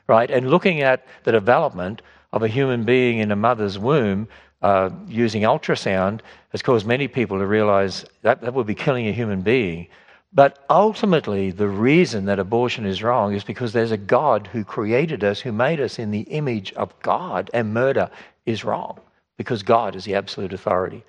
right? 0.06 0.30
And 0.30 0.50
looking 0.50 0.82
at 0.82 1.06
the 1.24 1.32
development 1.32 2.02
of 2.32 2.42
a 2.42 2.48
human 2.48 2.84
being 2.84 3.18
in 3.18 3.32
a 3.32 3.36
mother's 3.36 3.78
womb 3.78 4.28
uh, 4.62 4.90
using 5.08 5.42
ultrasound 5.42 6.20
has 6.50 6.62
caused 6.62 6.86
many 6.86 7.08
people 7.08 7.38
to 7.38 7.46
realize 7.46 8.04
that 8.22 8.40
that 8.42 8.54
would 8.54 8.66
be 8.66 8.74
killing 8.74 9.08
a 9.08 9.12
human 9.12 9.42
being. 9.42 9.88
But 10.34 10.64
ultimately, 10.70 11.50
the 11.50 11.68
reason 11.68 12.24
that 12.26 12.38
abortion 12.38 12.86
is 12.86 13.02
wrong 13.02 13.34
is 13.34 13.44
because 13.44 13.72
there's 13.72 13.90
a 13.90 13.98
God 13.98 14.46
who 14.46 14.64
created 14.64 15.24
us, 15.24 15.40
who 15.40 15.52
made 15.52 15.80
us 15.80 15.98
in 15.98 16.10
the 16.10 16.20
image 16.20 16.72
of 16.74 16.98
God, 17.02 17.50
and 17.52 17.74
murder 17.74 18.08
is 18.46 18.64
wrong 18.64 18.98
because 19.36 19.62
God 19.62 19.94
is 19.94 20.04
the 20.04 20.14
absolute 20.14 20.52
authority. 20.52 21.04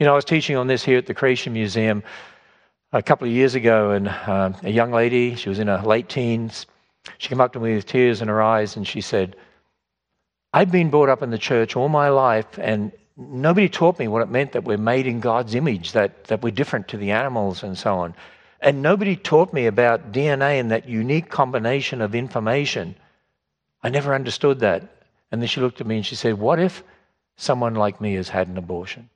You 0.00 0.06
know, 0.06 0.12
I 0.12 0.16
was 0.16 0.24
teaching 0.24 0.56
on 0.56 0.66
this 0.66 0.82
here 0.82 0.96
at 0.96 1.04
the 1.04 1.12
Creation 1.12 1.52
Museum 1.52 2.02
a 2.90 3.02
couple 3.02 3.28
of 3.28 3.34
years 3.34 3.54
ago, 3.54 3.90
and 3.90 4.08
uh, 4.08 4.50
a 4.62 4.70
young 4.70 4.92
lady, 4.92 5.34
she 5.34 5.50
was 5.50 5.58
in 5.58 5.66
her 5.66 5.82
late 5.82 6.08
teens, 6.08 6.64
she 7.18 7.28
came 7.28 7.38
up 7.38 7.52
to 7.52 7.60
me 7.60 7.74
with 7.74 7.84
tears 7.84 8.22
in 8.22 8.28
her 8.28 8.40
eyes 8.40 8.76
and 8.76 8.88
she 8.88 9.02
said, 9.02 9.36
I've 10.54 10.72
been 10.72 10.88
brought 10.88 11.10
up 11.10 11.20
in 11.20 11.28
the 11.28 11.36
church 11.36 11.76
all 11.76 11.90
my 11.90 12.08
life, 12.08 12.46
and 12.58 12.92
nobody 13.18 13.68
taught 13.68 13.98
me 13.98 14.08
what 14.08 14.22
it 14.22 14.30
meant 14.30 14.52
that 14.52 14.64
we're 14.64 14.78
made 14.78 15.06
in 15.06 15.20
God's 15.20 15.54
image, 15.54 15.92
that, 15.92 16.24
that 16.24 16.40
we're 16.40 16.50
different 16.50 16.88
to 16.88 16.96
the 16.96 17.10
animals 17.10 17.62
and 17.62 17.76
so 17.76 17.98
on. 17.98 18.14
And 18.62 18.80
nobody 18.80 19.16
taught 19.16 19.52
me 19.52 19.66
about 19.66 20.12
DNA 20.12 20.58
and 20.58 20.70
that 20.70 20.88
unique 20.88 21.28
combination 21.28 22.00
of 22.00 22.14
information. 22.14 22.96
I 23.82 23.90
never 23.90 24.14
understood 24.14 24.60
that. 24.60 24.82
And 25.30 25.42
then 25.42 25.48
she 25.48 25.60
looked 25.60 25.82
at 25.82 25.86
me 25.86 25.96
and 25.96 26.06
she 26.06 26.14
said, 26.14 26.38
What 26.38 26.58
if 26.58 26.82
someone 27.36 27.74
like 27.74 28.00
me 28.00 28.14
has 28.14 28.30
had 28.30 28.48
an 28.48 28.56
abortion? 28.56 29.10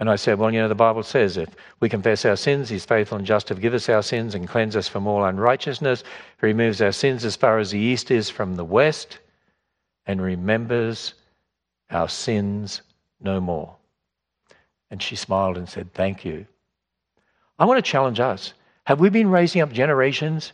And 0.00 0.08
I 0.08 0.16
said, 0.16 0.38
Well, 0.38 0.52
you 0.52 0.60
know, 0.60 0.68
the 0.68 0.74
Bible 0.74 1.02
says 1.02 1.36
if 1.36 1.48
we 1.80 1.88
confess 1.88 2.24
our 2.24 2.36
sins, 2.36 2.68
He's 2.68 2.84
faithful 2.84 3.18
and 3.18 3.26
just 3.26 3.48
to 3.48 3.54
forgive 3.54 3.74
us 3.74 3.88
our 3.88 4.02
sins 4.02 4.34
and 4.34 4.48
cleanse 4.48 4.76
us 4.76 4.88
from 4.88 5.06
all 5.06 5.24
unrighteousness. 5.24 6.04
He 6.40 6.46
removes 6.46 6.80
our 6.80 6.92
sins 6.92 7.24
as 7.24 7.36
far 7.36 7.58
as 7.58 7.70
the 7.70 7.78
east 7.78 8.10
is 8.10 8.30
from 8.30 8.54
the 8.54 8.64
west 8.64 9.18
and 10.06 10.22
remembers 10.22 11.14
our 11.90 12.08
sins 12.08 12.82
no 13.20 13.40
more. 13.40 13.74
And 14.90 15.02
she 15.02 15.16
smiled 15.16 15.58
and 15.58 15.68
said, 15.68 15.92
Thank 15.94 16.24
you. 16.24 16.46
I 17.58 17.64
want 17.64 17.84
to 17.84 17.90
challenge 17.90 18.20
us. 18.20 18.54
Have 18.84 19.00
we 19.00 19.10
been 19.10 19.30
raising 19.30 19.60
up 19.60 19.72
generations 19.72 20.52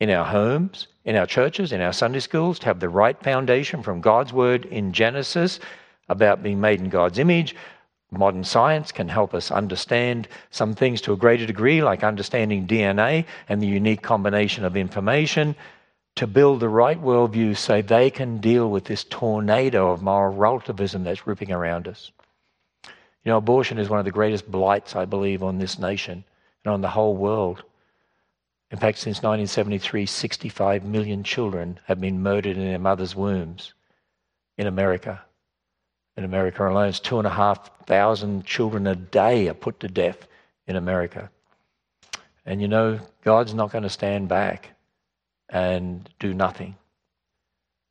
in 0.00 0.10
our 0.10 0.24
homes, 0.24 0.88
in 1.04 1.14
our 1.14 1.26
churches, 1.26 1.72
in 1.72 1.80
our 1.80 1.92
Sunday 1.92 2.20
schools, 2.20 2.58
to 2.60 2.66
have 2.66 2.80
the 2.80 2.88
right 2.88 3.20
foundation 3.22 3.82
from 3.82 4.00
God's 4.00 4.32
word 4.32 4.64
in 4.66 4.92
Genesis 4.92 5.60
about 6.08 6.42
being 6.42 6.60
made 6.60 6.80
in 6.80 6.88
God's 6.88 7.18
image. 7.18 7.54
Modern 8.10 8.42
science 8.42 8.90
can 8.90 9.08
help 9.08 9.34
us 9.34 9.50
understand 9.50 10.28
some 10.50 10.74
things 10.74 11.00
to 11.02 11.12
a 11.12 11.16
greater 11.16 11.44
degree, 11.44 11.82
like 11.82 12.02
understanding 12.02 12.66
DNA 12.66 13.26
and 13.48 13.60
the 13.60 13.66
unique 13.66 14.02
combination 14.02 14.64
of 14.64 14.76
information, 14.76 15.54
to 16.16 16.26
build 16.26 16.60
the 16.60 16.68
right 16.68 17.00
worldview 17.00 17.56
so 17.56 17.82
they 17.82 18.10
can 18.10 18.38
deal 18.38 18.70
with 18.70 18.84
this 18.84 19.04
tornado 19.04 19.92
of 19.92 20.02
moral 20.02 20.34
relativism 20.34 21.04
that's 21.04 21.26
ripping 21.26 21.52
around 21.52 21.86
us. 21.86 22.10
You 23.24 23.32
know, 23.32 23.36
abortion 23.36 23.78
is 23.78 23.90
one 23.90 23.98
of 23.98 24.06
the 24.06 24.10
greatest 24.10 24.50
blights, 24.50 24.96
I 24.96 25.04
believe, 25.04 25.42
on 25.42 25.58
this 25.58 25.78
nation 25.78 26.24
and 26.64 26.72
on 26.72 26.80
the 26.80 26.88
whole 26.88 27.14
world. 27.14 27.62
In 28.70 28.78
fact, 28.78 28.98
since 28.98 29.18
1973, 29.18 30.06
65 30.06 30.84
million 30.84 31.22
children 31.22 31.78
have 31.84 32.00
been 32.00 32.22
murdered 32.22 32.56
in 32.56 32.64
their 32.64 32.78
mothers' 32.78 33.14
wombs 33.14 33.74
in 34.56 34.66
America. 34.66 35.20
In 36.18 36.24
America 36.24 36.68
alone, 36.68 36.88
it's 36.88 36.98
two 36.98 37.18
and 37.18 37.28
a 37.28 37.30
half 37.30 37.86
thousand 37.86 38.44
children 38.44 38.88
a 38.88 38.96
day 38.96 39.46
are 39.46 39.54
put 39.54 39.78
to 39.78 39.86
death 39.86 40.26
in 40.66 40.74
America. 40.74 41.30
And 42.44 42.60
you 42.60 42.66
know, 42.66 42.98
God's 43.22 43.54
not 43.54 43.70
going 43.70 43.84
to 43.84 43.88
stand 43.88 44.26
back 44.28 44.70
and 45.48 46.08
do 46.18 46.34
nothing. 46.34 46.74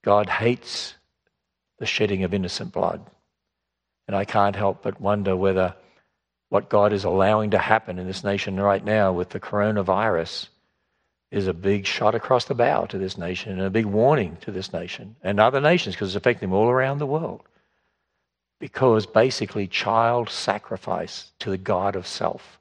God 0.03 0.27
hates 0.27 0.93
the 1.79 1.85
shedding 1.85 2.25
of 2.25 2.33
innocent 2.33 2.73
blood. 2.73 2.99
And 4.09 4.15
I 4.17 4.25
can't 4.25 4.57
help 4.57 4.83
but 4.83 4.99
wonder 4.99 5.33
whether 5.37 5.73
what 6.49 6.67
God 6.67 6.91
is 6.91 7.05
allowing 7.05 7.51
to 7.51 7.57
happen 7.57 7.97
in 7.97 8.07
this 8.07 8.25
nation 8.25 8.59
right 8.59 8.83
now 8.83 9.13
with 9.13 9.29
the 9.29 9.39
coronavirus 9.39 10.49
is 11.31 11.47
a 11.47 11.53
big 11.53 11.85
shot 11.85 12.13
across 12.13 12.43
the 12.43 12.55
bow 12.55 12.87
to 12.87 12.97
this 12.97 13.17
nation 13.17 13.53
and 13.53 13.61
a 13.61 13.69
big 13.69 13.85
warning 13.85 14.35
to 14.41 14.51
this 14.51 14.73
nation 14.73 15.15
and 15.23 15.39
other 15.39 15.61
nations 15.61 15.95
because 15.95 16.09
it's 16.09 16.17
affecting 16.17 16.49
them 16.49 16.57
all 16.57 16.67
around 16.67 16.97
the 16.97 17.05
world. 17.05 17.41
Because 18.59 19.05
basically, 19.05 19.67
child 19.67 20.29
sacrifice 20.29 21.31
to 21.39 21.49
the 21.49 21.57
God 21.57 21.95
of 21.95 22.07
self 22.07 22.59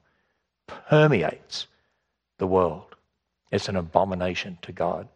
permeates 0.67 1.67
the 2.37 2.47
world. 2.47 2.95
It's 3.51 3.69
an 3.69 3.75
abomination 3.75 4.57
to 4.63 4.71
God. 4.71 5.07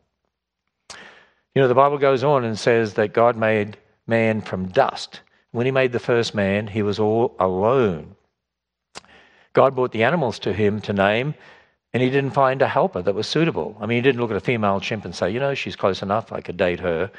You 1.53 1.61
know, 1.61 1.67
the 1.67 1.75
Bible 1.75 1.97
goes 1.97 2.23
on 2.23 2.45
and 2.45 2.57
says 2.57 2.93
that 2.93 3.13
God 3.13 3.35
made 3.35 3.77
man 4.07 4.41
from 4.41 4.69
dust. 4.69 5.21
When 5.51 5.65
he 5.65 5.71
made 5.71 5.91
the 5.91 5.99
first 5.99 6.33
man, 6.33 6.67
he 6.67 6.81
was 6.81 6.99
all 6.99 7.35
alone. 7.39 8.15
God 9.53 9.75
brought 9.75 9.91
the 9.91 10.03
animals 10.03 10.39
to 10.39 10.53
him 10.53 10.79
to 10.81 10.93
name, 10.93 11.35
and 11.93 12.01
he 12.01 12.09
didn't 12.09 12.31
find 12.31 12.61
a 12.61 12.67
helper 12.69 13.01
that 13.01 13.15
was 13.15 13.27
suitable. 13.27 13.77
I 13.81 13.85
mean, 13.85 13.97
he 13.97 14.01
didn't 14.01 14.21
look 14.21 14.31
at 14.31 14.37
a 14.37 14.41
female 14.41 14.79
chimp 14.79 15.03
and 15.03 15.13
say, 15.13 15.29
you 15.29 15.41
know, 15.41 15.53
she's 15.53 15.75
close 15.75 16.01
enough, 16.01 16.31
I 16.31 16.39
could 16.39 16.55
date 16.55 16.79
her. 16.79 17.11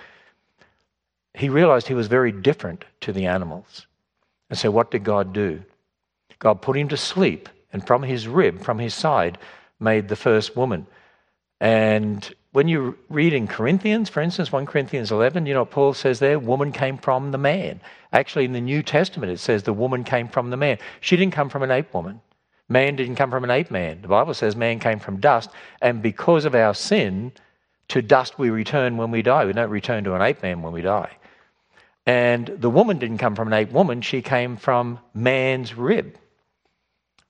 He 1.35 1.49
realized 1.49 1.89
he 1.89 1.95
was 1.95 2.09
very 2.09 2.33
different 2.33 2.85
to 3.01 3.13
the 3.13 3.27
animals. 3.27 3.87
And 4.51 4.59
so, 4.59 4.71
what 4.71 4.91
did 4.91 5.05
God 5.05 5.33
do? 5.33 5.63
God 6.39 6.61
put 6.61 6.77
him 6.77 6.89
to 6.89 6.97
sleep, 6.97 7.49
and 7.73 7.87
from 7.87 8.03
his 8.03 8.29
rib, 8.29 8.63
from 8.63 8.79
his 8.79 8.95
side, 8.95 9.39
made 9.81 10.09
the 10.09 10.17
first 10.17 10.57
woman. 10.57 10.87
And 11.61 12.35
when 12.53 12.69
you 12.69 12.99
read 13.09 13.33
in 13.33 13.47
Corinthians, 13.47 14.11
for 14.11 14.21
instance, 14.21 14.53
1 14.53 14.67
Corinthians 14.67 15.11
11, 15.11 15.47
you 15.47 15.55
know 15.55 15.61
what 15.61 15.71
Paul 15.71 15.95
says 15.95 16.19
there? 16.19 16.39
Woman 16.39 16.73
came 16.73 16.99
from 16.99 17.31
the 17.31 17.39
man. 17.39 17.81
Actually, 18.13 18.45
in 18.45 18.53
the 18.53 18.61
New 18.61 18.83
Testament, 18.83 19.33
it 19.33 19.39
says 19.39 19.63
the 19.63 19.73
woman 19.73 20.05
came 20.05 20.29
from 20.29 20.51
the 20.51 20.57
man. 20.57 20.79
She 21.01 21.17
didn't 21.17 21.33
come 21.33 21.49
from 21.49 21.63
an 21.63 21.71
ape 21.71 21.95
woman. 21.95 22.21
Man 22.69 22.97
didn't 22.97 23.17
come 23.17 23.31
from 23.31 23.45
an 23.45 23.51
ape 23.51 23.71
man. 23.71 24.03
The 24.03 24.09
Bible 24.09 24.35
says 24.35 24.55
man 24.55 24.81
came 24.81 24.99
from 24.99 25.19
dust, 25.19 25.51
and 25.81 26.03
because 26.03 26.45
of 26.45 26.55
our 26.55 26.75
sin, 26.75 27.33
to 27.89 28.03
dust 28.03 28.39
we 28.39 28.51
return 28.51 28.97
when 28.97 29.11
we 29.11 29.23
die. 29.23 29.45
We 29.45 29.53
don't 29.53 29.71
return 29.71 30.05
to 30.05 30.15
an 30.15 30.23
ape 30.23 30.43
man 30.43 30.63
when 30.63 30.73
we 30.73 30.83
die. 30.83 31.11
And 32.07 32.47
the 32.47 32.71
woman 32.71 32.99
didn't 32.99 33.19
come 33.19 33.37
from 33.37 33.49
an 33.49 33.55
ape 33.55 33.73
woman, 33.73 34.01
she 34.01 34.23
came 34.23 34.57
from 34.57 34.99
man's 35.15 35.75
rib, 35.75 36.17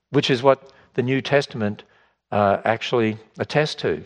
which 0.09 0.29
is 0.29 0.41
what 0.41 0.71
the 0.95 1.03
New 1.03 1.21
Testament 1.21 1.83
uh, 2.31 2.57
actually 2.65 3.17
attests 3.37 3.75
to. 3.75 4.05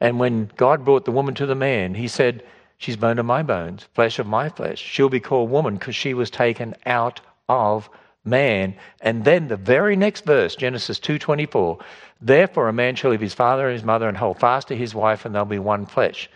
And 0.00 0.18
when 0.18 0.50
God 0.56 0.84
brought 0.84 1.04
the 1.04 1.12
woman 1.12 1.34
to 1.34 1.46
the 1.46 1.54
man, 1.54 1.94
he 1.94 2.08
said, 2.08 2.44
She's 2.78 2.96
bone 2.96 3.20
of 3.20 3.26
my 3.26 3.44
bones, 3.44 3.84
flesh 3.94 4.18
of 4.18 4.26
my 4.26 4.48
flesh. 4.48 4.80
She'll 4.80 5.08
be 5.08 5.20
called 5.20 5.50
woman 5.50 5.74
because 5.74 5.94
she 5.94 6.14
was 6.14 6.30
taken 6.30 6.74
out 6.84 7.20
of 7.48 7.88
man. 8.24 8.74
And 9.00 9.24
then 9.24 9.46
the 9.46 9.56
very 9.56 9.94
next 9.94 10.24
verse, 10.24 10.56
Genesis 10.56 10.98
2:24, 10.98 11.80
therefore 12.20 12.68
a 12.68 12.72
man 12.72 12.96
shall 12.96 13.12
leave 13.12 13.20
his 13.20 13.34
father 13.34 13.68
and 13.68 13.74
his 13.74 13.84
mother 13.84 14.08
and 14.08 14.16
hold 14.16 14.40
fast 14.40 14.66
to 14.68 14.76
his 14.76 14.96
wife 14.96 15.24
and 15.24 15.32
they'll 15.32 15.44
be 15.44 15.60
one 15.60 15.86
flesh. 15.86 16.28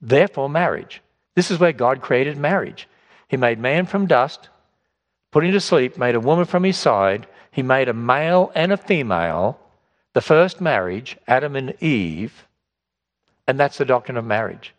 Therefore 0.00 0.48
marriage. 0.48 1.02
This 1.34 1.50
is 1.50 1.58
where 1.58 1.72
God 1.72 2.02
created 2.02 2.36
marriage. 2.36 2.88
He 3.28 3.36
made 3.36 3.58
man 3.58 3.86
from 3.86 4.06
dust, 4.06 4.48
put 5.30 5.44
him 5.44 5.52
to 5.52 5.60
sleep, 5.60 5.96
made 5.96 6.14
a 6.14 6.20
woman 6.20 6.44
from 6.44 6.64
his 6.64 6.76
side, 6.76 7.26
he 7.50 7.62
made 7.62 7.88
a 7.88 7.94
male 7.94 8.52
and 8.54 8.72
a 8.72 8.76
female, 8.76 9.58
the 10.12 10.20
first 10.20 10.60
marriage, 10.60 11.16
Adam 11.26 11.56
and 11.56 11.74
Eve, 11.82 12.46
and 13.46 13.58
that's 13.58 13.78
the 13.78 13.84
doctrine 13.84 14.16
of 14.16 14.24
marriage. 14.24 14.74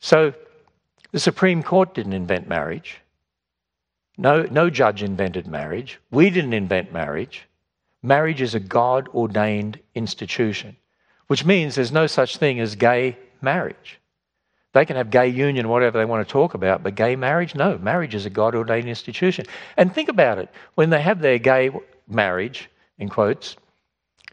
So 0.00 0.32
the 1.10 1.18
Supreme 1.18 1.62
Court 1.62 1.94
didn't 1.94 2.12
invent 2.12 2.48
marriage. 2.48 3.00
No, 4.16 4.42
no 4.42 4.70
judge 4.70 5.02
invented 5.02 5.46
marriage. 5.46 6.00
We 6.10 6.30
didn't 6.30 6.52
invent 6.52 6.92
marriage. 6.92 7.46
Marriage 8.02 8.40
is 8.40 8.54
a 8.54 8.60
God 8.60 9.08
ordained 9.08 9.78
institution, 9.94 10.76
which 11.28 11.44
means 11.44 11.74
there's 11.74 11.92
no 11.92 12.06
such 12.06 12.36
thing 12.36 12.60
as 12.60 12.74
gay 12.74 13.16
marriage. 13.40 13.97
They 14.78 14.86
can 14.86 14.94
have 14.94 15.10
gay 15.10 15.26
union, 15.26 15.68
whatever 15.68 15.98
they 15.98 16.04
want 16.04 16.24
to 16.24 16.32
talk 16.32 16.54
about, 16.54 16.84
but 16.84 16.94
gay 16.94 17.16
marriage, 17.16 17.56
no. 17.56 17.78
Marriage 17.78 18.14
is 18.14 18.26
a 18.26 18.30
God 18.30 18.54
ordained 18.54 18.88
institution. 18.88 19.44
And 19.76 19.92
think 19.92 20.08
about 20.08 20.38
it 20.38 20.50
when 20.76 20.90
they 20.90 21.02
have 21.02 21.20
their 21.20 21.38
gay 21.38 21.72
marriage, 22.06 22.70
in 22.96 23.08
quotes, 23.08 23.56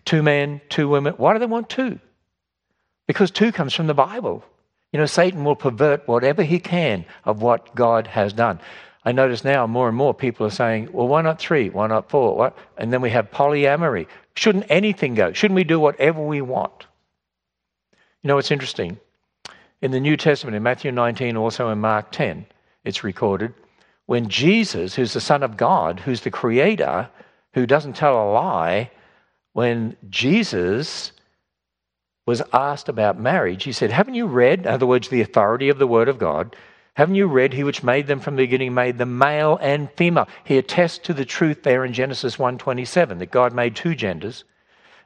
two 0.05 0.21
men, 0.21 0.61
two 0.69 0.87
women, 0.87 1.15
why 1.17 1.33
do 1.33 1.39
they 1.39 1.47
want 1.47 1.67
two? 1.67 1.97
Because 3.07 3.31
two 3.31 3.51
comes 3.51 3.73
from 3.73 3.87
the 3.87 3.95
Bible. 3.95 4.45
You 4.93 4.99
know, 4.99 5.07
Satan 5.07 5.43
will 5.43 5.55
pervert 5.55 6.07
whatever 6.07 6.43
he 6.43 6.59
can 6.59 7.05
of 7.23 7.41
what 7.41 7.73
God 7.73 8.05
has 8.05 8.31
done. 8.31 8.59
I 9.03 9.13
notice 9.13 9.43
now 9.43 9.65
more 9.65 9.87
and 9.87 9.97
more 9.97 10.13
people 10.13 10.45
are 10.45 10.51
saying, 10.51 10.89
well, 10.91 11.07
why 11.07 11.23
not 11.23 11.39
three? 11.39 11.71
Why 11.71 11.87
not 11.87 12.11
four? 12.11 12.37
What? 12.37 12.55
And 12.77 12.93
then 12.93 13.01
we 13.01 13.09
have 13.09 13.31
polyamory. 13.31 14.05
Shouldn't 14.35 14.67
anything 14.69 15.15
go? 15.15 15.33
Shouldn't 15.33 15.55
we 15.55 15.63
do 15.63 15.79
whatever 15.79 16.21
we 16.21 16.41
want? 16.41 16.85
You 18.21 18.27
know, 18.27 18.37
it's 18.37 18.51
interesting. 18.51 18.99
In 19.85 19.91
the 19.91 19.99
New 19.99 20.17
Testament, 20.17 20.55
in 20.55 20.63
Matthew 20.63 20.91
19, 20.91 21.37
also 21.37 21.69
in 21.69 21.77
Mark 21.77 22.11
10, 22.11 22.47
it's 22.85 23.03
recorded 23.03 23.53
when 24.07 24.29
Jesus, 24.29 24.95
who's 24.95 25.13
the 25.13 25.21
Son 25.21 25.43
of 25.43 25.57
God, 25.57 25.99
who's 25.99 26.21
the 26.21 26.31
Creator, 26.31 27.07
who 27.53 27.67
doesn't 27.67 27.95
tell 27.95 28.15
a 28.17 28.33
lie, 28.33 28.89
when 29.53 29.95
Jesus 30.09 31.11
was 32.25 32.41
asked 32.51 32.89
about 32.89 33.19
marriage, 33.19 33.63
he 33.63 33.71
said, 33.71 33.91
Haven't 33.91 34.15
you 34.15 34.25
read, 34.25 34.61
in 34.61 34.67
other 34.69 34.87
words, 34.87 35.09
the 35.09 35.21
authority 35.21 35.69
of 35.69 35.77
the 35.77 35.85
Word 35.85 36.09
of 36.09 36.17
God? 36.17 36.55
Haven't 36.95 37.13
you 37.13 37.27
read, 37.27 37.53
He 37.53 37.63
which 37.63 37.83
made 37.83 38.07
them 38.07 38.19
from 38.19 38.37
the 38.37 38.41
beginning 38.41 38.73
made 38.73 38.97
them 38.97 39.19
male 39.19 39.59
and 39.61 39.91
female? 39.91 40.27
He 40.45 40.57
attests 40.57 40.97
to 40.97 41.13
the 41.13 41.25
truth 41.25 41.61
there 41.61 41.85
in 41.85 41.93
Genesis 41.93 42.37
1.27 42.37 43.19
that 43.19 43.29
God 43.29 43.53
made 43.53 43.75
two 43.75 43.93
genders 43.93 44.45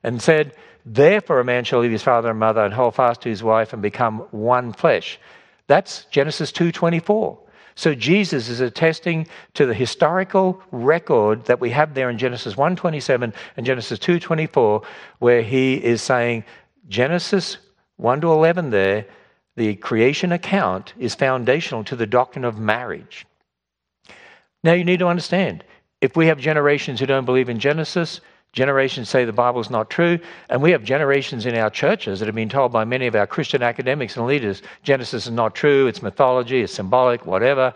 and 0.04 0.22
said, 0.22 0.54
Therefore 0.86 1.40
a 1.40 1.46
man 1.46 1.64
shall 1.64 1.80
leave 1.80 1.92
his 1.92 2.04
father 2.04 2.30
and 2.30 2.40
mother 2.40 2.64
and 2.64 2.74
hold 2.74 2.96
fast 2.96 3.22
to 3.22 3.30
his 3.30 3.44
wife 3.44 3.74
and 3.74 3.82
become 3.82 4.20
one 4.32 4.74
flesh. 4.74 5.20
That's 5.68 6.06
Genesis 6.06 6.52
2.24. 6.52 7.38
So 7.76 7.96
Jesus 7.96 8.50
is 8.50 8.60
attesting 8.60 9.28
to 9.54 9.66
the 9.66 9.74
historical 9.74 10.62
record 10.72 11.46
that 11.46 11.62
we 11.62 11.70
have 11.70 11.94
there 11.94 12.10
in 12.10 12.18
Genesis 12.18 12.56
1:27 12.56 13.34
and 13.56 13.66
Genesis 13.66 14.00
2:24 14.00 14.84
where 15.20 15.42
he 15.42 15.76
is 15.76 16.02
saying 16.02 16.44
Genesis 16.90 17.58
1 17.98 18.22
to 18.22 18.32
11 18.32 18.72
there 18.72 19.06
the 19.56 19.76
creation 19.76 20.32
account 20.32 20.94
is 20.98 21.16
foundational 21.16 21.84
to 21.84 21.96
the 21.96 22.06
doctrine 22.06 22.46
of 22.46 22.58
marriage. 22.58 23.26
Now, 24.64 24.74
you 24.74 24.86
need 24.86 25.00
to 25.00 25.08
understand 25.08 25.64
if 26.02 26.16
we 26.16 26.28
have 26.28 26.40
generations 26.40 27.00
who 27.00 27.06
don't 27.06 27.26
believe 27.26 27.50
in 27.50 27.60
Genesis, 27.60 28.22
generations 28.54 29.10
say 29.10 29.26
the 29.26 29.34
Bible 29.34 29.62
is 29.62 29.70
not 29.70 29.90
true, 29.90 30.20
and 30.50 30.62
we 30.62 30.72
have 30.72 30.84
generations 30.84 31.46
in 31.46 31.56
our 31.56 31.70
churches 31.70 32.20
that 32.20 32.26
have 32.26 32.36
been 32.36 32.50
told 32.50 32.72
by 32.72 32.84
many 32.84 33.08
of 33.08 33.16
our 33.16 33.28
Christian 33.28 33.62
academics 33.62 34.18
and 34.18 34.26
leaders 34.26 34.62
Genesis 34.84 35.26
is 35.28 35.32
not 35.32 35.56
true, 35.56 35.88
it's 35.88 36.02
mythology, 36.02 36.62
it's 36.62 36.74
symbolic, 36.74 37.26
whatever, 37.26 37.74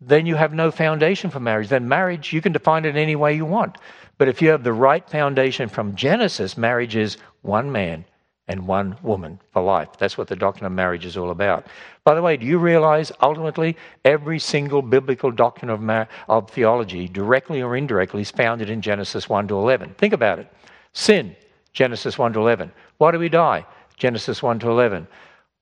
then 0.00 0.26
you 0.26 0.36
have 0.36 0.54
no 0.54 0.70
foundation 0.70 1.28
for 1.30 1.40
marriage. 1.40 1.68
Then 1.68 1.88
marriage, 1.88 2.32
you 2.32 2.40
can 2.40 2.52
define 2.52 2.84
it 2.84 2.96
any 2.96 3.16
way 3.16 3.34
you 3.34 3.44
want. 3.44 3.78
But 4.16 4.28
if 4.28 4.40
you 4.40 4.50
have 4.50 4.62
the 4.62 4.72
right 4.72 5.08
foundation 5.08 5.68
from 5.68 5.94
Genesis, 5.96 6.56
marriage 6.56 6.96
is 6.96 7.16
one 7.42 7.70
man 7.72 8.04
and 8.48 8.66
one 8.66 8.96
woman 9.02 9.38
for 9.52 9.62
life. 9.62 9.88
That's 9.98 10.16
what 10.16 10.28
the 10.28 10.36
doctrine 10.36 10.66
of 10.66 10.72
marriage 10.72 11.04
is 11.04 11.16
all 11.16 11.30
about. 11.30 11.66
By 12.04 12.14
the 12.14 12.22
way, 12.22 12.36
do 12.36 12.46
you 12.46 12.58
realize 12.58 13.12
ultimately 13.20 13.76
every 14.04 14.38
single 14.38 14.82
biblical 14.82 15.30
doctrine 15.30 15.70
of, 15.70 15.80
mar- 15.80 16.08
of 16.28 16.50
theology, 16.50 17.08
directly 17.08 17.62
or 17.62 17.76
indirectly, 17.76 18.22
is 18.22 18.30
founded 18.30 18.70
in 18.70 18.80
Genesis 18.80 19.28
1 19.28 19.48
to 19.48 19.54
11? 19.54 19.94
Think 19.98 20.14
about 20.14 20.38
it. 20.38 20.50
Sin, 20.94 21.36
Genesis 21.72 22.18
1 22.18 22.32
to 22.32 22.40
11. 22.40 22.72
Why 22.96 23.12
do 23.12 23.18
we 23.18 23.28
die? 23.28 23.64
Genesis 23.96 24.42
1 24.42 24.58
to 24.60 24.70
11. 24.70 25.06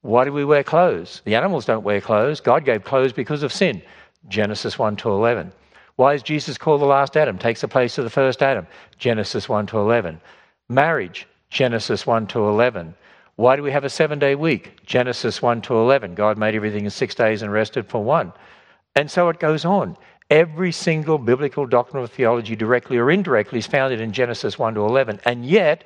Why 0.02 0.24
do 0.24 0.32
we 0.32 0.44
wear 0.44 0.62
clothes? 0.62 1.22
The 1.24 1.34
animals 1.34 1.64
don't 1.64 1.82
wear 1.82 2.00
clothes. 2.00 2.40
God 2.40 2.64
gave 2.64 2.84
clothes 2.84 3.12
because 3.12 3.42
of 3.42 3.52
sin. 3.52 3.82
Genesis 4.28 4.78
1 4.78 4.96
to 4.96 5.10
11. 5.10 5.52
Why 5.96 6.14
is 6.14 6.22
Jesus 6.22 6.58
called 6.58 6.80
the 6.80 6.86
last 6.86 7.16
Adam? 7.16 7.38
Takes 7.38 7.62
the 7.62 7.68
place 7.68 7.98
of 7.98 8.04
the 8.04 8.10
first 8.10 8.42
Adam. 8.42 8.66
Genesis 8.98 9.48
1 9.48 9.66
to 9.68 9.78
11. 9.78 10.20
Marriage. 10.68 11.26
Genesis 11.50 12.06
1 12.06 12.26
to 12.28 12.46
11. 12.48 12.94
Why 13.36 13.56
do 13.56 13.62
we 13.62 13.70
have 13.70 13.84
a 13.84 13.90
seven 13.90 14.18
day 14.18 14.34
week? 14.34 14.84
Genesis 14.86 15.42
1 15.42 15.62
to 15.62 15.76
11. 15.76 16.14
God 16.14 16.38
made 16.38 16.54
everything 16.54 16.84
in 16.84 16.90
six 16.90 17.14
days 17.14 17.42
and 17.42 17.52
rested 17.52 17.86
for 17.86 18.02
one. 18.02 18.32
And 18.94 19.10
so 19.10 19.28
it 19.28 19.38
goes 19.38 19.64
on. 19.64 19.96
Every 20.30 20.72
single 20.72 21.18
biblical 21.18 21.66
doctrine 21.66 22.02
of 22.02 22.10
theology, 22.10 22.56
directly 22.56 22.96
or 22.96 23.10
indirectly, 23.10 23.58
is 23.60 23.66
founded 23.66 24.00
in 24.00 24.12
Genesis 24.12 24.58
1 24.58 24.74
to 24.74 24.80
11. 24.80 25.20
And 25.24 25.44
yet, 25.44 25.84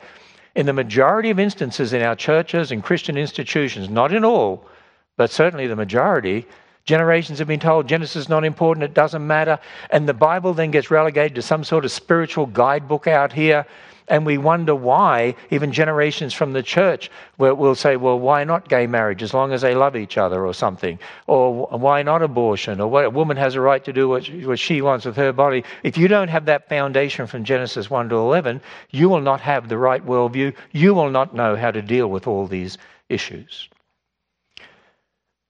in 0.55 0.67
the 0.67 0.73
majority 0.73 1.31
of 1.31 1.39
instances 1.39 1.93
in 1.93 2.03
our 2.03 2.17
churches 2.17 2.73
and 2.73 2.83
Christian 2.83 3.17
institutions, 3.19 3.91
not 3.91 4.15
in 4.15 4.25
all, 4.25 4.65
but 5.17 5.31
certainly 5.31 5.67
the 5.67 5.77
majority, 5.77 6.47
generations 6.85 7.39
have 7.39 7.49
been 7.49 7.61
told 7.61 7.87
Genesis 7.87 8.17
is 8.17 8.29
not 8.29 8.45
important, 8.45 8.85
it 8.85 8.95
doesn't 8.95 9.27
matter. 9.27 9.59
And 9.91 10.09
the 10.09 10.15
Bible 10.15 10.55
then 10.55 10.71
gets 10.71 10.91
relegated 10.91 11.35
to 11.35 11.43
some 11.43 11.65
sort 11.65 11.85
of 11.85 11.91
spiritual 11.91 12.47
guidebook 12.47 13.07
out 13.07 13.33
here 13.33 13.67
and 14.11 14.27
we 14.27 14.37
wonder 14.37 14.75
why, 14.75 15.37
even 15.51 15.71
generations 15.73 16.35
from 16.35 16.53
the 16.53 16.63
church 16.63 17.11
will, 17.39 17.75
say, 17.77 17.97
well, 17.97 18.19
why 18.19 18.43
not 18.43 18.69
gay 18.69 18.87
marriage 18.87 19.23
as 19.23 19.33
long 19.33 19.53
as 19.53 19.63
they 19.63 19.75
love 19.75 19.95
each 19.95 20.19
other 20.19 20.45
or 20.45 20.53
something? 20.53 20.99
Or 21.29 21.67
why 21.69 22.03
not 22.03 22.21
abortion? 22.21 22.81
Or 22.81 22.89
what, 22.89 23.05
a 23.05 23.11
woman 23.11 23.37
has 23.37 23.55
a 23.55 23.61
right 23.61 23.83
to 23.85 23.93
do 23.93 24.09
what 24.09 24.25
she, 24.25 24.45
what 24.45 24.59
she 24.59 24.83
wants 24.83 25.07
with 25.07 25.17
her 25.17 25.33
body. 25.33 25.65
If 25.85 25.97
you 25.97 26.09
don't 26.09 26.29
have 26.29 26.45
that 26.47 26.69
foundation 26.69 27.29
from 27.29 27.45
Genesis 27.45 27.89
1 27.89 28.09
to 28.09 28.17
11, 28.17 28.61
you 28.91 29.09
will 29.09 29.21
not 29.21 29.41
have 29.41 29.69
the 29.69 29.79
right 29.79 30.05
worldview. 30.05 30.55
You 30.73 30.93
will 30.93 31.11
not 31.11 31.33
know 31.33 31.55
how 31.55 31.71
to 31.71 31.81
deal 31.81 32.09
with 32.09 32.27
all 32.27 32.49
these 32.49 32.79
issues. 33.09 33.69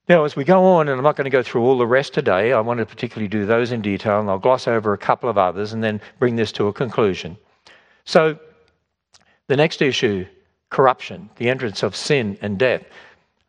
Now, 0.06 0.24
as 0.24 0.36
we 0.36 0.44
go 0.44 0.64
on, 0.64 0.88
and 0.88 0.98
I'm 0.98 1.04
not 1.04 1.16
going 1.16 1.24
to 1.24 1.30
go 1.30 1.42
through 1.42 1.62
all 1.62 1.78
the 1.78 1.86
rest 1.86 2.12
today, 2.12 2.52
I 2.52 2.60
want 2.60 2.78
to 2.78 2.84
particularly 2.84 3.28
do 3.28 3.46
those 3.46 3.72
in 3.72 3.80
detail, 3.80 4.20
and 4.20 4.28
I'll 4.28 4.38
gloss 4.38 4.68
over 4.68 4.92
a 4.92 4.98
couple 4.98 5.30
of 5.30 5.38
others 5.38 5.72
and 5.72 5.82
then 5.82 6.00
bring 6.18 6.36
this 6.36 6.52
to 6.52 6.66
a 6.66 6.72
conclusion. 6.72 7.38
So, 8.04 8.38
the 9.50 9.56
next 9.56 9.82
issue 9.82 10.24
corruption, 10.70 11.28
the 11.34 11.50
entrance 11.50 11.82
of 11.82 11.96
sin 11.96 12.38
and 12.40 12.56
death. 12.56 12.84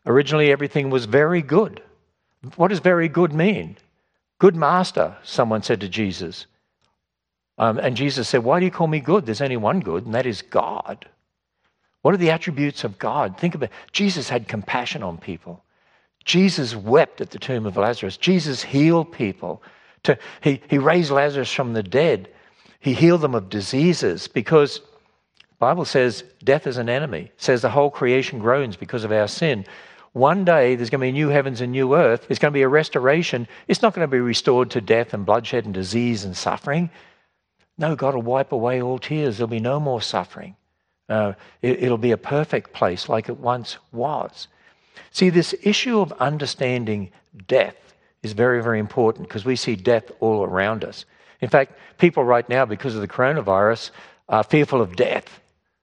Originally, 0.08 0.52
everything 0.52 0.90
was 0.90 1.06
very 1.06 1.44
good. 1.44 1.80
What 2.56 2.70
does 2.70 2.80
very 2.80 3.08
good 3.08 3.32
mean? 3.32 3.78
Good 4.40 4.56
master, 4.56 5.16
someone 5.22 5.62
said 5.62 5.80
to 5.82 5.88
Jesus. 5.88 6.48
Um, 7.60 7.78
and 7.78 7.96
Jesus 7.96 8.28
said, 8.28 8.44
Why 8.44 8.60
do 8.60 8.66
you 8.66 8.72
call 8.72 8.88
me 8.88 9.00
good? 9.00 9.28
There's 9.28 9.44
only 9.44 9.58
one 9.58 9.80
good, 9.80 10.06
and 10.06 10.16
that 10.16 10.26
is 10.26 10.42
God. 10.42 11.06
What 12.02 12.16
are 12.16 12.18
the 12.18 12.32
attributes 12.32 12.84
of 12.84 12.98
God? 12.98 13.38
Think 13.38 13.54
about 13.54 13.70
it. 13.70 13.76
Jesus 13.92 14.28
had 14.28 14.48
compassion 14.48 15.04
on 15.04 15.20
people. 15.20 15.64
Jesus 16.26 16.76
wept 16.76 17.22
at 17.22 17.30
the 17.30 17.38
tomb 17.38 17.68
of 17.68 17.78
Lazarus. 17.78 18.18
Jesus 18.18 18.64
healed 18.64 19.12
people. 19.12 19.62
To, 20.04 20.18
he, 20.42 20.62
he 20.68 20.80
raised 20.80 21.12
Lazarus 21.12 21.54
from 21.54 21.74
the 21.74 21.84
dead. 21.84 22.28
He 22.80 22.96
healed 22.96 23.22
them 23.22 23.36
of 23.36 23.50
diseases 23.50 24.28
because 24.28 24.82
Bible 25.62 25.86
says 25.86 26.24
death 26.44 26.66
is 26.66 26.78
an 26.78 26.90
enemy. 26.90 27.26
It 27.26 27.34
says 27.38 27.62
the 27.62 27.70
whole 27.70 27.92
creation 27.92 28.40
groans 28.40 28.76
because 28.76 29.04
of 29.04 29.12
our 29.12 29.28
sin. 29.28 29.64
One 30.14 30.44
day 30.44 30.74
there's 30.74 30.90
going 30.90 31.02
to 31.02 31.06
be 31.06 31.12
new 31.12 31.30
heavens 31.30 31.62
and 31.62 31.72
new 31.72 31.94
earth. 31.94 32.28
There's 32.28 32.40
going 32.40 32.52
to 32.52 32.58
be 32.58 32.64
a 32.64 32.68
restoration. 32.68 33.48
It's 33.68 33.84
not 33.84 33.94
going 33.94 34.08
to 34.08 34.12
be 34.12 34.20
restored 34.20 34.72
to 34.72 34.82
death 34.82 35.14
and 35.14 35.24
bloodshed 35.24 35.66
and 35.66 35.74
disease 35.74 36.26
and 36.26 36.36
suffering. 36.36 36.90
No, 37.78 37.96
God 37.96 38.16
will 38.16 38.24
wipe 38.24 38.52
away 38.52 38.82
all 38.82 38.98
tears. 38.98 39.38
There'll 39.38 39.50
be 39.50 39.60
no 39.60 39.80
more 39.80 40.02
suffering. 40.02 40.56
Uh, 41.08 41.34
it, 41.62 41.84
it'll 41.84 42.00
be 42.00 42.12
a 42.12 42.18
perfect 42.18 42.74
place 42.74 43.08
like 43.08 43.30
it 43.30 43.38
once 43.38 43.78
was. 43.92 44.48
See, 45.12 45.30
this 45.30 45.54
issue 45.62 46.00
of 46.00 46.12
understanding 46.14 47.12
death 47.48 47.94
is 48.24 48.32
very, 48.32 48.64
very 48.64 48.80
important 48.80 49.28
because 49.28 49.46
we 49.46 49.56
see 49.56 49.76
death 49.76 50.12
all 50.22 50.44
around 50.44 50.84
us. 50.84 51.06
In 51.40 51.50
fact, 51.50 51.78
people 52.00 52.24
right 52.24 52.50
now, 52.50 52.66
because 52.66 52.96
of 52.96 53.02
the 53.02 53.08
coronavirus, 53.08 53.92
are 54.28 54.44
fearful 54.44 54.82
of 54.82 54.96
death. 54.96 55.41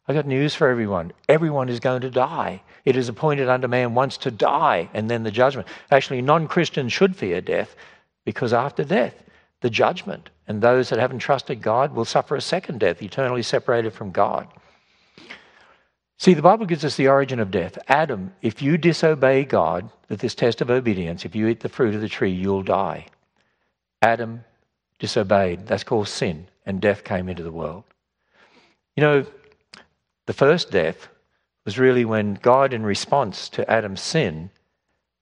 I 0.09 0.15
got 0.15 0.27
news 0.27 0.55
for 0.55 0.69
everyone. 0.69 1.13
Everyone 1.29 1.69
is 1.69 1.81
going 1.81 2.01
to 2.01 2.11
die. 2.11 2.63
It 2.87 2.97
is 2.97 3.11
appointed 3.11 3.49
unto 3.49 3.69
man 3.69 3.95
once 3.95 4.17
to 4.19 4.31
die 4.31 4.89
and 4.95 5.11
then 5.11 5.23
the 5.23 5.31
judgment. 5.31 5.69
Actually, 5.91 6.23
non 6.23 6.49
Christians 6.49 6.95
should 6.95 7.15
fear 7.15 7.43
death 7.43 7.77
because 8.25 8.55
after 8.55 8.85
death, 8.85 9.23
the 9.61 9.69
judgment. 9.69 10.31
And 10.47 10.63
those 10.63 10.89
that 10.89 10.99
haven't 10.99 11.19
trusted 11.19 11.61
God 11.61 11.95
will 11.95 12.07
suffer 12.07 12.37
a 12.37 12.41
second 12.41 12.81
death, 12.81 13.03
eternally 13.03 13.43
separated 13.43 13.93
from 13.93 14.11
God. 14.11 14.49
See, 16.17 16.35
the 16.35 16.43
Bible 16.43 16.65
gives 16.67 16.85
us 16.85 16.97
the 16.97 17.09
origin 17.09 17.39
of 17.39 17.51
death. 17.51 17.79
Adam, 17.87 18.33
if 18.41 18.63
you 18.63 18.79
disobey 18.79 19.45
God 19.45 19.91
with 20.09 20.21
this 20.21 20.35
test 20.35 20.63
of 20.63 20.71
obedience, 20.71 21.25
if 21.25 21.37
you 21.37 21.47
eat 21.49 21.61
the 21.61 21.69
fruit 21.69 21.95
of 21.95 22.01
the 22.01 22.09
tree, 22.09 22.31
you'll 22.31 22.63
die. 22.63 23.07
Adam 24.03 24.43
disobeyed. 24.99 25.67
That's 25.67 25.85
called 25.85 26.09
sin, 26.09 26.49
and 26.65 26.81
death 26.81 27.05
came 27.05 27.29
into 27.29 27.43
the 27.43 27.53
world. 27.53 27.85
You 28.97 29.03
know, 29.03 29.27
the 30.29 30.35
first 30.35 30.70
death 30.70 31.09
was 31.64 31.79
really 31.79 32.05
when 32.05 32.35
God, 32.35 32.74
in 32.74 32.83
response 32.83 33.49
to 33.49 33.68
Adam's 33.70 34.03
sin, 34.03 34.51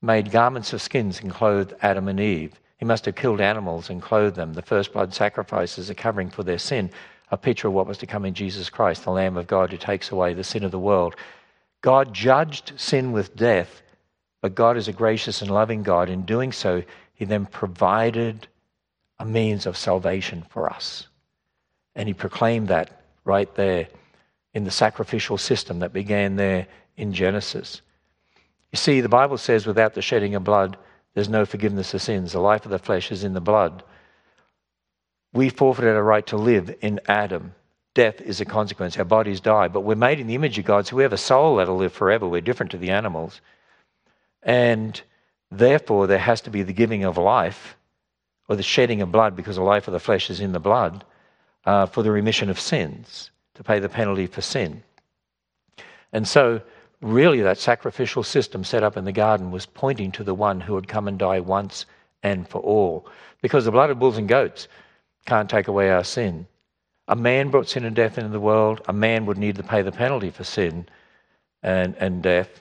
made 0.02 0.32
garments 0.32 0.72
of 0.72 0.82
skins 0.82 1.20
and 1.20 1.30
clothed 1.30 1.74
Adam 1.80 2.08
and 2.08 2.18
Eve. 2.18 2.58
He 2.78 2.84
must 2.84 3.04
have 3.04 3.14
killed 3.14 3.40
animals 3.40 3.88
and 3.88 4.02
clothed 4.02 4.34
them. 4.34 4.54
The 4.54 4.62
first 4.62 4.92
blood 4.92 5.14
sacrifices 5.14 5.88
are 5.88 5.94
covering 5.94 6.28
for 6.28 6.42
their 6.42 6.58
sin, 6.58 6.90
a 7.30 7.36
picture 7.36 7.68
of 7.68 7.74
what 7.74 7.86
was 7.86 7.98
to 7.98 8.06
come 8.08 8.24
in 8.24 8.34
Jesus 8.34 8.68
Christ, 8.68 9.04
the 9.04 9.12
Lamb 9.12 9.36
of 9.36 9.46
God 9.46 9.70
who 9.70 9.76
takes 9.76 10.10
away 10.10 10.34
the 10.34 10.42
sin 10.42 10.64
of 10.64 10.72
the 10.72 10.86
world. 10.90 11.14
God 11.82 12.12
judged 12.12 12.72
sin 12.74 13.12
with 13.12 13.36
death, 13.36 13.82
but 14.40 14.56
God 14.56 14.76
is 14.76 14.88
a 14.88 14.92
gracious 14.92 15.40
and 15.40 15.52
loving 15.52 15.84
God. 15.84 16.08
In 16.08 16.22
doing 16.22 16.50
so, 16.50 16.82
He 17.14 17.24
then 17.24 17.46
provided 17.46 18.48
a 19.20 19.24
means 19.24 19.66
of 19.66 19.76
salvation 19.76 20.44
for 20.50 20.68
us. 20.68 21.06
And 21.94 22.08
He 22.08 22.12
proclaimed 22.12 22.66
that 22.68 23.02
right 23.24 23.54
there 23.54 23.86
in 24.56 24.64
the 24.64 24.70
sacrificial 24.70 25.36
system 25.36 25.80
that 25.80 25.92
began 25.92 26.36
there 26.36 26.66
in 26.96 27.12
Genesis. 27.12 27.82
You 28.72 28.78
see, 28.78 29.02
the 29.02 29.08
Bible 29.08 29.36
says 29.36 29.66
without 29.66 29.92
the 29.92 30.00
shedding 30.00 30.34
of 30.34 30.44
blood, 30.44 30.78
there's 31.12 31.28
no 31.28 31.44
forgiveness 31.44 31.92
of 31.92 32.00
sins. 32.00 32.32
The 32.32 32.40
life 32.40 32.64
of 32.64 32.70
the 32.70 32.78
flesh 32.78 33.12
is 33.12 33.22
in 33.22 33.34
the 33.34 33.40
blood. 33.42 33.82
We 35.34 35.50
forfeited 35.50 35.94
our 35.94 36.02
right 36.02 36.26
to 36.28 36.38
live 36.38 36.74
in 36.80 37.00
Adam. 37.06 37.54
Death 37.92 38.22
is 38.22 38.40
a 38.40 38.46
consequence. 38.46 38.96
Our 38.96 39.04
bodies 39.04 39.40
die, 39.40 39.68
but 39.68 39.82
we're 39.82 39.94
made 39.94 40.20
in 40.20 40.26
the 40.26 40.34
image 40.34 40.58
of 40.58 40.64
God, 40.64 40.86
so 40.86 40.96
we 40.96 41.02
have 41.02 41.12
a 41.12 41.18
soul 41.18 41.56
that'll 41.56 41.76
live 41.76 41.92
forever. 41.92 42.26
We're 42.26 42.40
different 42.40 42.72
to 42.72 42.78
the 42.78 42.92
animals. 42.92 43.42
And 44.42 44.98
therefore, 45.50 46.06
there 46.06 46.16
has 46.30 46.40
to 46.40 46.50
be 46.50 46.62
the 46.62 46.72
giving 46.72 47.04
of 47.04 47.18
life 47.18 47.76
or 48.48 48.56
the 48.56 48.62
shedding 48.62 49.02
of 49.02 49.12
blood 49.12 49.36
because 49.36 49.56
the 49.56 49.62
life 49.62 49.86
of 49.86 49.92
the 49.92 50.00
flesh 50.00 50.30
is 50.30 50.40
in 50.40 50.52
the 50.52 50.60
blood 50.60 51.04
uh, 51.66 51.84
for 51.84 52.02
the 52.02 52.10
remission 52.10 52.48
of 52.48 52.58
sins 52.58 53.30
to 53.56 53.64
pay 53.64 53.78
the 53.78 53.88
penalty 53.88 54.26
for 54.26 54.40
sin. 54.40 54.82
And 56.12 56.26
so, 56.26 56.60
really, 57.00 57.42
that 57.42 57.58
sacrificial 57.58 58.22
system 58.22 58.64
set 58.64 58.82
up 58.82 58.96
in 58.96 59.04
the 59.04 59.12
garden 59.12 59.50
was 59.50 59.66
pointing 59.66 60.12
to 60.12 60.24
the 60.24 60.34
one 60.34 60.60
who 60.60 60.74
would 60.74 60.88
come 60.88 61.08
and 61.08 61.18
die 61.18 61.40
once 61.40 61.86
and 62.22 62.48
for 62.48 62.60
all. 62.60 63.08
Because 63.42 63.64
the 63.64 63.70
blood 63.70 63.90
of 63.90 63.98
bulls 63.98 64.18
and 64.18 64.28
goats 64.28 64.68
can't 65.26 65.50
take 65.50 65.68
away 65.68 65.90
our 65.90 66.04
sin. 66.04 66.46
A 67.08 67.16
man 67.16 67.50
brought 67.50 67.68
sin 67.68 67.84
and 67.84 67.94
death 67.94 68.18
into 68.18 68.30
the 68.30 68.40
world. 68.40 68.80
A 68.88 68.92
man 68.92 69.26
would 69.26 69.38
need 69.38 69.56
to 69.56 69.62
pay 69.62 69.82
the 69.82 69.92
penalty 69.92 70.30
for 70.30 70.44
sin 70.44 70.88
and, 71.62 71.94
and 71.98 72.22
death. 72.22 72.60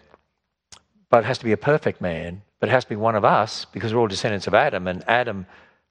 But 1.10 1.24
it 1.24 1.28
has 1.28 1.38
to 1.40 1.46
be 1.46 1.52
a 1.52 1.58
perfect 1.58 2.02
man. 2.02 2.42
But 2.60 2.70
it 2.70 2.72
has 2.72 2.84
to 2.86 2.90
be 2.90 2.96
one 2.96 3.16
of 3.16 3.26
us 3.26 3.66
because 3.66 3.94
we're 3.94 4.02
all 4.02 4.08
descendants 4.08 4.48
of 4.48 4.54
Adam. 4.54 4.88
And 4.88 5.04
Adam 5.08 5.46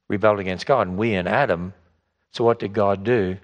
rebelled 0.07 0.39
against 0.39 0.65
God, 0.65 0.87
and 0.87 0.97
we 0.97 1.13
in 1.15 1.27
Adam. 1.27 1.73
So 2.31 2.43
what 2.43 2.59
did 2.59 2.73
God 2.73 3.03
do? 3.03 3.37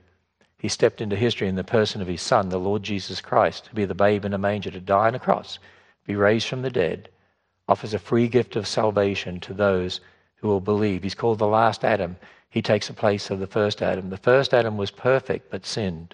He 0.61 0.67
stepped 0.67 1.01
into 1.01 1.15
history 1.15 1.47
in 1.47 1.55
the 1.55 1.63
person 1.63 2.03
of 2.03 2.07
his 2.07 2.21
son, 2.21 2.49
the 2.49 2.59
Lord 2.59 2.83
Jesus 2.83 3.19
Christ, 3.19 3.65
to 3.65 3.73
be 3.73 3.83
the 3.83 3.95
babe 3.95 4.25
in 4.25 4.33
a 4.35 4.37
manger, 4.37 4.69
to 4.69 4.79
die 4.79 5.07
on 5.07 5.15
a 5.15 5.19
cross, 5.19 5.57
be 6.05 6.15
raised 6.15 6.47
from 6.47 6.61
the 6.61 6.69
dead, 6.69 7.09
offers 7.67 7.95
a 7.95 7.99
free 7.99 8.27
gift 8.27 8.55
of 8.55 8.67
salvation 8.67 9.39
to 9.39 9.55
those 9.55 10.01
who 10.35 10.47
will 10.47 10.61
believe. 10.61 11.01
He's 11.01 11.15
called 11.15 11.39
the 11.39 11.47
last 11.47 11.83
Adam. 11.83 12.15
He 12.51 12.61
takes 12.61 12.87
the 12.87 12.93
place 12.93 13.31
of 13.31 13.39
the 13.39 13.47
first 13.47 13.81
Adam. 13.81 14.11
The 14.11 14.17
first 14.17 14.53
Adam 14.53 14.77
was 14.77 14.91
perfect 14.91 15.49
but 15.49 15.65
sinned. 15.65 16.13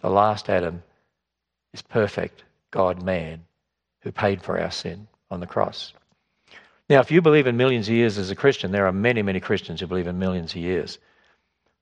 The 0.00 0.10
last 0.10 0.50
Adam 0.50 0.82
is 1.72 1.80
perfect, 1.80 2.42
God 2.72 3.00
man, 3.00 3.44
who 4.00 4.10
paid 4.10 4.42
for 4.42 4.58
our 4.58 4.72
sin 4.72 5.06
on 5.30 5.38
the 5.38 5.46
cross. 5.46 5.92
Now, 6.88 6.98
if 6.98 7.12
you 7.12 7.22
believe 7.22 7.46
in 7.46 7.56
millions 7.56 7.86
of 7.86 7.94
years 7.94 8.18
as 8.18 8.32
a 8.32 8.34
Christian, 8.34 8.72
there 8.72 8.88
are 8.88 8.92
many, 8.92 9.22
many 9.22 9.38
Christians 9.38 9.78
who 9.78 9.86
believe 9.86 10.08
in 10.08 10.18
millions 10.18 10.50
of 10.50 10.56
years. 10.56 10.98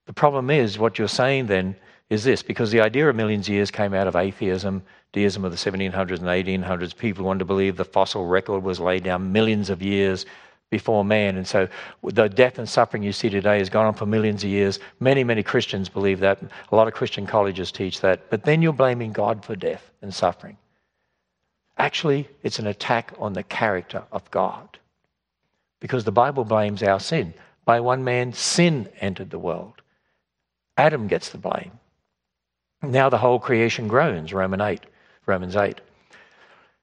The 0.09 0.15
problem 0.15 0.49
is, 0.49 0.79
what 0.79 0.99
you're 0.99 1.07
saying 1.07 1.49
then 1.49 1.77
is 2.09 2.25
this 2.25 2.43
because 2.43 2.71
the 2.71 2.81
idea 2.81 3.11
of 3.11 3.15
millions 3.15 3.47
of 3.47 3.53
years 3.53 3.71
came 3.71 3.93
out 3.93 4.07
of 4.07 4.17
atheism, 4.17 4.83
deism 5.13 5.45
of 5.45 5.53
the 5.53 5.59
1700s 5.59 5.93
and 5.93 6.63
1800s. 6.63 6.97
People 6.97 7.27
wanted 7.27 7.41
to 7.41 7.45
believe 7.45 7.77
the 7.77 7.85
fossil 7.85 8.25
record 8.25 8.63
was 8.63 8.81
laid 8.81 9.05
down 9.05 9.33
millions 9.33 9.69
of 9.69 9.83
years 9.83 10.25
before 10.71 11.05
man. 11.05 11.37
And 11.37 11.47
so 11.47 11.69
the 12.03 12.27
death 12.27 12.59
and 12.59 12.67
suffering 12.67 13.03
you 13.03 13.13
see 13.13 13.29
today 13.29 13.59
has 13.59 13.69
gone 13.69 13.85
on 13.85 13.93
for 13.93 14.07
millions 14.07 14.43
of 14.43 14.49
years. 14.49 14.79
Many, 14.99 15.25
many 15.25 15.43
Christians 15.43 15.91
believe 15.91 16.21
that. 16.21 16.41
A 16.73 16.75
lot 16.75 16.89
of 16.89 16.95
Christian 16.95 17.27
colleges 17.27 17.71
teach 17.71 18.01
that. 18.01 18.31
But 18.31 18.45
then 18.45 18.63
you're 18.63 18.73
blaming 18.73 19.13
God 19.13 19.45
for 19.45 19.57
death 19.57 19.91
and 20.01 20.15
suffering. 20.15 20.57
Actually, 21.77 22.31
it's 22.43 22.59
an 22.59 22.67
attack 22.67 23.13
on 23.19 23.35
the 23.35 23.43
character 23.43 24.05
of 24.11 24.31
God. 24.31 24.79
Because 25.81 26.05
the 26.05 26.13
Bible 26.13 26.45
blames 26.45 26.83
our 26.83 26.99
sin. 26.99 27.35
By 27.67 27.81
one 27.81 28.05
man, 28.05 28.33
sin 28.33 28.89
entered 29.03 29.29
the 29.29 29.39
world. 29.39 29.78
Adam 30.79 31.09
gets 31.09 31.31
the 31.31 31.39
blame. 31.39 31.73
Now 32.83 33.09
the 33.11 33.19
whole 33.19 33.41
creation 33.41 33.89
groans, 33.89 34.33
Roman 34.33 34.61
8, 34.61 34.81
Romans 35.27 35.57
8. 35.57 35.81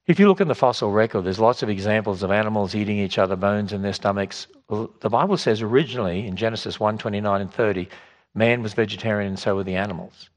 If 0.05 0.19
you 0.19 0.27
look 0.27 0.41
in 0.41 0.49
the 0.49 0.53
fossil 0.53 0.91
record, 0.91 1.23
there's 1.23 1.39
lots 1.39 1.63
of 1.63 1.69
examples 1.69 2.21
of 2.21 2.29
animals 2.29 2.75
eating 2.75 2.99
each 2.99 3.17
other, 3.17 3.37
bones 3.37 3.71
in 3.71 3.81
their 3.81 3.93
stomachs. 3.93 4.47
The 4.69 5.09
Bible 5.09 5.37
says 5.37 5.61
originally 5.61 6.27
in 6.27 6.35
Genesis 6.35 6.77
1 6.77 6.97
29 6.97 7.41
and 7.41 7.51
30, 7.51 7.87
man 8.33 8.61
was 8.61 8.73
vegetarian 8.73 9.29
and 9.29 9.39
so 9.39 9.55
were 9.55 9.63
the 9.63 9.77
animals. 9.77 10.29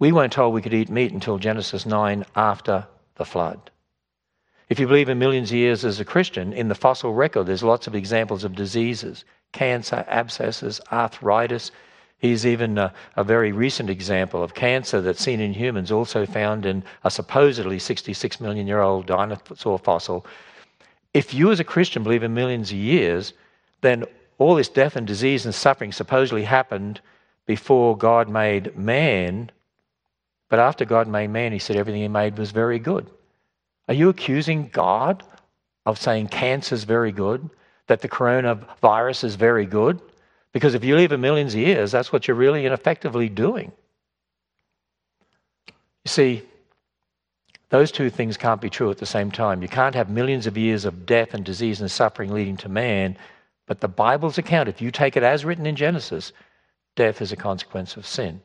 We 0.00 0.10
weren't 0.10 0.32
told 0.32 0.52
we 0.52 0.60
could 0.60 0.74
eat 0.74 0.90
meat 0.90 1.12
until 1.12 1.38
Genesis 1.38 1.86
9 1.86 2.24
after 2.34 2.88
the 3.14 3.24
flood. 3.24 3.70
If 4.68 4.80
you 4.80 4.88
believe 4.88 5.08
in 5.08 5.20
millions 5.20 5.52
of 5.52 5.56
years 5.56 5.84
as 5.84 6.00
a 6.00 6.04
Christian, 6.04 6.52
in 6.52 6.68
the 6.68 6.74
fossil 6.74 7.14
record, 7.14 7.46
there's 7.46 7.62
lots 7.62 7.86
of 7.86 7.94
examples 7.94 8.42
of 8.42 8.56
diseases 8.56 9.24
cancer, 9.52 10.04
abscesses, 10.08 10.80
arthritis, 10.90 11.70
He's 12.18 12.46
even 12.46 12.78
a, 12.78 12.92
a, 13.16 13.24
very 13.24 13.52
recent 13.52 13.90
example 13.90 14.42
of 14.42 14.54
cancer 14.54 15.00
that's 15.00 15.22
seen 15.22 15.40
in 15.40 15.52
humans, 15.52 15.92
also 15.92 16.24
found 16.24 16.64
in 16.64 16.82
a 17.02 17.10
supposedly 17.10 17.78
66 17.78 18.40
million 18.40 18.66
year 18.66 18.80
old 18.80 19.06
dinosaur 19.06 19.78
fossil. 19.78 20.24
If 21.12 21.34
you, 21.34 21.52
as 21.52 21.60
a 21.60 21.64
Christian, 21.64 22.02
believe 22.02 22.22
in 22.22 22.32
millions 22.32 22.70
of 22.70 22.78
years, 22.78 23.34
then 23.82 24.04
all 24.38 24.54
this 24.54 24.68
death 24.68 24.96
and 24.96 25.06
disease 25.06 25.44
and 25.44 25.54
suffering 25.54 25.92
supposedly 25.92 26.44
happened 26.44 27.00
before 27.46 27.96
God 27.96 28.28
made 28.28 28.76
man. 28.76 29.50
But 30.48 30.58
after 30.58 30.84
God 30.84 31.08
made 31.08 31.30
man, 31.30 31.52
he 31.52 31.58
said 31.58 31.76
everything 31.76 32.02
he 32.02 32.08
made 32.08 32.38
was 32.38 32.50
very 32.50 32.78
good. 32.78 33.08
Are 33.88 33.94
you 33.94 34.08
accusing 34.08 34.68
God 34.68 35.22
of 35.84 35.98
saying 35.98 36.28
cancer 36.28 36.74
is 36.74 36.84
very 36.84 37.12
good? 37.12 37.48
That 37.86 38.00
the 38.00 38.08
coronavirus 38.08 39.24
is 39.24 39.34
very 39.34 39.66
good? 39.66 40.00
Because 40.54 40.74
if 40.74 40.84
you 40.84 40.94
live 40.94 41.10
a 41.10 41.18
millions 41.18 41.52
of 41.52 41.60
years, 41.60 41.90
that's 41.90 42.12
what 42.12 42.26
you're 42.26 42.36
really 42.36 42.64
and 42.64 42.72
effectively 42.72 43.28
doing. 43.28 43.72
You 46.04 46.08
see, 46.08 46.42
those 47.70 47.90
two 47.90 48.08
things 48.08 48.36
can't 48.36 48.60
be 48.60 48.70
true 48.70 48.88
at 48.90 48.98
the 48.98 49.04
same 49.04 49.32
time. 49.32 49.62
You 49.62 49.68
can't 49.68 49.96
have 49.96 50.08
millions 50.08 50.46
of 50.46 50.56
years 50.56 50.84
of 50.84 51.06
death 51.06 51.34
and 51.34 51.44
disease 51.44 51.80
and 51.80 51.90
suffering 51.90 52.32
leading 52.32 52.56
to 52.58 52.68
man, 52.68 53.18
but 53.66 53.80
the 53.80 53.88
Bible's 53.88 54.38
account, 54.38 54.68
if 54.68 54.80
you 54.80 54.92
take 54.92 55.16
it 55.16 55.24
as 55.24 55.44
written 55.44 55.66
in 55.66 55.74
Genesis, 55.74 56.32
death 56.94 57.20
is 57.20 57.32
a 57.32 57.36
consequence 57.36 57.96
of 57.96 58.06
sin. 58.06 58.40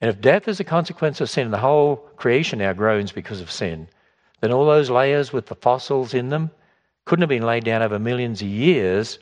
And 0.00 0.08
if 0.10 0.20
death 0.20 0.48
is 0.48 0.58
a 0.58 0.64
consequence 0.64 1.20
of 1.20 1.30
sin, 1.30 1.44
and 1.44 1.54
the 1.54 1.58
whole 1.58 1.96
creation 2.16 2.58
now 2.58 2.72
groans 2.72 3.12
because 3.12 3.40
of 3.40 3.52
sin, 3.52 3.86
then 4.40 4.52
all 4.52 4.66
those 4.66 4.90
layers 4.90 5.32
with 5.32 5.46
the 5.46 5.54
fossils 5.54 6.12
in 6.12 6.30
them 6.30 6.50
couldn't 7.04 7.22
have 7.22 7.28
been 7.28 7.46
laid 7.46 7.62
down 7.62 7.82
over 7.82 8.00
millions 8.00 8.42
of 8.42 8.48
years 8.48 9.20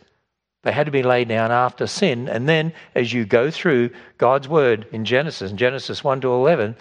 they 0.66 0.72
had 0.72 0.86
to 0.86 0.90
be 0.90 1.04
laid 1.04 1.28
down 1.28 1.52
after 1.52 1.86
sin. 1.86 2.28
And 2.28 2.48
then, 2.48 2.72
as 2.96 3.12
you 3.12 3.24
go 3.24 3.52
through 3.52 3.90
God's 4.18 4.48
word 4.48 4.84
in 4.90 5.04
Genesis, 5.04 5.52
in 5.52 5.56
Genesis 5.56 6.02
1 6.02 6.22
to 6.22 6.32
11, 6.32 6.74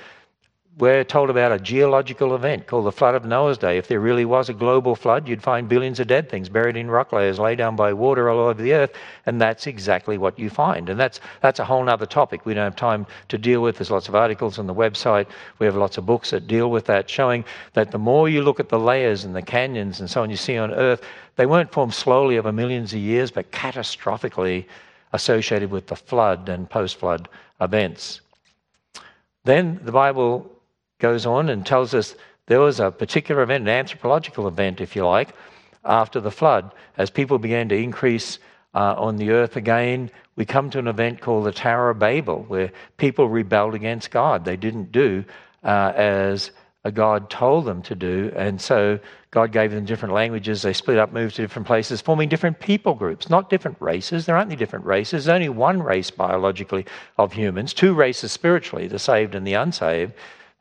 we're 0.78 1.06
told 1.06 1.30
about 1.30 1.54
a 1.54 1.60
geological 1.60 2.36
event 2.36 2.68
called 2.68 2.86
the 2.86 2.92
flood 2.92 3.16
of 3.16 3.24
Noah's 3.24 3.58
day. 3.58 3.78
If 3.78 3.88
there 3.88 4.02
really 4.02 4.26
was 4.26 4.50
a 4.50 4.54
global 4.54 4.94
flood, 4.94 5.26
you'd 5.26 5.42
find 5.42 5.70
billions 5.70 6.02
of 6.02 6.08
dead 6.08 6.30
things 6.30 6.50
buried 6.50 6.76
in 6.76 6.92
rock 6.92 7.14
layers, 7.14 7.40
laid 7.40 7.60
down 7.60 7.78
by 7.78 7.94
water 7.94 8.30
all 8.30 8.40
over 8.40 8.62
the 8.62 8.74
earth, 8.74 8.92
and 9.26 9.40
that's 9.40 9.68
exactly 9.68 10.18
what 10.18 10.38
you 10.38 10.50
find. 10.50 10.90
And 10.90 11.00
that's 11.00 11.22
that's 11.40 11.60
a 11.60 11.66
whole 11.66 11.88
other 11.90 12.06
topic 12.06 12.46
we 12.46 12.54
don't 12.54 12.66
have 12.66 12.76
time 12.76 13.08
to 13.30 13.38
deal 13.38 13.62
with. 13.62 13.78
There's 13.78 13.90
lots 13.90 14.10
of 14.10 14.16
articles 14.16 14.60
on 14.60 14.68
the 14.68 14.76
website. 14.76 15.28
We 15.60 15.66
have 15.66 15.78
lots 15.78 15.98
of 15.98 16.06
books 16.06 16.32
that 16.32 16.46
deal 16.46 16.70
with 16.70 16.86
that, 16.88 17.10
showing 17.10 17.46
that 17.74 17.92
the 17.92 18.00
more 18.00 18.28
you 18.28 18.42
look 18.42 18.60
at 18.60 18.68
the 18.68 18.80
layers 18.80 19.24
and 19.24 19.34
the 19.34 19.42
canyons 19.42 20.02
and 20.02 20.10
so 20.10 20.24
on 20.24 20.30
you 20.30 20.36
see 20.36 20.58
on 20.58 20.74
Earth, 20.74 21.02
they 21.38 21.46
weren't 21.46 21.72
formed 21.72 21.94
slowly 21.94 22.38
over 22.38 22.52
millions 22.52 22.92
of 22.92 23.00
years, 23.00 23.32
but 23.32 23.50
catastrophically 23.52 24.66
associated 25.14 25.72
with 25.72 25.88
the 25.88 25.96
flood 25.96 26.50
and 26.50 26.70
post-flood 26.70 27.30
events. 27.62 28.20
Then 29.46 29.80
the 29.84 29.92
Bible 29.94 30.52
goes 31.00 31.26
on 31.26 31.50
and 31.50 31.66
tells 31.66 31.94
us 31.94 32.16
there 32.48 32.60
was 32.60 32.80
a 32.80 32.92
particular 32.92 33.42
event, 33.42 33.64
an 33.64 33.70
anthropological 33.70 34.48
event, 34.48 34.82
if 34.82 34.96
you 34.96 35.06
like, 35.06 35.30
after 35.84 36.20
the 36.20 36.32
flood. 36.32 36.72
As 36.98 37.10
people 37.10 37.38
began 37.40 37.70
to 37.70 37.76
increase 37.76 38.40
uh, 38.74 38.96
on 38.98 39.18
the 39.18 39.32
earth 39.32 39.56
again, 39.56 40.12
we 40.36 40.46
come 40.46 40.70
to 40.70 40.80
an 40.80 40.88
event 40.88 41.22
called 41.22 41.46
the 41.46 41.52
Tower 41.52 41.90
of 41.92 42.00
Babel, 42.00 42.44
where 42.48 42.72
people 42.98 43.30
rebelled 43.30 43.74
against 43.74 44.12
God. 44.12 44.46
They 44.46 44.58
didn't 44.58 44.92
do 44.92 45.24
uh, 45.64 45.94
as 45.96 46.52
God 46.94 47.30
told 47.30 47.66
them 47.66 47.82
to 47.84 47.96
do, 47.96 48.32
and 48.36 48.62
so 48.62 49.00
God 49.32 49.52
gave 49.52 49.72
them 49.72 49.86
different 49.86 50.14
languages. 50.14 50.62
They 50.62 50.74
split 50.74 51.00
up, 51.00 51.12
moved 51.12 51.36
to 51.38 51.42
different 51.42 51.66
places, 51.66 52.00
forming 52.00 52.30
different 52.30 52.60
people 52.60 52.94
groups, 52.94 53.28
not 53.30 53.50
different 53.50 53.78
races. 53.80 54.26
There 54.26 54.38
aren't 54.38 54.52
any 54.52 54.56
different 54.56 54.86
races. 54.86 55.26
There's 55.26 55.34
only 55.34 55.50
one 55.50 55.82
race 55.82 56.12
biologically 56.12 56.86
of 57.18 57.34
humans, 57.34 57.74
two 57.74 57.96
races 57.96 58.32
spiritually, 58.32 58.88
the 58.88 59.00
saved 59.00 59.34
and 59.34 59.48
the 59.48 59.56
unsaved 59.56 60.14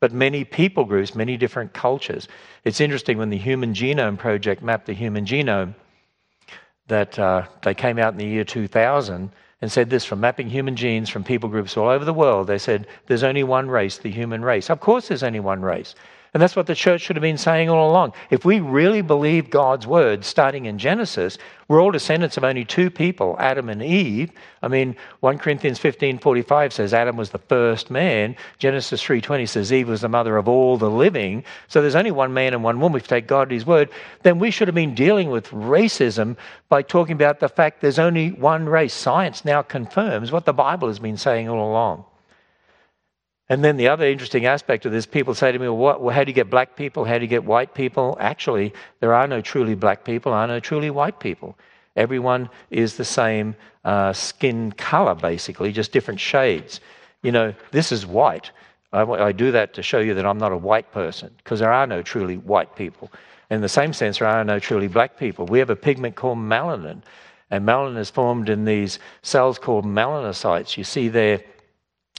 but 0.05 0.13
many 0.13 0.45
people 0.45 0.85
groups, 0.85 1.15
many 1.15 1.35
different 1.39 1.73
cultures. 1.73 2.29
It's 2.65 2.83
interesting 2.83 3.17
when 3.17 3.31
the 3.31 3.39
Human 3.39 3.73
Genome 3.73 4.19
Project 4.19 4.63
mapped 4.63 4.85
the 4.85 4.93
human 4.93 5.25
genome 5.25 5.75
that 6.89 7.19
uh, 7.19 7.47
they 7.63 7.73
came 7.73 7.99
out 7.99 8.13
in 8.13 8.19
the 8.19 8.27
year 8.27 8.45
2000 8.45 9.31
and 9.63 9.73
said 9.73 9.89
this 9.89 10.05
from 10.05 10.21
mapping 10.21 10.51
human 10.51 10.77
genes 10.77 11.09
from 11.09 11.25
people 11.25 11.49
groups 11.49 11.79
all 11.79 11.89
over 11.89 12.05
the 12.05 12.13
world. 12.13 12.49
They 12.49 12.59
said 12.59 12.87
there's 13.07 13.23
only 13.23 13.45
one 13.45 13.71
race, 13.71 13.97
the 13.97 14.11
human 14.11 14.43
race. 14.43 14.69
Of 14.69 14.81
course, 14.81 15.09
there's 15.09 15.23
only 15.23 15.41
one 15.41 15.63
race. 15.63 15.95
And 16.35 16.43
that's 16.43 16.57
what 16.57 16.67
the 16.67 16.75
church 16.75 17.03
should 17.03 17.15
have 17.15 17.23
been 17.23 17.39
saying 17.39 17.71
all 17.71 17.89
along. 17.89 18.13
If 18.29 18.45
we 18.45 18.59
really 18.59 19.03
believe 19.03 19.51
God's 19.51 19.87
word, 19.87 20.25
starting 20.25 20.67
in 20.67 20.79
Genesis, 20.79 21.39
we're 21.69 21.81
all 21.81 21.93
descendants 21.93 22.37
of 22.37 22.43
only 22.43 22.65
two 22.65 22.91
people, 22.91 23.37
Adam 23.39 23.69
and 23.69 23.81
Eve. 23.81 24.33
I 24.61 24.67
mean, 24.67 24.97
1 25.21 25.39
Corinthians 25.39 25.79
15:45 25.79 26.73
says 26.73 26.93
Adam 26.93 27.17
was 27.17 27.31
the 27.31 27.39
first 27.39 27.89
man. 27.89 28.35
Genesis 28.59 29.01
3:20 29.01 29.47
says 29.47 29.73
Eve 29.73 29.89
was 29.89 30.01
the 30.01 30.09
mother 30.09 30.37
of 30.37 30.49
all 30.49 30.77
the 30.77 30.91
living. 30.91 31.45
So 31.69 31.81
there's 31.81 31.95
only 31.95 32.11
one 32.11 32.35
man 32.35 32.53
and 32.53 32.65
one 32.65 32.81
woman. 32.81 32.97
If 32.97 33.05
you 33.05 33.17
take 33.17 33.29
God 33.29 33.49
at 33.49 33.53
his 33.53 33.65
word, 33.65 33.89
then 34.25 34.41
we 34.41 34.51
should 34.51 34.67
have 34.67 34.75
been 34.75 34.97
dealing 34.97 35.31
with 35.31 35.49
racism 35.51 36.37
by 36.69 36.83
talking 36.83 37.15
about 37.15 37.39
the 37.39 37.49
fact 37.49 37.81
there's 37.81 38.01
only 38.01 38.33
one 38.33 38.69
race. 38.69 38.93
Science 38.93 39.45
now 39.45 39.63
confirms 39.63 40.33
what 40.33 40.47
the 40.47 40.53
Bible 40.53 40.89
has 40.89 40.99
been 40.99 41.17
saying 41.17 41.49
all 41.49 41.71
along. 41.71 42.05
And 43.51 43.63
then 43.63 43.77
the 43.77 43.89
other 43.89 44.07
interesting 44.07 44.47
aspect 44.47 44.87
of 44.87 44.93
this, 44.93 45.05
people 45.05 45.35
say 45.35 45.53
to 45.53 45.59
me, 45.59 45.69
well, 45.69 45.77
what, 45.77 46.01
well, 46.01 46.15
how 46.15 46.25
do 46.25 46.31
you 46.31 46.35
get 46.35 46.49
black 46.49 46.77
people? 46.77 47.05
How 47.05 47.19
do 47.19 47.25
you 47.25 47.29
get 47.29 47.45
white 47.45 47.75
people? 47.75 48.17
Actually, 48.19 48.73
there 49.01 49.13
are 49.13 49.27
no 49.27 49.43
truly 49.43 49.75
black 49.75 50.05
people, 50.05 50.33
are 50.33 50.47
no 50.47 50.61
truly 50.61 50.91
white 50.91 51.21
people. 51.21 51.59
Everyone 51.95 52.49
is 52.71 52.97
the 52.97 53.05
same 53.05 53.55
uh, 53.85 54.13
skin 54.15 54.73
color, 54.73 55.15
basically, 55.15 55.73
just 55.73 55.93
different 55.93 56.21
shades. 56.21 56.81
You 57.23 57.33
know, 57.33 57.55
this 57.71 57.93
is 57.93 58.07
white. 58.07 58.51
I, 58.93 59.03
I 59.03 59.33
do 59.33 59.53
that 59.53 59.75
to 59.75 59.83
show 59.83 59.99
you 59.99 60.15
that 60.15 60.25
I'm 60.25 60.39
not 60.39 60.53
a 60.53 60.57
white 60.57 60.91
person, 60.91 61.31
because 61.37 61.61
there 61.61 61.73
are 61.73 61.87
no 61.87 62.01
truly 62.01 62.39
white 62.39 62.75
people. 62.77 63.13
In 63.51 63.61
the 63.61 63.69
same 63.69 63.93
sense, 63.93 64.19
there 64.21 64.29
are 64.29 64.43
no 64.43 64.59
truly 64.59 64.89
black 64.89 65.19
people. 65.19 65.45
We 65.45 65.59
have 65.59 65.71
a 65.71 65.77
pigment 65.77 66.17
called 66.17 66.39
melanin, 66.39 67.03
and 67.51 67.67
melanin 67.67 67.99
is 67.99 68.09
formed 68.09 68.49
in 68.49 68.65
these 68.65 68.99
cells 69.21 69.59
called 69.59 69.85
melanocytes. 69.85 70.79
You 70.79 70.85
see 70.85 71.09
there 71.09 71.43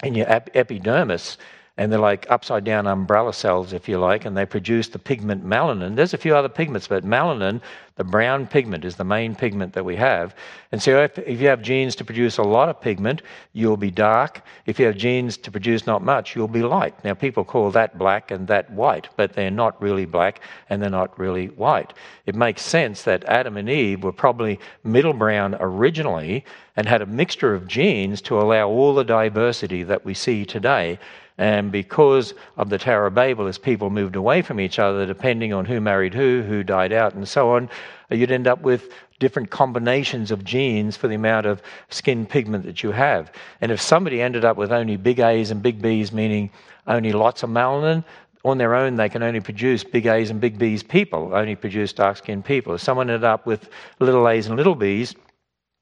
in 0.04 0.16
your 0.16 0.28
epidermis, 0.30 1.38
and 1.78 1.92
they're 1.92 2.00
like 2.00 2.26
upside 2.30 2.64
down 2.64 2.88
umbrella 2.88 3.34
cells, 3.34 3.74
if 3.74 3.90
you 3.90 4.00
like, 4.00 4.24
and 4.24 4.36
they 4.36 4.46
produce 4.46 4.88
the 4.88 5.00
pigment 5.00 5.46
melanin. 5.46 5.96
There's 5.96 6.14
a 6.14 6.18
few 6.18 6.34
other 6.34 6.48
pigments, 6.48 6.88
but 6.88 7.04
melanin, 7.04 7.60
the 7.98 8.04
brown 8.06 8.48
pigment, 8.48 8.86
is 8.86 8.96
the 8.96 9.04
main 9.04 9.36
pigment 9.36 9.74
that 9.74 9.84
we 9.84 9.98
have. 9.98 10.36
And 10.72 10.82
so 10.82 11.04
if, 11.04 11.18
if 11.20 11.42
you 11.42 11.48
have 11.48 11.62
genes 11.62 11.94
to 11.98 12.06
produce 12.06 12.38
a 12.38 12.44
lot 12.44 12.70
of 12.70 12.80
pigment, 12.80 13.24
you'll 13.52 13.76
be 13.76 13.92
dark. 13.92 14.42
If 14.66 14.80
you 14.80 14.86
have 14.86 14.96
genes 14.96 15.36
to 15.38 15.52
produce 15.52 15.86
not 15.86 16.02
much, 16.02 16.34
you'll 16.34 16.48
be 16.48 16.64
light. 16.64 16.96
Now, 17.04 17.14
people 17.14 17.44
call 17.44 17.72
that 17.72 17.98
black 17.98 18.32
and 18.32 18.48
that 18.48 18.72
white, 18.72 19.10
but 19.18 19.34
they're 19.34 19.52
not 19.52 19.82
really 19.82 20.06
black 20.06 20.40
and 20.70 20.82
they're 20.82 20.90
not 20.90 21.18
really 21.20 21.48
white. 21.48 21.94
It 22.26 22.36
makes 22.36 22.62
sense 22.62 23.04
that 23.04 23.26
Adam 23.26 23.58
and 23.58 23.70
Eve 23.70 24.04
were 24.04 24.14
probably 24.14 24.60
middle 24.86 25.14
brown 25.14 25.58
originally 25.60 26.46
and 26.78 26.88
had 26.88 27.02
a 27.02 27.06
mixture 27.06 27.54
of 27.54 27.68
genes 27.68 28.22
to 28.22 28.40
allow 28.40 28.68
all 28.70 28.94
the 28.94 29.04
diversity 29.04 29.84
that 29.84 30.06
we 30.06 30.14
see 30.14 30.46
today. 30.46 31.00
And 31.38 31.72
because 31.72 32.34
of 32.58 32.70
the 32.70 32.78
Tower 32.78 33.08
of 33.08 33.16
Babel, 33.16 33.48
as 33.48 33.58
people 33.58 33.90
moved 33.90 34.16
away 34.16 34.42
from 34.42 34.60
each 34.60 34.80
other, 34.80 35.06
depending 35.06 35.52
on 35.54 35.66
who 35.66 35.82
married 35.82 36.14
who, 36.14 36.44
who 36.44 36.64
died 36.64 36.94
out, 36.94 37.14
and 37.14 37.28
so 37.28 37.52
on, 37.52 37.70
uh, 38.12 38.16
you'd 38.16 38.32
end 38.32 38.48
up 38.48 38.62
with 38.62 38.90
different 39.20 39.50
combinations 39.50 40.32
of 40.32 40.44
genes 40.44 40.96
for 40.96 41.08
the 41.08 41.16
amount 41.16 41.46
of 41.46 41.62
skin 41.90 42.26
pigment 42.26 42.64
that 42.66 42.84
you 42.84 42.92
have. 42.92 43.32
And 43.62 43.72
if 43.72 43.82
somebody 43.82 44.22
ended 44.22 44.46
up 44.46 44.58
with 44.58 44.72
only 44.72 44.98
big 44.98 45.20
A's 45.20 45.52
and 45.52 45.62
big 45.62 45.82
B's, 45.82 46.12
meaning 46.12 46.52
only 46.88 47.12
lots 47.12 47.44
of 47.44 47.50
melanin, 47.50 48.04
on 48.46 48.60
their 48.60 48.76
own, 48.76 48.96
they 48.96 49.10
can 49.10 49.24
only 49.24 49.40
produce 49.40 49.84
big 49.84 50.06
A's 50.06 50.30
and 50.30 50.40
big 50.40 50.60
B's 50.60 50.84
people, 50.84 51.32
only 51.34 51.56
produce 51.56 51.92
dark 51.92 52.18
skinned 52.18 52.46
people. 52.46 52.76
If 52.76 52.82
someone 52.82 53.10
ended 53.10 53.24
up 53.24 53.48
with 53.48 53.70
little 54.00 54.30
A's 54.30 54.46
and 54.48 54.56
little 54.56 54.76
B's, 54.76 55.16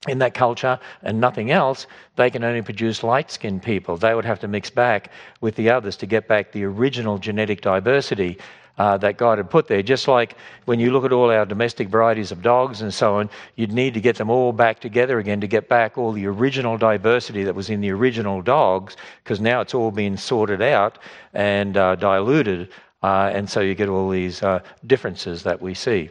in 0.08 0.20
that 0.20 0.34
culture 0.34 0.80
and 1.02 1.20
nothing 1.20 1.52
else, 1.52 1.88
they 2.16 2.30
can 2.30 2.44
only 2.44 2.62
produce 2.62 3.04
light 3.04 3.32
skinned 3.32 3.64
people. 3.64 3.98
They 3.98 4.14
would 4.14 4.26
have 4.26 4.40
to 4.42 4.48
mix 4.48 4.70
back 4.70 5.12
with 5.42 5.56
the 5.56 5.70
others 5.70 5.96
to 5.98 6.06
get 6.06 6.28
back 6.28 6.52
the 6.52 6.66
original 6.66 7.18
genetic 7.18 7.62
diversity. 7.62 8.38
uh, 8.78 8.98
that 8.98 9.18
God 9.18 9.38
had 9.38 9.50
put 9.50 9.68
there. 9.68 9.84
Just 9.84 10.08
like 10.08 10.36
when 10.66 10.80
you 10.80 10.92
look 10.92 11.06
at 11.06 11.12
all 11.14 11.30
our 11.30 11.46
domestic 11.46 11.88
varieties 11.90 12.32
of 12.32 12.42
dogs 12.42 12.82
and 12.82 12.94
so 12.94 13.18
on, 13.18 13.30
you'd 13.56 13.72
need 13.72 13.94
to 13.94 14.02
get 14.02 14.16
them 14.16 14.30
all 14.30 14.52
back 14.52 14.80
together 14.80 15.20
again 15.20 15.42
to 15.42 15.48
get 15.48 15.70
back 15.70 15.98
all 15.98 16.12
the 16.12 16.26
original 16.26 16.78
diversity 16.78 17.44
that 17.44 17.56
was 17.56 17.70
in 17.70 17.82
the 17.82 17.92
original 17.92 18.42
dogs, 18.42 18.98
because 19.24 19.40
now 19.40 19.62
it's 19.62 19.74
all 19.74 19.92
been 19.92 20.18
sorted 20.18 20.62
out 20.62 20.98
and 21.34 21.78
uh, 21.78 21.96
diluted. 21.96 22.70
Uh, 23.04 23.30
and 23.34 23.50
so 23.50 23.60
you 23.60 23.76
get 23.76 23.90
all 23.90 24.10
these 24.10 24.42
uh, 24.42 24.60
differences 24.88 25.44
that 25.44 25.62
we 25.62 25.74
see. 25.74 26.10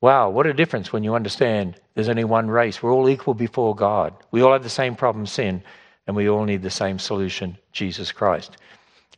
Wow, 0.00 0.30
what 0.30 0.46
a 0.46 0.54
difference 0.54 0.92
when 0.92 1.02
you 1.02 1.14
understand 1.14 1.80
there's 1.94 2.08
only 2.08 2.24
one 2.24 2.48
race. 2.48 2.82
We're 2.82 2.94
all 2.94 3.08
equal 3.08 3.34
before 3.34 3.74
God. 3.74 4.14
We 4.30 4.42
all 4.42 4.52
have 4.52 4.62
the 4.62 4.70
same 4.70 4.94
problem, 4.94 5.26
sin, 5.26 5.62
and 6.06 6.14
we 6.14 6.28
all 6.28 6.44
need 6.44 6.62
the 6.62 6.70
same 6.70 7.00
solution, 7.00 7.58
Jesus 7.72 8.12
Christ. 8.12 8.58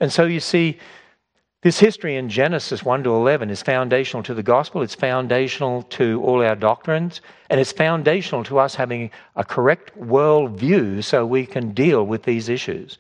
And 0.01 0.11
so 0.11 0.24
you 0.24 0.41
see, 0.41 0.78
this 1.62 1.78
history 1.78 2.16
in 2.16 2.31
Genesis 2.31 2.83
1 2.83 3.03
to 3.05 3.11
11 3.11 3.51
is 3.51 3.62
foundational 3.62 4.22
to 4.22 4.33
the 4.33 4.43
gospel, 4.43 4.81
it's 4.81 4.95
foundational 4.95 5.83
to 5.83 6.22
all 6.24 6.43
our 6.43 6.57
doctrines, 6.57 7.20
and 7.51 7.61
it's 7.61 7.72
foundational 7.72 8.43
to 8.45 8.59
us 8.59 8.74
having 8.74 9.11
a 9.37 9.45
correct 9.45 9.93
worldview 10.01 11.05
so 11.05 11.26
we 11.26 11.45
can 11.45 11.72
deal 11.72 12.07
with 12.07 12.22
these 12.22 12.49
issues. 12.49 12.97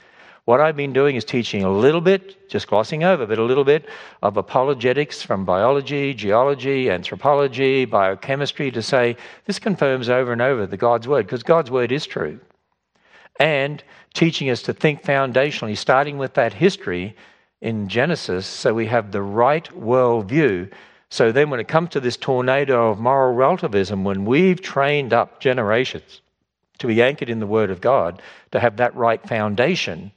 What 0.46 0.60
I've 0.60 0.76
been 0.76 0.92
doing 0.92 1.16
is 1.16 1.24
teaching 1.24 1.64
a 1.64 1.70
little 1.70 2.00
bit, 2.00 2.48
just 2.48 2.66
glossing 2.66 3.04
over, 3.04 3.26
but 3.26 3.38
a 3.38 3.44
little 3.44 3.64
bit 3.64 3.86
of 4.22 4.36
apologetics 4.36 5.22
from 5.22 5.44
biology, 5.44 6.14
geology, 6.14 6.90
anthropology, 6.90 7.84
biochemistry 7.84 8.70
to 8.70 8.82
say 8.82 9.16
this 9.44 9.58
confirms 9.58 10.08
over 10.08 10.32
and 10.32 10.42
over 10.42 10.66
the 10.66 10.76
God's 10.76 11.06
word, 11.06 11.26
because 11.26 11.42
God's 11.42 11.70
word 11.70 11.92
is 11.92 12.06
true. 12.06 12.40
And 13.38 13.82
teaching 14.14 14.50
us 14.50 14.62
to 14.62 14.72
think 14.72 15.02
foundationally, 15.02 15.76
starting 15.76 16.18
with 16.18 16.34
that 16.34 16.52
history 16.52 17.16
in 17.60 17.88
Genesis 17.88 18.46
so 18.46 18.72
we 18.72 18.86
have 18.86 19.12
the 19.12 19.22
right 19.22 19.68
worldview. 19.74 20.70
So 21.10 21.32
then, 21.32 21.50
when 21.50 21.60
it 21.60 21.68
comes 21.68 21.90
to 21.90 22.00
this 22.00 22.16
tornado 22.16 22.90
of 22.90 22.98
moral 22.98 23.34
relativism, 23.34 24.04
when 24.04 24.24
we've 24.24 24.60
trained 24.60 25.12
up 25.12 25.40
generations 25.40 26.22
to 26.78 26.86
be 26.86 27.02
anchored 27.02 27.28
in 27.28 27.40
the 27.40 27.46
Word 27.46 27.70
of 27.70 27.80
God, 27.80 28.22
to 28.52 28.60
have 28.60 28.76
that 28.78 28.94
right 28.94 29.22
foundation, 29.28 30.12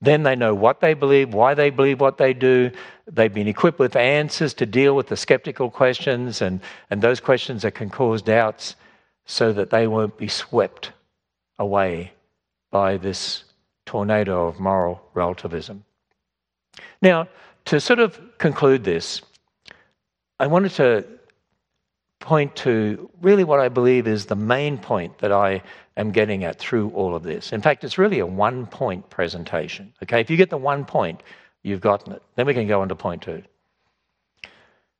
then 0.00 0.22
they 0.22 0.36
know 0.36 0.54
what 0.54 0.80
they 0.80 0.94
believe, 0.94 1.32
why 1.32 1.54
they 1.54 1.70
believe 1.70 2.00
what 2.00 2.18
they 2.18 2.34
do. 2.34 2.70
They've 3.10 3.32
been 3.32 3.48
equipped 3.48 3.78
with 3.78 3.96
answers 3.96 4.52
to 4.54 4.66
deal 4.66 4.94
with 4.94 5.08
the 5.08 5.16
skeptical 5.16 5.70
questions 5.70 6.42
and, 6.42 6.60
and 6.90 7.00
those 7.00 7.20
questions 7.20 7.62
that 7.62 7.74
can 7.74 7.88
cause 7.88 8.20
doubts 8.20 8.76
so 9.24 9.52
that 9.52 9.70
they 9.70 9.86
won't 9.86 10.16
be 10.18 10.28
swept 10.28 10.92
away 11.58 12.12
by 12.70 12.96
this 12.98 13.44
tornado 13.86 14.46
of 14.48 14.60
moral 14.60 15.00
relativism. 15.14 15.84
Now, 17.00 17.28
to 17.66 17.80
sort 17.80 17.98
of 17.98 18.20
conclude 18.38 18.84
this, 18.84 19.22
I 20.38 20.46
wanted 20.46 20.72
to 20.72 21.06
point 22.20 22.54
to 22.56 23.10
really 23.22 23.44
what 23.44 23.60
I 23.60 23.68
believe 23.68 24.06
is 24.06 24.26
the 24.26 24.36
main 24.36 24.78
point 24.78 25.18
that 25.18 25.32
I 25.32 25.62
am 25.96 26.10
getting 26.10 26.44
at 26.44 26.58
through 26.58 26.90
all 26.90 27.14
of 27.14 27.22
this. 27.22 27.52
In 27.52 27.60
fact, 27.60 27.84
it's 27.84 27.98
really 27.98 28.18
a 28.18 28.26
one 28.26 28.66
point 28.66 29.08
presentation. 29.10 29.92
Okay, 30.02 30.20
if 30.20 30.30
you 30.30 30.36
get 30.36 30.50
the 30.50 30.56
one 30.56 30.84
point, 30.84 31.22
you've 31.62 31.80
gotten 31.80 32.12
it. 32.12 32.22
Then 32.34 32.46
we 32.46 32.54
can 32.54 32.66
go 32.66 32.80
on 32.80 32.88
to 32.88 32.94
point 32.94 33.22
two. 33.22 33.42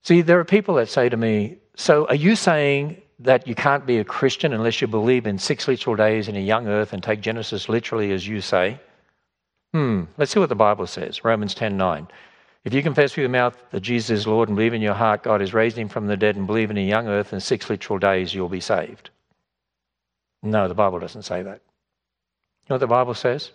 See, 0.02 0.22
there 0.22 0.38
are 0.38 0.44
people 0.44 0.76
that 0.76 0.88
say 0.88 1.08
to 1.08 1.16
me, 1.16 1.58
So 1.74 2.06
are 2.06 2.14
you 2.14 2.36
saying 2.36 3.02
that 3.18 3.46
you 3.46 3.54
can't 3.54 3.86
be 3.86 3.98
a 3.98 4.04
Christian 4.04 4.52
unless 4.52 4.80
you 4.80 4.86
believe 4.86 5.26
in 5.26 5.38
six 5.38 5.66
literal 5.66 5.96
days 5.96 6.28
in 6.28 6.36
a 6.36 6.40
young 6.40 6.68
earth 6.68 6.92
and 6.92 7.02
take 7.02 7.20
Genesis 7.20 7.68
literally 7.68 8.12
as 8.12 8.26
you 8.26 8.40
say? 8.40 8.78
Hmm, 9.72 10.04
let's 10.16 10.30
see 10.30 10.40
what 10.40 10.48
the 10.48 10.54
Bible 10.54 10.86
says. 10.86 11.24
Romans 11.24 11.54
10 11.54 11.76
9. 11.76 12.08
If 12.64 12.74
you 12.74 12.82
confess 12.82 13.12
with 13.12 13.22
your 13.22 13.28
mouth 13.28 13.56
that 13.70 13.80
Jesus 13.80 14.10
is 14.10 14.26
Lord 14.26 14.48
and 14.48 14.56
believe 14.56 14.74
in 14.74 14.82
your 14.82 14.94
heart 14.94 15.22
God 15.22 15.40
has 15.40 15.54
raised 15.54 15.76
him 15.76 15.88
from 15.88 16.06
the 16.06 16.16
dead 16.16 16.36
and 16.36 16.46
believe 16.46 16.70
in 16.70 16.78
a 16.78 16.86
young 16.86 17.06
earth 17.08 17.32
and 17.32 17.42
six 17.42 17.68
literal 17.70 17.98
days, 17.98 18.34
you'll 18.34 18.48
be 18.48 18.60
saved. 18.60 19.10
No, 20.50 20.68
the 20.68 20.74
Bible 20.74 20.98
doesn't 20.98 21.22
say 21.22 21.42
that. 21.42 21.60
You 21.60 22.70
know 22.70 22.74
what 22.74 22.80
the 22.80 22.86
Bible 22.86 23.14
says? 23.14 23.50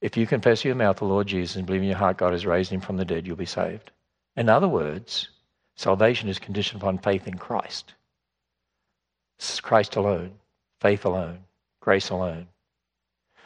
If 0.00 0.16
you 0.16 0.26
confess 0.26 0.60
with 0.60 0.66
your 0.66 0.74
mouth 0.74 0.96
the 0.96 1.04
Lord 1.04 1.26
Jesus 1.26 1.56
and 1.56 1.66
believe 1.66 1.82
in 1.82 1.88
your 1.88 1.98
heart 1.98 2.16
God 2.16 2.32
has 2.32 2.46
raised 2.46 2.70
him 2.70 2.80
from 2.80 2.96
the 2.96 3.04
dead, 3.04 3.26
you'll 3.26 3.36
be 3.36 3.46
saved. 3.46 3.90
In 4.36 4.48
other 4.48 4.68
words, 4.68 5.28
salvation 5.76 6.28
is 6.28 6.38
conditioned 6.38 6.82
upon 6.82 6.98
faith 6.98 7.26
in 7.26 7.36
Christ. 7.36 7.94
Is 9.38 9.60
Christ 9.60 9.96
alone, 9.96 10.32
faith 10.80 11.04
alone, 11.04 11.40
grace 11.80 12.10
alone. 12.10 12.46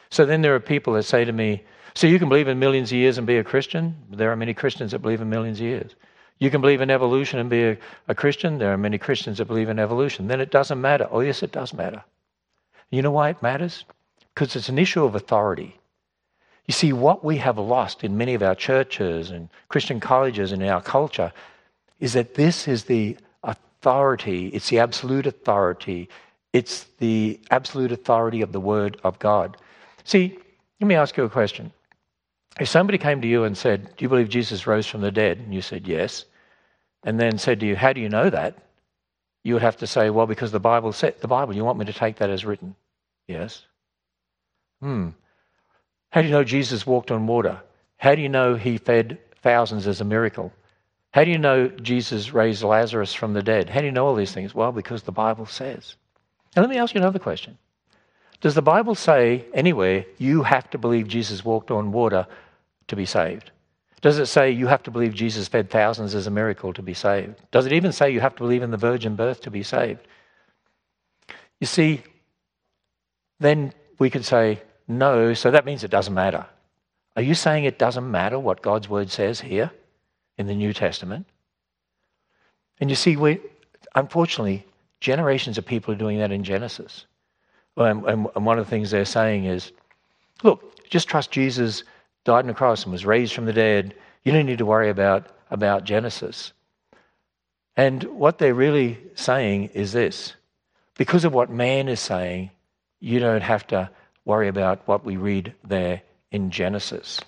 So 0.09 0.25
then 0.25 0.41
there 0.41 0.55
are 0.55 0.61
people 0.61 0.93
that 0.93 1.03
say 1.03 1.25
to 1.25 1.31
me, 1.31 1.63
So 1.93 2.07
you 2.07 2.19
can 2.19 2.29
believe 2.29 2.47
in 2.47 2.59
millions 2.59 2.91
of 2.91 2.97
years 2.97 3.17
and 3.17 3.27
be 3.27 3.37
a 3.37 3.43
Christian? 3.43 3.95
There 4.09 4.31
are 4.31 4.37
many 4.37 4.53
Christians 4.53 4.91
that 4.91 4.99
believe 4.99 5.21
in 5.21 5.29
millions 5.29 5.59
of 5.59 5.65
years. 5.65 5.95
You 6.39 6.49
can 6.49 6.61
believe 6.61 6.81
in 6.81 6.89
evolution 6.89 7.39
and 7.39 7.49
be 7.49 7.63
a, 7.63 7.77
a 8.07 8.15
Christian? 8.15 8.57
There 8.57 8.71
are 8.71 8.77
many 8.77 8.97
Christians 8.97 9.37
that 9.37 9.45
believe 9.45 9.69
in 9.69 9.79
evolution. 9.79 10.27
Then 10.27 10.41
it 10.41 10.51
doesn't 10.51 10.79
matter. 10.79 11.07
Oh, 11.09 11.21
yes, 11.21 11.43
it 11.43 11.51
does 11.51 11.73
matter. 11.73 12.03
You 12.91 13.01
know 13.01 13.11
why 13.11 13.29
it 13.29 13.41
matters? 13.41 13.85
Because 14.33 14.55
it's 14.55 14.69
an 14.69 14.79
issue 14.79 15.03
of 15.03 15.15
authority. 15.15 15.79
You 16.65 16.73
see, 16.73 16.93
what 16.93 17.23
we 17.23 17.37
have 17.37 17.57
lost 17.57 18.03
in 18.03 18.17
many 18.17 18.33
of 18.33 18.41
our 18.41 18.55
churches 18.55 19.29
and 19.29 19.49
Christian 19.69 19.99
colleges 19.99 20.51
and 20.51 20.63
in 20.63 20.69
our 20.69 20.81
culture 20.81 21.31
is 21.99 22.13
that 22.13 22.33
this 22.35 22.67
is 22.67 22.85
the 22.85 23.17
authority, 23.43 24.47
it's 24.47 24.69
the 24.69 24.79
absolute 24.79 25.27
authority, 25.27 26.09
it's 26.53 26.85
the 26.99 27.39
absolute 27.51 27.91
authority 27.91 28.41
of 28.41 28.51
the 28.51 28.59
Word 28.59 28.99
of 29.03 29.19
God. 29.19 29.57
See, 30.03 30.37
let 30.79 30.87
me 30.87 30.95
ask 30.95 31.15
you 31.17 31.23
a 31.23 31.29
question. 31.29 31.71
If 32.59 32.69
somebody 32.69 32.97
came 32.97 33.21
to 33.21 33.27
you 33.27 33.43
and 33.43 33.57
said, 33.57 33.95
Do 33.95 34.05
you 34.05 34.09
believe 34.09 34.29
Jesus 34.29 34.65
rose 34.65 34.87
from 34.87 35.01
the 35.01 35.11
dead? 35.11 35.39
And 35.39 35.53
you 35.53 35.61
said, 35.61 35.87
Yes. 35.87 36.25
And 37.03 37.19
then 37.19 37.37
said 37.37 37.59
to 37.59 37.65
you, 37.65 37.75
How 37.75 37.93
do 37.93 38.01
you 38.01 38.09
know 38.09 38.29
that? 38.29 38.57
You 39.45 39.53
would 39.53 39.61
have 39.61 39.77
to 39.77 39.87
say, 39.87 40.09
Well, 40.09 40.25
because 40.25 40.51
the 40.51 40.59
Bible 40.59 40.91
said, 40.91 41.21
The 41.21 41.27
Bible, 41.27 41.55
you 41.55 41.63
want 41.63 41.77
me 41.77 41.85
to 41.85 41.93
take 41.93 42.15
that 42.17 42.31
as 42.31 42.43
written? 42.43 42.75
Yes. 43.27 43.63
Hmm. 44.81 45.09
How 46.09 46.21
do 46.21 46.27
you 46.27 46.33
know 46.33 46.43
Jesus 46.43 46.87
walked 46.87 47.11
on 47.11 47.27
water? 47.27 47.61
How 47.97 48.15
do 48.15 48.23
you 48.23 48.29
know 48.29 48.55
he 48.55 48.79
fed 48.79 49.19
thousands 49.43 49.85
as 49.85 50.01
a 50.01 50.03
miracle? 50.03 50.51
How 51.13 51.23
do 51.23 51.29
you 51.29 51.37
know 51.37 51.67
Jesus 51.67 52.33
raised 52.33 52.63
Lazarus 52.63 53.13
from 53.13 53.33
the 53.33 53.43
dead? 53.43 53.69
How 53.69 53.81
do 53.81 53.85
you 53.85 53.91
know 53.91 54.07
all 54.07 54.15
these 54.15 54.33
things? 54.33 54.55
Well, 54.55 54.71
because 54.71 55.03
the 55.03 55.11
Bible 55.11 55.45
says. 55.45 55.95
Now, 56.55 56.63
let 56.63 56.71
me 56.71 56.79
ask 56.79 56.95
you 56.95 56.99
another 56.99 57.19
question. 57.19 57.59
Does 58.41 58.55
the 58.55 58.63
Bible 58.63 58.95
say 58.95 59.45
anywhere 59.53 60.05
you 60.17 60.41
have 60.41 60.71
to 60.71 60.79
believe 60.79 61.07
Jesus 61.07 61.45
walked 61.45 61.69
on 61.69 61.91
water 61.91 62.25
to 62.87 62.95
be 62.95 63.05
saved? 63.05 63.51
Does 64.05 64.19
it 64.19 64.27
say 64.27 64.51
you 64.51 64.67
have 64.67 64.83
to 64.83 64.91
believe 64.91 65.15
Jesus 65.15 65.47
fed 65.47 65.71
thousands 65.71 66.13
as 66.13 66.27
a 66.27 66.29
miracle 66.29 66.71
to 66.73 66.83
be 66.83 66.93
saved? 66.93 67.41
Does 67.49 67.65
it 67.65 67.73
even 67.73 67.91
say 67.91 68.11
you 68.11 68.19
have 68.19 68.35
to 68.35 68.43
believe 68.43 68.61
in 68.61 68.69
the 68.69 68.77
virgin 68.77 69.15
birth 69.15 69.41
to 69.41 69.49
be 69.49 69.63
saved? 69.63 70.07
You 71.59 71.65
see, 71.65 72.03
then 73.39 73.73
we 73.97 74.11
could 74.11 74.23
say 74.23 74.61
no, 74.87 75.33
so 75.33 75.49
that 75.49 75.65
means 75.65 75.83
it 75.83 75.89
doesn't 75.89 76.13
matter. 76.13 76.45
Are 77.15 77.23
you 77.23 77.33
saying 77.33 77.63
it 77.63 77.79
doesn't 77.79 78.11
matter 78.11 78.37
what 78.37 78.61
God's 78.61 78.87
word 78.87 79.09
says 79.09 79.41
here 79.41 79.71
in 80.37 80.45
the 80.45 80.53
New 80.53 80.71
Testament? 80.71 81.25
And 82.79 82.91
you 82.91 82.95
see, 82.95 83.17
we, 83.17 83.39
unfortunately, 83.95 84.67
generations 84.99 85.57
of 85.57 85.65
people 85.65 85.95
are 85.95 85.97
doing 85.97 86.19
that 86.19 86.31
in 86.31 86.43
Genesis. 86.43 87.07
And, 87.75 88.05
and, 88.05 88.27
and 88.35 88.45
one 88.45 88.59
of 88.59 88.65
the 88.67 88.69
things 88.69 88.91
they're 88.91 89.03
saying 89.03 89.45
is, 89.45 89.71
look, 90.43 90.87
just 90.91 91.07
trust 91.07 91.31
Jesus 91.31 91.83
died 92.25 92.39
on 92.39 92.47
the 92.47 92.53
cross 92.53 92.83
and 92.83 92.91
was 92.91 93.05
raised 93.05 93.33
from 93.33 93.45
the 93.45 93.53
dead. 93.53 93.95
You 94.23 94.33
don't 94.33 94.45
need 94.45 94.57
to 94.57 94.65
worry 94.65 94.89
about, 94.89 95.27
about 95.49 95.85
Genesis. 95.85 96.51
And 97.77 98.03
what 98.03 98.37
they're 98.37 98.53
really 98.53 98.97
saying 99.15 99.69
is 99.73 99.93
this 99.93 100.33
because 100.97 101.25
of 101.25 101.33
what 101.33 101.49
man 101.49 101.87
is 101.87 101.99
saying, 101.99 102.51
you 102.99 103.19
don't 103.19 103.41
have 103.41 103.67
to 103.67 103.89
worry 104.23 104.47
about 104.47 104.87
what 104.87 105.05
we 105.05 105.17
read 105.17 105.53
there 105.63 106.01
in 106.31 106.51
Genesis. 106.51 107.19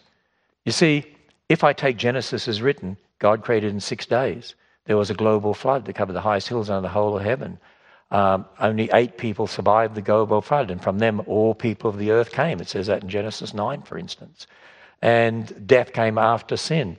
You 0.66 0.72
see, 0.72 1.06
if 1.50 1.64
I 1.64 1.74
take 1.74 1.98
Genesis 1.98 2.48
as 2.48 2.62
written, 2.62 2.98
God 3.20 3.44
created 3.44 3.72
in 3.72 3.80
six 3.80 4.06
days. 4.06 4.56
There 4.86 4.98
was 4.98 5.10
a 5.10 5.14
global 5.14 5.54
flood 5.54 5.86
that 5.86 5.94
covered 5.94 6.14
the 6.14 6.22
highest 6.22 6.48
hills 6.48 6.70
under 6.70 6.82
the 6.82 6.94
whole 6.94 7.18
of 7.18 7.24
heaven. 7.24 7.60
Um, 8.10 8.46
only 8.60 8.90
eight 8.94 9.18
people 9.18 9.48
survived 9.48 9.96
the 9.96 10.02
global 10.02 10.42
flood, 10.42 10.72
and 10.72 10.82
from 10.82 11.00
them 11.00 11.22
all 11.26 11.54
people 11.54 11.90
of 11.90 11.98
the 11.98 12.12
earth 12.12 12.32
came. 12.32 12.62
It 12.62 12.70
says 12.70 12.88
that 12.88 13.04
in 13.04 13.10
Genesis 13.10 13.54
9, 13.54 13.82
for 13.82 13.98
instance. 13.98 14.48
And 15.02 15.68
death 15.68 15.94
came 15.94 16.18
after 16.18 16.58
sin. 16.58 16.98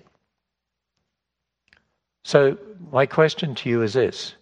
So, 2.24 2.59
my 2.92 3.07
question 3.07 3.55
to 3.57 3.68
you 3.68 3.82
is 3.82 3.94
this 3.94 4.34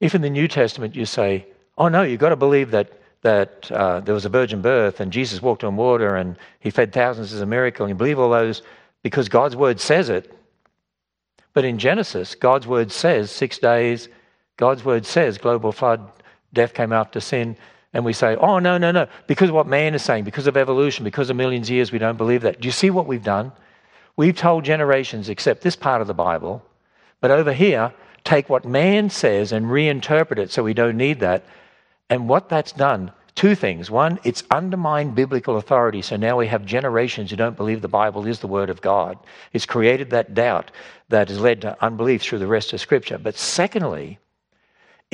If 0.00 0.14
in 0.14 0.22
the 0.22 0.30
New 0.30 0.48
Testament 0.48 0.94
you 0.94 1.06
say, 1.06 1.46
oh 1.76 1.88
no, 1.88 2.02
you've 2.02 2.20
got 2.20 2.28
to 2.28 2.36
believe 2.36 2.70
that, 2.70 2.92
that 3.22 3.70
uh, 3.72 4.00
there 4.00 4.14
was 4.14 4.24
a 4.24 4.28
virgin 4.28 4.62
birth 4.62 5.00
and 5.00 5.12
Jesus 5.12 5.42
walked 5.42 5.64
on 5.64 5.76
water 5.76 6.16
and 6.16 6.36
he 6.60 6.70
fed 6.70 6.92
thousands 6.92 7.32
as 7.32 7.40
a 7.40 7.46
miracle, 7.46 7.84
and 7.84 7.90
you 7.90 7.96
believe 7.96 8.18
all 8.18 8.30
those 8.30 8.62
because 9.02 9.28
God's 9.28 9.56
word 9.56 9.80
says 9.80 10.08
it. 10.08 10.32
But 11.52 11.64
in 11.64 11.78
Genesis, 11.78 12.34
God's 12.34 12.66
word 12.66 12.92
says 12.92 13.30
six 13.30 13.58
days 13.58 14.08
God's 14.56 14.84
word 14.84 15.04
says 15.04 15.38
global 15.38 15.72
flood, 15.72 16.10
death 16.52 16.74
came 16.74 16.92
after 16.92 17.20
sin. 17.20 17.56
And 17.94 18.04
we 18.04 18.12
say, 18.12 18.34
oh, 18.36 18.58
no, 18.58 18.76
no, 18.76 18.90
no. 18.90 19.06
Because 19.28 19.48
of 19.48 19.54
what 19.54 19.68
man 19.68 19.94
is 19.94 20.02
saying, 20.02 20.24
because 20.24 20.48
of 20.48 20.56
evolution, 20.56 21.04
because 21.04 21.30
of 21.30 21.36
millions 21.36 21.68
of 21.68 21.74
years, 21.74 21.92
we 21.92 21.98
don't 21.98 22.18
believe 22.18 22.42
that. 22.42 22.60
Do 22.60 22.66
you 22.66 22.72
see 22.72 22.90
what 22.90 23.06
we've 23.06 23.22
done? 23.22 23.52
We've 24.16 24.36
told 24.36 24.64
generations, 24.64 25.28
accept 25.28 25.62
this 25.62 25.76
part 25.76 26.00
of 26.00 26.08
the 26.08 26.14
Bible, 26.14 26.62
but 27.20 27.30
over 27.30 27.52
here, 27.52 27.92
take 28.24 28.48
what 28.48 28.64
man 28.64 29.10
says 29.10 29.52
and 29.52 29.66
reinterpret 29.66 30.38
it 30.38 30.50
so 30.50 30.62
we 30.62 30.74
don't 30.74 30.96
need 30.96 31.20
that. 31.20 31.44
And 32.10 32.28
what 32.28 32.48
that's 32.48 32.72
done, 32.72 33.12
two 33.34 33.54
things. 33.54 33.90
One, 33.90 34.18
it's 34.24 34.42
undermined 34.50 35.14
biblical 35.14 35.56
authority, 35.56 36.02
so 36.02 36.16
now 36.16 36.36
we 36.36 36.48
have 36.48 36.64
generations 36.64 37.30
who 37.30 37.36
don't 37.36 37.56
believe 37.56 37.80
the 37.80 37.88
Bible 37.88 38.26
is 38.26 38.40
the 38.40 38.46
Word 38.46 38.70
of 38.70 38.80
God. 38.80 39.18
It's 39.52 39.66
created 39.66 40.10
that 40.10 40.34
doubt 40.34 40.70
that 41.08 41.28
has 41.28 41.40
led 41.40 41.60
to 41.62 41.76
unbelief 41.84 42.22
through 42.22 42.40
the 42.40 42.46
rest 42.46 42.72
of 42.72 42.80
Scripture. 42.80 43.18
But 43.18 43.36
secondly, 43.36 44.18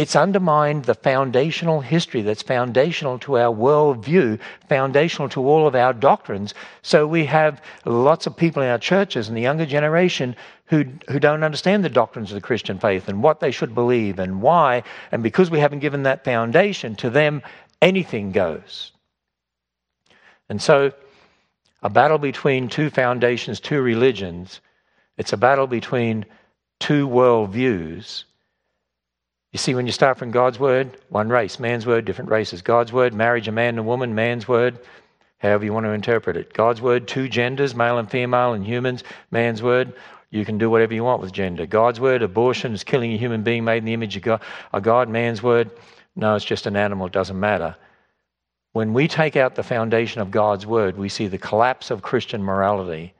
it's 0.00 0.16
undermined 0.16 0.86
the 0.86 0.94
foundational 0.94 1.82
history 1.82 2.22
that's 2.22 2.40
foundational 2.40 3.18
to 3.18 3.36
our 3.36 3.54
worldview, 3.54 4.40
foundational 4.66 5.28
to 5.28 5.46
all 5.46 5.66
of 5.66 5.74
our 5.74 5.92
doctrines. 5.92 6.54
So 6.80 7.06
we 7.06 7.26
have 7.26 7.60
lots 7.84 8.26
of 8.26 8.34
people 8.34 8.62
in 8.62 8.70
our 8.70 8.78
churches 8.78 9.28
and 9.28 9.36
the 9.36 9.42
younger 9.42 9.66
generation 9.66 10.36
who, 10.64 10.86
who 11.10 11.20
don't 11.20 11.44
understand 11.44 11.84
the 11.84 11.90
doctrines 11.90 12.30
of 12.30 12.34
the 12.36 12.40
Christian 12.40 12.78
faith 12.78 13.10
and 13.10 13.22
what 13.22 13.40
they 13.40 13.50
should 13.50 13.74
believe 13.74 14.18
and 14.18 14.40
why. 14.40 14.84
And 15.12 15.22
because 15.22 15.50
we 15.50 15.60
haven't 15.60 15.80
given 15.80 16.04
that 16.04 16.24
foundation, 16.24 16.94
to 16.96 17.10
them, 17.10 17.42
anything 17.82 18.32
goes. 18.32 18.92
And 20.48 20.62
so, 20.62 20.92
a 21.82 21.90
battle 21.90 22.16
between 22.16 22.70
two 22.70 22.88
foundations, 22.88 23.60
two 23.60 23.82
religions, 23.82 24.62
it's 25.18 25.34
a 25.34 25.36
battle 25.36 25.66
between 25.66 26.24
two 26.78 27.06
worldviews 27.06 28.24
you 29.52 29.58
see, 29.58 29.74
when 29.74 29.86
you 29.86 29.92
start 29.92 30.16
from 30.16 30.30
God's 30.30 30.60
word, 30.60 30.96
one 31.08 31.28
race, 31.28 31.58
man's 31.58 31.84
word, 31.84 32.04
different 32.04 32.30
races. 32.30 32.62
God's 32.62 32.92
word, 32.92 33.12
marriage, 33.12 33.48
a 33.48 33.52
man 33.52 33.70
and 33.70 33.80
a 33.80 33.82
woman, 33.82 34.14
man's 34.14 34.46
word, 34.46 34.78
however 35.38 35.64
you 35.64 35.72
want 35.72 35.86
to 35.86 35.90
interpret 35.90 36.36
it. 36.36 36.52
God's 36.52 36.80
word, 36.80 37.08
two 37.08 37.28
genders, 37.28 37.74
male 37.74 37.98
and 37.98 38.08
female, 38.08 38.52
and 38.52 38.64
humans, 38.64 39.02
man's 39.32 39.60
word. 39.60 39.92
You 40.30 40.44
can 40.44 40.58
do 40.58 40.70
whatever 40.70 40.94
you 40.94 41.02
want 41.02 41.20
with 41.20 41.32
gender. 41.32 41.66
God's 41.66 41.98
word, 41.98 42.22
abortion 42.22 42.72
is 42.72 42.84
killing 42.84 43.12
a 43.12 43.16
human 43.16 43.42
being 43.42 43.64
made 43.64 43.78
in 43.78 43.86
the 43.86 43.92
image 43.92 44.16
of 44.16 44.22
God. 44.22 44.40
A 44.72 44.80
God, 44.80 45.08
man's 45.08 45.42
word, 45.42 45.72
no, 46.14 46.36
it's 46.36 46.44
just 46.44 46.66
an 46.66 46.76
animal, 46.76 47.08
it 47.08 47.12
doesn't 47.12 47.38
matter. 47.38 47.74
When 48.72 48.92
we 48.92 49.08
take 49.08 49.34
out 49.34 49.56
the 49.56 49.64
foundation 49.64 50.20
of 50.20 50.30
God's 50.30 50.64
word, 50.64 50.96
we 50.96 51.08
see 51.08 51.26
the 51.26 51.38
collapse 51.38 51.90
of 51.90 52.02
Christian 52.02 52.40
morality 52.40 53.14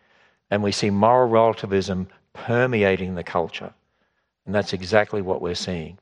and 0.48 0.62
we 0.62 0.70
see 0.70 0.90
moral 0.90 1.28
relativism 1.28 2.06
permeating 2.34 3.16
the 3.16 3.24
culture. 3.24 3.72
And 4.46 4.54
that's 4.54 4.72
exactly 4.72 5.22
what 5.22 5.42
we're 5.42 5.56
seeing. 5.56 5.98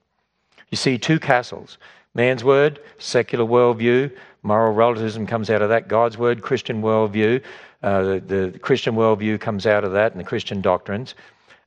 You 0.70 0.76
see 0.76 0.98
two 0.98 1.18
castles 1.18 1.78
man's 2.14 2.42
word, 2.42 2.80
secular 2.98 3.44
worldview, 3.44 4.10
moral 4.42 4.72
relativism 4.72 5.26
comes 5.26 5.50
out 5.50 5.62
of 5.62 5.68
that, 5.68 5.88
God's 5.88 6.18
word, 6.18 6.42
Christian 6.42 6.82
worldview. 6.82 7.42
Uh, 7.82 8.02
the, 8.02 8.20
the 8.50 8.58
Christian 8.58 8.94
worldview 8.96 9.40
comes 9.40 9.66
out 9.66 9.84
of 9.84 9.92
that 9.92 10.12
and 10.12 10.20
the 10.20 10.24
Christian 10.24 10.60
doctrines. 10.60 11.14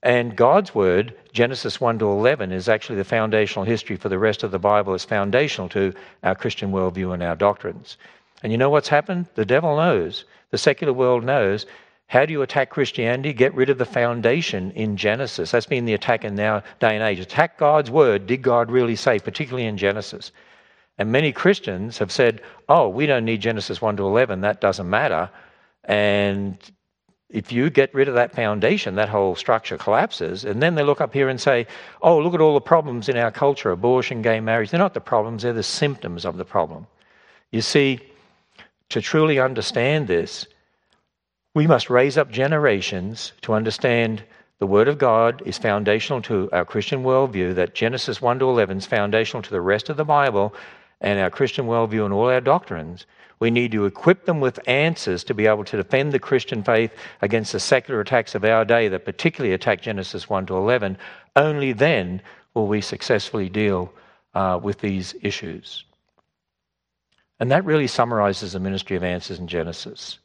And 0.03 0.35
God's 0.35 0.73
word, 0.73 1.13
Genesis 1.31 1.79
1 1.79 1.99
to 1.99 2.09
11, 2.09 2.51
is 2.51 2.67
actually 2.67 2.97
the 2.97 3.03
foundational 3.03 3.65
history 3.65 3.95
for 3.95 4.09
the 4.09 4.17
rest 4.17 4.43
of 4.43 4.51
the 4.51 4.59
Bible. 4.59 4.95
It's 4.95 5.05
foundational 5.05 5.69
to 5.69 5.93
our 6.23 6.35
Christian 6.35 6.71
worldview 6.71 7.13
and 7.13 7.21
our 7.21 7.35
doctrines. 7.35 7.97
And 8.41 8.51
you 8.51 8.57
know 8.57 8.69
what's 8.69 8.89
happened? 8.89 9.27
The 9.35 9.45
devil 9.45 9.77
knows, 9.77 10.25
the 10.49 10.57
secular 10.57 10.91
world 10.91 11.23
knows 11.23 11.67
how 12.11 12.25
do 12.25 12.33
you 12.33 12.41
attack 12.41 12.69
Christianity? 12.69 13.31
Get 13.31 13.55
rid 13.55 13.69
of 13.69 13.77
the 13.77 13.85
foundation 13.85 14.71
in 14.71 14.97
Genesis. 14.97 15.49
That's 15.49 15.65
been 15.65 15.85
the 15.85 15.93
attack 15.93 16.25
in 16.25 16.37
our 16.41 16.61
day 16.81 16.93
and 16.93 17.01
age. 17.01 17.19
Attack 17.19 17.57
God's 17.57 17.89
word. 17.89 18.27
Did 18.27 18.41
God 18.41 18.69
really 18.69 18.97
say, 18.97 19.17
particularly 19.17 19.65
in 19.65 19.77
Genesis? 19.77 20.33
And 20.97 21.09
many 21.09 21.31
Christians 21.31 21.97
have 21.99 22.11
said, 22.11 22.41
oh, 22.67 22.89
we 22.89 23.05
don't 23.05 23.23
need 23.23 23.39
Genesis 23.39 23.81
1 23.81 23.95
to 23.95 24.03
11. 24.03 24.41
That 24.41 24.59
doesn't 24.59 24.89
matter. 24.89 25.29
And 25.85 26.57
if 27.29 27.49
you 27.49 27.69
get 27.69 27.95
rid 27.95 28.09
of 28.09 28.15
that 28.15 28.35
foundation, 28.35 28.95
that 28.95 29.07
whole 29.07 29.33
structure 29.33 29.77
collapses. 29.77 30.43
And 30.43 30.61
then 30.61 30.75
they 30.75 30.83
look 30.83 30.99
up 30.99 31.13
here 31.13 31.29
and 31.29 31.39
say, 31.39 31.65
oh, 32.01 32.19
look 32.19 32.33
at 32.33 32.41
all 32.41 32.55
the 32.55 32.59
problems 32.59 33.07
in 33.07 33.15
our 33.15 33.31
culture 33.31 33.71
abortion, 33.71 34.21
gay 34.21 34.41
marriage. 34.41 34.69
They're 34.69 34.77
not 34.77 34.93
the 34.93 34.99
problems, 34.99 35.43
they're 35.43 35.53
the 35.53 35.63
symptoms 35.63 36.25
of 36.25 36.35
the 36.35 36.43
problem. 36.43 36.87
You 37.51 37.61
see, 37.61 38.01
to 38.89 38.99
truly 38.99 39.39
understand 39.39 40.09
this, 40.09 40.45
we 41.53 41.67
must 41.67 41.89
raise 41.89 42.17
up 42.17 42.31
generations 42.31 43.33
to 43.41 43.53
understand 43.53 44.23
the 44.59 44.67
Word 44.67 44.87
of 44.87 44.97
God 44.97 45.41
is 45.45 45.57
foundational 45.57 46.21
to 46.23 46.49
our 46.53 46.63
Christian 46.63 47.03
worldview, 47.03 47.55
that 47.55 47.75
Genesis 47.75 48.21
1 48.21 48.39
to 48.39 48.45
11 48.45 48.77
is 48.77 48.85
foundational 48.85 49.41
to 49.41 49.49
the 49.49 49.59
rest 49.59 49.89
of 49.89 49.97
the 49.97 50.05
Bible 50.05 50.53
and 51.01 51.19
our 51.19 51.29
Christian 51.29 51.65
worldview 51.65 52.05
and 52.05 52.13
all 52.13 52.29
our 52.29 52.41
doctrines. 52.41 53.05
We 53.39 53.49
need 53.49 53.71
to 53.71 53.85
equip 53.85 54.25
them 54.25 54.39
with 54.39 54.65
answers 54.67 55.23
to 55.25 55.33
be 55.33 55.47
able 55.47 55.65
to 55.65 55.77
defend 55.77 56.13
the 56.13 56.19
Christian 56.19 56.63
faith 56.63 56.93
against 57.21 57.51
the 57.51 57.59
secular 57.59 57.99
attacks 57.99 58.35
of 58.35 58.45
our 58.45 58.63
day 58.63 58.87
that 58.87 59.03
particularly 59.03 59.53
attack 59.53 59.81
Genesis 59.81 60.29
1 60.29 60.45
to 60.45 60.55
11. 60.55 60.97
Only 61.35 61.73
then 61.73 62.21
will 62.53 62.67
we 62.67 62.81
successfully 62.81 63.49
deal 63.49 63.91
uh, 64.35 64.59
with 64.61 64.79
these 64.79 65.15
issues. 65.21 65.83
And 67.39 67.51
that 67.51 67.65
really 67.65 67.87
summarizes 67.87 68.53
the 68.53 68.59
ministry 68.59 68.95
of 68.95 69.03
answers 69.03 69.39
in 69.39 69.47
Genesis 69.47 70.19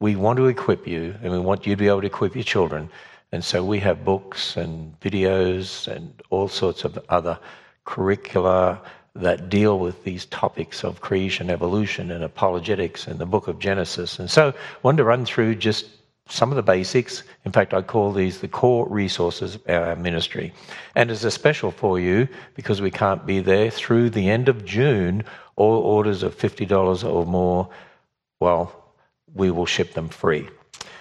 we 0.00 0.16
want 0.16 0.38
to 0.38 0.46
equip 0.46 0.86
you 0.86 1.14
and 1.22 1.30
we 1.30 1.38
want 1.38 1.66
you 1.66 1.74
to 1.74 1.78
be 1.78 1.88
able 1.88 2.00
to 2.00 2.06
equip 2.06 2.34
your 2.34 2.44
children. 2.44 2.88
And 3.32 3.44
so 3.44 3.62
we 3.62 3.78
have 3.80 4.04
books 4.04 4.56
and 4.56 4.98
videos 5.00 5.86
and 5.86 6.12
all 6.30 6.48
sorts 6.48 6.84
of 6.84 6.98
other 7.08 7.38
curricula 7.84 8.80
that 9.14 9.48
deal 9.48 9.78
with 9.78 10.02
these 10.04 10.24
topics 10.26 10.84
of 10.84 11.00
creation, 11.00 11.50
evolution, 11.50 12.10
and 12.10 12.24
apologetics 12.24 13.06
and 13.06 13.18
the 13.18 13.26
book 13.26 13.46
of 13.46 13.58
Genesis. 13.58 14.18
And 14.18 14.30
so 14.30 14.48
I 14.48 14.54
wanted 14.82 14.98
to 14.98 15.04
run 15.04 15.24
through 15.26 15.56
just 15.56 15.86
some 16.28 16.50
of 16.50 16.56
the 16.56 16.62
basics. 16.62 17.22
In 17.44 17.52
fact, 17.52 17.74
I 17.74 17.82
call 17.82 18.12
these 18.12 18.40
the 18.40 18.48
core 18.48 18.88
resources 18.88 19.56
of 19.56 19.68
our 19.68 19.96
ministry. 19.96 20.52
And 20.94 21.10
as 21.10 21.24
a 21.24 21.30
special 21.30 21.70
for 21.72 21.98
you, 21.98 22.28
because 22.54 22.80
we 22.80 22.90
can't 22.90 23.26
be 23.26 23.40
there, 23.40 23.70
through 23.70 24.10
the 24.10 24.30
end 24.30 24.48
of 24.48 24.64
June, 24.64 25.24
all 25.56 25.78
orders 25.78 26.22
of 26.22 26.38
$50 26.38 27.04
or 27.04 27.26
more, 27.26 27.68
well, 28.38 28.79
we 29.34 29.50
will 29.50 29.66
ship 29.66 29.94
them 29.94 30.08
free. 30.08 30.48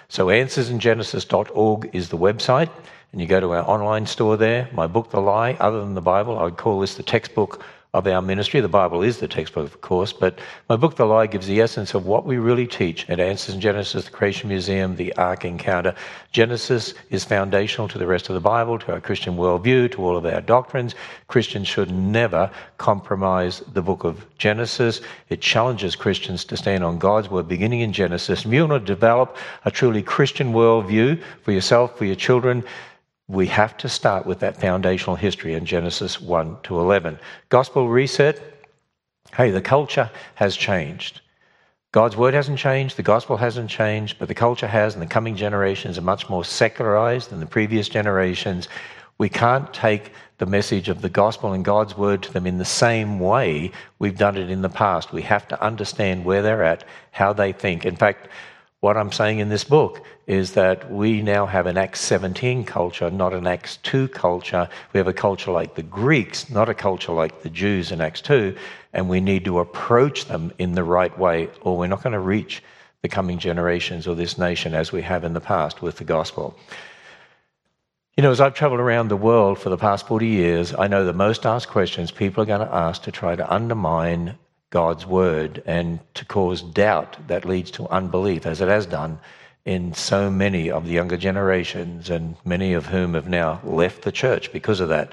So 0.08 0.28
answersingenesis.org 0.28 1.90
is 1.94 2.10
the 2.10 2.18
website, 2.18 2.70
and 3.12 3.22
you 3.22 3.28
go 3.28 3.40
to 3.40 3.52
our 3.52 3.68
online 3.68 4.06
store 4.06 4.38
there. 4.38 4.70
My 4.74 4.88
book, 4.88 5.12
The 5.12 5.22
Lie, 5.22 5.54
other 5.60 5.80
than 5.80 5.94
the 5.94 6.02
Bible, 6.02 6.40
I'd 6.40 6.58
call 6.58 6.80
this 6.80 6.96
the 6.96 7.04
textbook 7.04 7.64
of 7.94 8.06
our 8.06 8.22
ministry. 8.22 8.62
The 8.62 8.68
Bible 8.68 9.02
is 9.02 9.18
the 9.18 9.28
textbook, 9.28 9.66
of 9.66 9.82
course, 9.82 10.14
but 10.14 10.38
my 10.70 10.76
book, 10.76 10.96
The 10.96 11.06
Lie, 11.06 11.26
gives 11.26 11.48
the 11.48 11.60
essence 11.60 11.96
of 11.96 12.06
what 12.06 12.24
we 12.24 12.38
really 12.38 12.68
teach 12.68 13.10
at 13.10 13.20
Answers 13.20 13.56
in 13.56 13.62
Genesis, 13.62 14.06
the 14.06 14.12
Creation 14.12 14.48
Museum, 14.50 14.96
the 14.96 15.16
Ark 15.16 15.44
Encounter. 15.44 15.96
Genesis 16.32 16.94
is 17.10 17.24
foundational 17.24 17.88
to 17.88 17.98
the 17.98 18.06
rest 18.06 18.30
of 18.30 18.36
the 18.36 18.42
Bible, 18.42 18.78
to 18.78 18.94
our 18.94 19.02
Christian 19.02 19.38
worldview, 19.38 19.92
to 19.94 20.04
all 20.04 20.16
of 20.16 20.26
our 20.26 20.42
doctrines. 20.42 20.94
Christians 21.28 21.68
should 21.68 21.90
never 21.90 22.52
compromise 22.78 23.64
the 23.74 23.82
book 23.82 24.04
of 24.04 24.24
Genesis. 24.38 25.02
It 25.30 25.42
challenges 25.42 25.96
Christians 25.96 26.46
to 26.46 26.58
stand 26.58 26.84
on 26.84 27.00
God's 27.00 27.32
word, 27.32 27.48
beginning 27.48 27.82
in 27.82 27.92
Genesis. 27.92 28.46
If 28.46 28.54
you 28.54 28.68
want 28.68 28.86
to 28.86 28.94
develop 28.94 29.36
a 29.66 29.72
truly 29.72 30.04
Christian 30.04 30.54
worldview 30.54 31.24
for 31.42 31.52
yourself, 31.52 31.98
for 31.98 32.06
your 32.06 32.16
children, 32.16 32.64
we 33.30 33.46
have 33.46 33.78
to 33.78 33.88
start 33.88 34.26
with 34.26 34.40
that 34.40 34.60
foundational 34.60 35.16
history 35.16 35.54
in 35.54 35.64
Genesis 35.64 36.20
1 36.20 36.58
to 36.64 36.80
11. 36.80 37.20
Gospel 37.50 37.88
reset 37.88 38.42
hey, 39.38 39.52
the 39.52 39.62
culture 39.62 40.10
has 40.34 40.58
changed. 40.58 41.22
God's 41.92 42.18
word 42.18 42.34
hasn't 42.34 42.58
changed, 42.58 42.98
the 42.98 43.04
gospel 43.04 43.38
hasn't 43.38 43.70
changed, 43.70 44.18
but 44.18 44.28
the 44.28 44.34
culture 44.34 44.68
has, 44.68 44.96
and 44.96 45.04
the 45.04 45.08
coming 45.08 45.36
generations 45.36 46.00
are 46.00 46.04
much 46.04 46.28
more 46.30 46.44
secularized 46.44 47.30
than 47.30 47.40
the 47.40 47.46
previous 47.46 47.88
generations. 47.88 48.68
We 49.20 49.30
can't 49.30 49.72
take 49.72 50.14
the 50.40 50.48
message 50.48 50.90
of 50.90 51.02
the 51.02 51.10
gospel 51.10 51.54
and 51.54 51.64
God's 51.64 51.96
word 51.96 52.24
to 52.24 52.34
them 52.34 52.48
in 52.48 52.58
the 52.58 52.66
same 52.66 53.20
way 53.20 53.72
we've 54.00 54.18
done 54.18 54.38
it 54.38 54.50
in 54.50 54.64
the 54.64 54.70
past. 54.70 55.14
We 55.14 55.22
have 55.24 55.48
to 55.50 55.64
understand 55.64 56.26
where 56.26 56.42
they're 56.42 56.64
at, 56.64 56.84
how 57.12 57.34
they 57.34 57.52
think. 57.52 57.86
In 57.86 57.96
fact, 57.96 58.30
what 58.82 58.96
I'm 58.96 59.12
saying 59.12 59.40
in 59.40 59.50
this 59.50 59.66
book 59.66 60.06
is 60.26 60.54
that 60.54 60.90
we 60.90 61.22
now 61.22 61.46
have 61.46 61.66
an 61.66 61.78
Acts 61.78 62.00
17 62.00 62.64
culture, 62.64 63.12
not 63.12 63.34
an 63.34 63.46
Acts 63.46 63.78
2 63.84 64.08
culture. 64.08 64.70
We 64.94 65.00
have 65.00 65.08
a 65.08 65.14
culture 65.14 65.52
like 65.52 65.76
the 65.76 65.84
Greeks, 65.84 66.50
not 66.50 66.70
a 66.70 66.74
culture 66.74 67.12
like 67.12 67.42
the 67.42 67.50
Jews 67.50 67.92
in 67.92 68.00
Acts 68.00 68.22
2, 68.22 68.56
and 68.94 69.10
we 69.10 69.20
need 69.20 69.44
to 69.46 69.60
approach 69.60 70.26
them 70.26 70.54
in 70.60 70.76
the 70.76 70.84
right 70.84 71.18
way, 71.20 71.50
or 71.62 71.78
we're 71.78 71.88
not 71.88 72.04
going 72.04 72.14
to 72.14 72.20
reach 72.20 72.64
the 73.02 73.10
coming 73.10 73.38
generations 73.38 74.08
or 74.08 74.16
this 74.16 74.38
nation 74.38 74.74
as 74.74 74.92
we 74.92 75.02
have 75.02 75.26
in 75.26 75.34
the 75.34 75.42
past 75.42 75.82
with 75.82 75.98
the 75.98 76.04
gospel. 76.06 76.58
You 78.16 78.24
know, 78.24 78.32
as 78.32 78.42
I've 78.42 78.54
traveled 78.54 78.82
around 78.82 79.10
the 79.10 79.18
world 79.18 79.60
for 79.60 79.70
the 79.70 79.78
past 79.78 80.08
40 80.08 80.28
years, 80.28 80.74
I 80.74 80.88
know 80.88 81.06
the 81.06 81.14
most 81.14 81.46
asked 81.46 81.70
questions 81.70 82.12
people 82.12 82.44
are 82.44 82.46
going 82.46 82.66
to 82.66 82.74
ask 82.74 83.04
to 83.04 83.12
try 83.12 83.36
to 83.36 83.54
undermine 83.54 84.38
God's 84.70 85.06
word 85.06 85.64
and 85.66 86.00
to 86.14 86.26
cause 86.26 86.62
doubt 86.62 87.18
that 87.28 87.46
leads 87.46 87.72
to 87.72 87.88
unbelief, 87.90 88.46
as 88.46 88.62
it 88.62 88.68
has 88.68 88.86
done 88.86 89.20
in 89.66 89.94
so 89.94 90.30
many 90.30 90.70
of 90.72 90.86
the 90.86 90.92
younger 90.92 91.18
generations, 91.18 92.10
and 92.10 92.36
many 92.46 92.74
of 92.74 92.86
whom 92.88 93.14
have 93.14 93.28
now 93.28 93.60
left 93.64 94.04
the 94.04 94.12
church 94.12 94.52
because 94.52 94.80
of 94.80 94.90
that. 94.90 95.12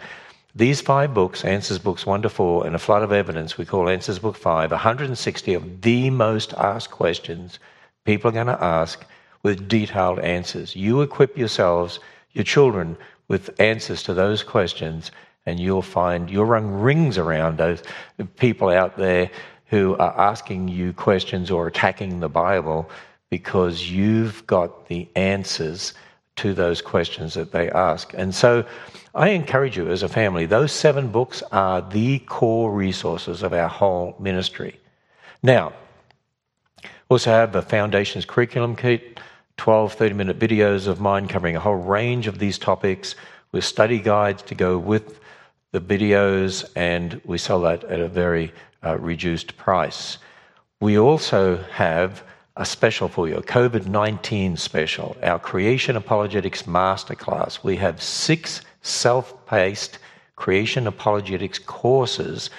These 0.55 0.81
five 0.81 1.13
books, 1.13 1.45
Answers 1.45 1.79
Books 1.79 2.07
1 2.07 2.23
to 2.23 2.29
4, 2.29 2.67
and 2.67 2.75
A 2.75 2.79
Flood 2.79 3.03
of 3.03 3.13
Evidence, 3.13 3.59
we 3.59 3.67
call 3.67 3.89
Answers 3.89 4.19
Book 4.19 4.37
5, 4.37 4.71
160 4.71 5.55
of 5.55 5.83
the 5.83 6.11
most 6.11 6.55
asked 6.55 6.91
questions 6.91 7.59
people 8.07 8.31
are 8.31 8.33
going 8.33 8.47
to 8.47 8.65
ask 8.65 9.05
with 9.43 9.69
detailed 9.69 10.21
answers. 10.21 10.75
You 10.75 11.03
equip 11.03 11.37
yourselves, 11.37 12.01
your 12.33 12.45
children, 12.45 12.97
with 13.29 13.61
answers 13.61 14.03
to 14.05 14.15
those 14.15 14.43
questions, 14.43 15.11
and 15.47 15.59
you'll 15.61 15.83
find 15.83 16.29
you'll 16.29 16.45
run 16.45 16.81
rings 16.81 17.17
around 17.17 17.57
those 17.57 17.83
people 18.37 18.69
out 18.69 18.97
there 18.97 19.31
who 19.67 19.97
are 19.97 20.19
asking 20.19 20.69
you 20.69 20.93
questions 20.93 21.51
or 21.51 21.67
attacking 21.67 22.21
the 22.21 22.29
Bible 22.29 22.91
because 23.31 23.91
you've 23.91 24.47
got 24.47 24.89
the 24.89 25.09
answers 25.17 25.95
to 26.37 26.53
those 26.53 26.83
questions 26.83 27.35
that 27.35 27.51
they 27.53 27.71
ask. 27.71 28.13
And 28.15 28.35
so 28.35 28.65
I 29.15 29.31
encourage 29.31 29.77
you 29.77 29.91
as 29.91 30.03
a 30.03 30.09
family, 30.09 30.47
those 30.47 30.71
seven 30.71 31.09
books 31.09 31.43
are 31.51 31.81
the 31.81 32.19
core 32.21 32.71
resources 32.71 33.43
of 33.43 33.53
our 33.53 33.69
whole 33.69 34.15
ministry. 34.21 34.79
Now, 35.43 35.73
we 36.83 36.91
also 37.15 37.31
have 37.31 37.53
the 37.53 37.63
Foundations 37.63 38.25
curriculum 38.25 38.77
kit, 38.77 39.19
12 39.57 39.95
30 39.95 40.15
minute 40.15 40.39
videos 40.39 40.87
of 40.87 41.01
mine 41.01 41.27
covering 41.27 41.57
a 41.57 41.61
whole 41.61 41.77
range 41.77 42.27
of 42.27 42.39
these 42.39 42.59
topics 42.59 43.15
with 43.53 43.65
study 43.65 43.99
guides 43.99 44.43
to 44.43 44.55
go 44.55 44.77
with 44.77 45.19
the 45.73 45.81
videos, 45.81 46.71
and 46.77 47.21
we 47.25 47.39
sell 47.39 47.61
that 47.61 47.85
at 47.85 48.01
a 48.01 48.09
very 48.09 48.53
uh, 48.85 48.99
reduced 48.99 49.57
price. 49.57 50.19
We 50.81 50.99
also 50.99 51.57
have 51.73 52.23
a 52.57 52.65
special 52.65 53.09
for 53.09 53.29
you, 53.29 53.37
a 53.37 53.43
COVID 53.43 53.87
19 53.87 54.57
special, 54.57 55.17
our 55.23 55.39
Creation 55.39 55.97
Apologetics 55.97 56.63
Masterclass. 56.63 57.63
We 57.63 57.77
have 57.77 58.03
six 58.03 58.63
self 58.83 59.47
paced 59.47 59.99
Creation 60.37 60.87
Apologetics 60.87 61.59
courses. 61.59 62.51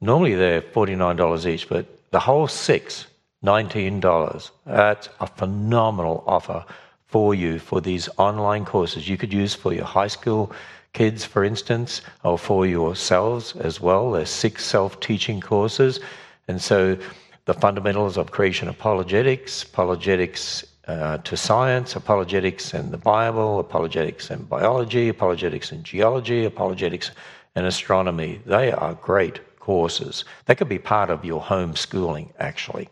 Normally 0.00 0.34
they're 0.34 0.62
$49 0.62 1.46
each, 1.46 1.68
but 1.68 1.86
the 2.10 2.20
whole 2.20 2.46
six, 2.46 3.06
$19. 3.44 4.50
That's 4.66 5.08
a 5.20 5.26
phenomenal 5.26 6.22
offer 6.26 6.64
for 7.06 7.34
you 7.34 7.58
for 7.58 7.80
these 7.80 8.08
online 8.18 8.64
courses 8.64 9.08
you 9.08 9.16
could 9.16 9.32
use 9.32 9.54
for 9.54 9.72
your 9.72 9.84
high 9.84 10.08
school 10.08 10.52
kids, 10.94 11.24
for 11.24 11.44
instance, 11.44 12.00
or 12.22 12.38
for 12.38 12.66
yourselves 12.66 13.54
as 13.56 13.80
well. 13.80 14.12
There's 14.12 14.30
six 14.30 14.64
self 14.64 14.98
teaching 15.00 15.40
courses. 15.40 16.00
And 16.48 16.60
so 16.62 16.96
the 17.44 17.54
fundamentals 17.54 18.16
of 18.16 18.30
creation 18.30 18.68
apologetics, 18.68 19.64
apologetics 19.64 20.64
uh, 20.88 21.18
to 21.18 21.36
science, 21.36 21.96
apologetics 21.96 22.72
and 22.72 22.90
the 22.92 22.98
Bible, 22.98 23.60
apologetics 23.60 24.30
and 24.30 24.48
biology, 24.48 25.08
apologetics 25.08 25.72
and 25.72 25.84
geology, 25.84 26.44
apologetics 26.44 27.10
and 27.54 27.66
astronomy. 27.66 28.40
They 28.46 28.72
are 28.72 28.94
great 28.94 29.40
courses. 29.58 30.24
They 30.46 30.54
could 30.54 30.68
be 30.68 30.78
part 30.78 31.10
of 31.10 31.24
your 31.24 31.40
home 31.40 31.74
schooling, 31.76 32.32
actually. 32.38 32.88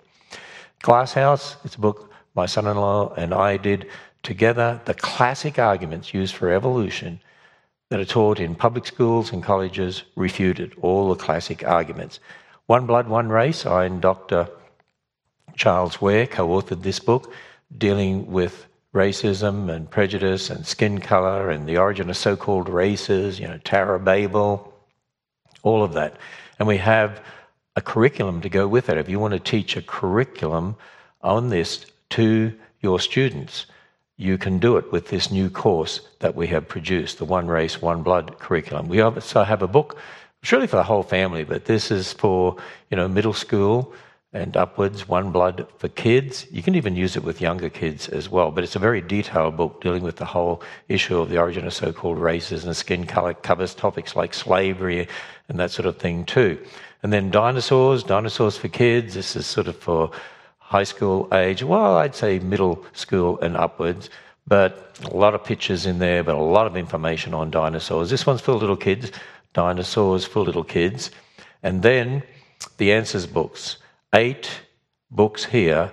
Glass 0.80 1.12
House, 1.12 1.56
it's 1.64 1.76
a 1.76 1.80
book 1.80 2.10
my 2.34 2.46
son 2.46 2.66
in 2.66 2.76
law 2.76 3.12
and 3.14 3.34
I 3.34 3.58
did 3.58 3.88
together, 4.22 4.80
the 4.86 4.94
classic 4.94 5.58
arguments 5.58 6.14
used 6.14 6.34
for 6.34 6.50
evolution 6.50 7.20
that 7.92 8.00
are 8.00 8.06
taught 8.06 8.40
in 8.40 8.54
public 8.54 8.86
schools 8.86 9.32
and 9.32 9.42
colleges 9.42 10.02
refuted, 10.16 10.74
all 10.80 11.10
the 11.10 11.14
classic 11.14 11.62
arguments. 11.62 12.20
One 12.64 12.86
Blood, 12.86 13.06
One 13.06 13.28
Race, 13.28 13.66
I 13.66 13.84
and 13.84 14.00
Dr. 14.00 14.48
Charles 15.56 16.00
Ware 16.00 16.26
co 16.26 16.48
authored 16.48 16.84
this 16.84 16.98
book 16.98 17.34
dealing 17.76 18.32
with 18.32 18.66
racism 18.94 19.70
and 19.70 19.90
prejudice 19.90 20.48
and 20.48 20.66
skin 20.66 21.00
color 21.00 21.50
and 21.50 21.68
the 21.68 21.76
origin 21.76 22.08
of 22.08 22.16
so 22.16 22.34
called 22.34 22.70
races, 22.70 23.38
you 23.38 23.46
know, 23.46 23.58
of 23.62 24.04
Babel, 24.06 24.72
all 25.62 25.84
of 25.84 25.92
that. 25.92 26.16
And 26.58 26.66
we 26.66 26.78
have 26.78 27.20
a 27.76 27.82
curriculum 27.82 28.40
to 28.40 28.48
go 28.48 28.66
with 28.66 28.88
it. 28.88 28.96
If 28.96 29.10
you 29.10 29.20
want 29.20 29.34
to 29.34 29.38
teach 29.38 29.76
a 29.76 29.82
curriculum 29.82 30.76
on 31.20 31.50
this 31.50 31.84
to 32.10 32.54
your 32.80 32.98
students, 33.00 33.66
you 34.22 34.38
can 34.38 34.58
do 34.58 34.76
it 34.76 34.92
with 34.92 35.08
this 35.08 35.30
new 35.30 35.50
course 35.50 36.00
that 36.20 36.34
we 36.34 36.46
have 36.46 36.68
produced, 36.68 37.18
the 37.18 37.24
One 37.24 37.48
Race, 37.48 37.82
One 37.82 38.02
Blood 38.02 38.38
curriculum. 38.38 38.88
We 38.88 39.00
also 39.00 39.42
have 39.42 39.62
a 39.62 39.66
book, 39.66 39.98
really 40.50 40.66
for 40.66 40.76
the 40.76 40.84
whole 40.84 41.02
family, 41.02 41.44
but 41.44 41.64
this 41.64 41.90
is 41.90 42.12
for 42.12 42.56
you 42.90 42.96
know 42.96 43.08
middle 43.08 43.32
school 43.32 43.92
and 44.32 44.56
upwards, 44.56 45.06
One 45.08 45.30
Blood 45.30 45.66
for 45.76 45.88
kids. 45.88 46.46
You 46.50 46.62
can 46.62 46.74
even 46.74 46.96
use 46.96 47.16
it 47.16 47.24
with 47.24 47.40
younger 47.40 47.68
kids 47.68 48.08
as 48.08 48.30
well, 48.30 48.50
but 48.50 48.64
it's 48.64 48.76
a 48.76 48.78
very 48.78 49.00
detailed 49.00 49.56
book 49.56 49.82
dealing 49.82 50.02
with 50.02 50.16
the 50.16 50.24
whole 50.24 50.62
issue 50.88 51.18
of 51.18 51.28
the 51.28 51.38
origin 51.38 51.66
of 51.66 51.74
so-called 51.74 52.18
races 52.18 52.64
and 52.64 52.74
skin 52.76 53.06
color, 53.06 53.34
covers 53.34 53.74
topics 53.74 54.16
like 54.16 54.32
slavery 54.32 55.08
and 55.48 55.58
that 55.58 55.70
sort 55.70 55.86
of 55.86 55.98
thing 55.98 56.24
too. 56.24 56.58
And 57.02 57.12
then 57.12 57.30
dinosaurs, 57.30 58.04
dinosaurs 58.04 58.56
for 58.56 58.68
kids. 58.68 59.14
This 59.14 59.36
is 59.36 59.46
sort 59.46 59.66
of 59.66 59.76
for 59.76 60.12
high 60.72 60.84
school 60.84 61.28
age. 61.34 61.62
Well, 61.62 61.98
I'd 61.98 62.14
say 62.14 62.38
middle 62.38 62.82
school 62.94 63.38
and 63.40 63.56
upwards. 63.56 64.08
But 64.46 64.98
a 65.04 65.14
lot 65.14 65.34
of 65.34 65.44
pictures 65.44 65.84
in 65.86 65.98
there, 65.98 66.24
but 66.24 66.34
a 66.34 66.48
lot 66.58 66.66
of 66.66 66.76
information 66.76 67.34
on 67.34 67.50
dinosaurs. 67.50 68.08
This 68.08 68.26
one's 68.26 68.40
for 68.40 68.54
little 68.54 68.76
kids, 68.88 69.12
dinosaurs 69.52 70.24
for 70.24 70.40
little 70.40 70.64
kids. 70.64 71.10
And 71.62 71.82
then 71.82 72.22
the 72.78 72.92
answers 72.92 73.26
books. 73.26 73.76
Eight 74.14 74.48
books 75.10 75.44
here 75.44 75.92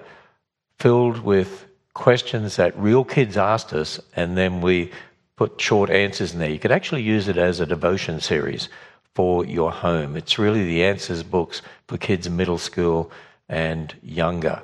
filled 0.77 1.19
with 1.19 1.65
questions 1.93 2.55
that 2.55 2.77
real 2.79 3.03
kids 3.03 3.35
asked 3.35 3.73
us, 3.73 3.99
and 4.15 4.37
then 4.37 4.61
we 4.61 4.91
put 5.35 5.59
short 5.59 5.89
answers 5.89 6.33
in 6.33 6.39
there. 6.39 6.49
You 6.49 6.59
could 6.59 6.71
actually 6.71 7.03
use 7.03 7.27
it 7.27 7.37
as 7.37 7.59
a 7.59 7.65
devotion 7.65 8.21
series 8.21 8.69
for 9.13 9.45
your 9.45 9.71
home. 9.71 10.15
It's 10.15 10.39
really 10.39 10.63
the 10.63 10.85
answers 10.85 11.21
books 11.23 11.61
for 11.87 11.97
kids 11.97 12.29
middle 12.29 12.57
school 12.57 13.11
and 13.49 13.93
younger. 14.01 14.61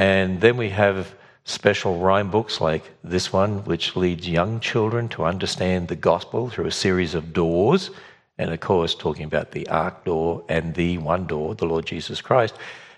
And 0.00 0.40
then 0.40 0.56
we 0.56 0.70
have 0.70 1.14
special 1.44 1.98
rhyme 1.98 2.30
books 2.30 2.58
like 2.58 2.84
this 3.04 3.34
one, 3.34 3.64
which 3.66 3.96
leads 3.96 4.26
young 4.26 4.58
children 4.60 5.10
to 5.10 5.24
understand 5.24 5.88
the 5.88 5.94
gospel 5.94 6.48
through 6.48 6.68
a 6.68 6.72
series 6.72 7.14
of 7.14 7.34
doors. 7.34 7.90
And 8.38 8.50
of 8.50 8.60
course, 8.60 8.94
talking 8.94 9.24
about 9.24 9.50
the 9.50 9.68
ark 9.68 10.06
door 10.06 10.42
and 10.48 10.74
the 10.74 10.96
one 10.96 11.26
door, 11.26 11.54
the 11.54 11.66
Lord 11.66 11.84
Jesus 11.84 12.22
Christ. 12.22 12.54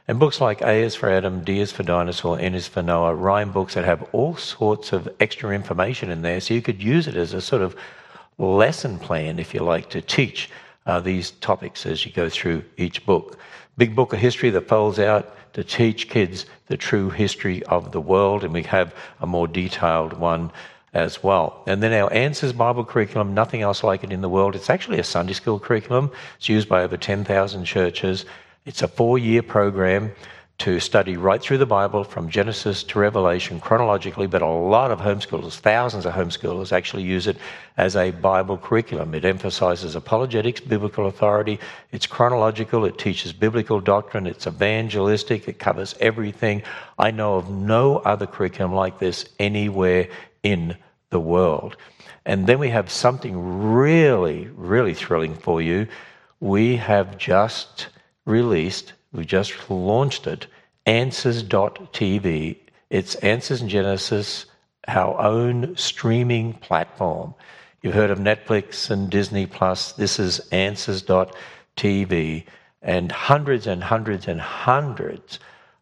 And 0.06 0.20
books 0.20 0.40
like 0.40 0.62
A 0.62 0.74
is 0.74 0.94
for 0.94 1.10
Adam, 1.10 1.42
D 1.42 1.58
is 1.58 1.72
for 1.72 1.82
Dinosaur, 1.82 2.38
N 2.38 2.54
is 2.54 2.68
for 2.68 2.84
Noah, 2.84 3.16
rhyme 3.16 3.50
books 3.50 3.74
that 3.74 3.84
have 3.84 4.08
all 4.12 4.36
sorts 4.36 4.92
of 4.92 5.08
extra 5.18 5.50
information 5.50 6.08
in 6.08 6.22
there. 6.22 6.40
So 6.40 6.54
you 6.54 6.62
could 6.62 6.80
use 6.80 7.08
it 7.08 7.16
as 7.16 7.34
a 7.34 7.40
sort 7.40 7.62
of 7.62 7.74
lesson 8.38 9.00
plan, 9.00 9.40
if 9.40 9.52
you 9.54 9.64
like, 9.64 9.90
to 9.90 10.02
teach 10.02 10.50
uh, 10.86 11.00
these 11.00 11.32
topics 11.32 11.84
as 11.84 12.06
you 12.06 12.12
go 12.12 12.28
through 12.28 12.62
each 12.76 13.04
book. 13.04 13.40
Big 13.76 13.96
book 13.96 14.12
of 14.12 14.20
history 14.20 14.50
that 14.50 14.68
folds 14.68 15.00
out 15.00 15.34
to 15.52 15.64
teach 15.64 16.08
kids 16.08 16.46
the 16.66 16.76
true 16.76 17.10
history 17.10 17.62
of 17.64 17.92
the 17.92 18.00
world, 18.00 18.44
and 18.44 18.52
we 18.52 18.62
have 18.64 18.94
a 19.20 19.26
more 19.26 19.46
detailed 19.46 20.14
one 20.14 20.50
as 20.94 21.22
well. 21.22 21.62
And 21.66 21.82
then 21.82 21.92
our 21.92 22.12
Answers 22.12 22.52
Bible 22.52 22.84
curriculum, 22.84 23.34
nothing 23.34 23.62
else 23.62 23.82
like 23.82 24.04
it 24.04 24.12
in 24.12 24.20
the 24.20 24.28
world. 24.28 24.54
It's 24.54 24.70
actually 24.70 24.98
a 24.98 25.04
Sunday 25.04 25.32
school 25.32 25.58
curriculum. 25.58 26.10
It's 26.36 26.48
used 26.48 26.68
by 26.68 26.82
over 26.82 26.96
10,000 26.96 27.64
churches. 27.64 28.24
It's 28.66 28.82
a 28.82 28.88
four 28.88 29.18
year 29.18 29.42
program 29.42 30.12
to 30.62 30.78
study 30.78 31.16
right 31.16 31.42
through 31.42 31.58
the 31.58 31.66
Bible 31.66 32.04
from 32.04 32.30
Genesis 32.30 32.84
to 32.84 33.00
Revelation 33.00 33.58
chronologically, 33.58 34.28
but 34.28 34.42
a 34.42 34.46
lot 34.46 34.92
of 34.92 35.00
homeschoolers, 35.00 35.58
thousands 35.58 36.06
of 36.06 36.14
homeschoolers, 36.14 36.70
actually 36.70 37.02
use 37.02 37.26
it 37.26 37.36
as 37.76 37.96
a 37.96 38.12
Bible 38.12 38.56
curriculum. 38.56 39.12
It 39.12 39.24
emphasizes 39.24 39.96
apologetics, 39.96 40.60
biblical 40.60 41.08
authority, 41.08 41.58
it's 41.90 42.06
chronological, 42.06 42.84
it 42.84 42.96
teaches 42.96 43.32
biblical 43.32 43.80
doctrine, 43.80 44.24
it's 44.28 44.46
evangelistic, 44.46 45.48
it 45.48 45.58
covers 45.58 45.96
everything. 45.98 46.62
I 46.96 47.10
know 47.10 47.34
of 47.34 47.50
no 47.50 47.96
other 47.96 48.28
curriculum 48.28 48.72
like 48.72 49.00
this 49.00 49.24
anywhere 49.40 50.10
in 50.44 50.76
the 51.10 51.18
world. 51.18 51.76
And 52.24 52.46
then 52.46 52.60
we 52.60 52.68
have 52.68 52.88
something 52.88 53.72
really, 53.72 54.46
really 54.54 54.94
thrilling 54.94 55.34
for 55.34 55.60
you. 55.60 55.88
We 56.38 56.76
have 56.76 57.18
just 57.18 57.88
released 58.24 58.92
we 59.12 59.26
just 59.26 59.70
launched 59.70 60.26
it, 60.26 60.46
Answers.tv. 60.86 62.56
It's 62.90 63.14
Answers 63.16 63.62
in 63.62 63.68
Genesis, 63.68 64.46
our 64.88 65.18
own 65.20 65.76
streaming 65.76 66.54
platform. 66.54 67.34
You've 67.82 67.94
heard 67.94 68.10
of 68.10 68.18
Netflix 68.18 68.90
and 68.90 69.10
Disney 69.10 69.46
Plus. 69.46 69.92
This 69.92 70.18
is 70.18 70.40
Answers.tv. 70.50 72.44
And 72.82 73.12
hundreds 73.12 73.66
and 73.66 73.82
hundreds 73.82 74.28
and 74.28 74.40
hundreds 74.40 75.38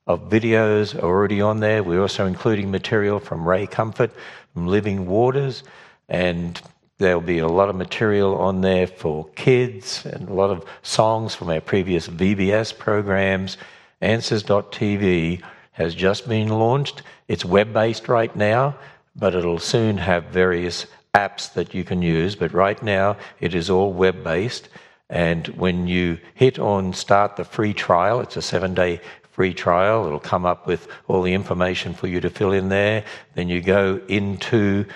of 0.06 0.28
videos 0.28 0.94
are 0.94 1.06
already 1.06 1.40
on 1.40 1.60
there. 1.60 1.82
We're 1.82 2.02
also 2.02 2.26
including 2.26 2.70
material 2.70 3.20
from 3.20 3.48
Ray 3.48 3.66
Comfort 3.66 4.12
from 4.52 4.66
Living 4.66 5.06
Waters 5.06 5.62
and 6.08 6.60
There'll 7.00 7.22
be 7.22 7.38
a 7.38 7.48
lot 7.48 7.70
of 7.70 7.76
material 7.76 8.36
on 8.36 8.60
there 8.60 8.86
for 8.86 9.26
kids 9.34 10.04
and 10.04 10.28
a 10.28 10.34
lot 10.34 10.50
of 10.50 10.66
songs 10.82 11.34
from 11.34 11.48
our 11.48 11.62
previous 11.62 12.06
VBS 12.06 12.76
programs. 12.76 13.56
Answers.tv 14.00 15.42
has 15.72 15.94
just 15.94 16.28
been 16.28 16.48
launched. 16.48 17.02
It's 17.28 17.44
web 17.44 17.72
based 17.72 18.08
right 18.08 18.34
now, 18.34 18.76
but 19.14 19.34
it'll 19.34 19.58
soon 19.58 19.98
have 19.98 20.24
various 20.26 20.86
apps 21.14 21.52
that 21.54 21.74
you 21.74 21.84
can 21.84 22.02
use. 22.02 22.36
But 22.36 22.52
right 22.52 22.82
now, 22.82 23.16
it 23.40 23.54
is 23.54 23.68
all 23.68 23.92
web 23.92 24.24
based. 24.24 24.68
And 25.08 25.46
when 25.48 25.86
you 25.86 26.18
hit 26.34 26.58
on 26.58 26.92
start 26.92 27.36
the 27.36 27.44
free 27.44 27.74
trial, 27.74 28.20
it's 28.20 28.36
a 28.36 28.42
seven 28.42 28.74
day 28.74 29.00
free 29.32 29.54
trial. 29.54 30.06
It'll 30.06 30.20
come 30.20 30.46
up 30.46 30.66
with 30.66 30.88
all 31.08 31.22
the 31.22 31.34
information 31.34 31.94
for 31.94 32.06
you 32.06 32.20
to 32.20 32.30
fill 32.30 32.52
in 32.52 32.68
there. 32.68 33.04
Then 33.34 33.48
you 33.48 33.60
go 33.60 34.00
into 34.08 34.86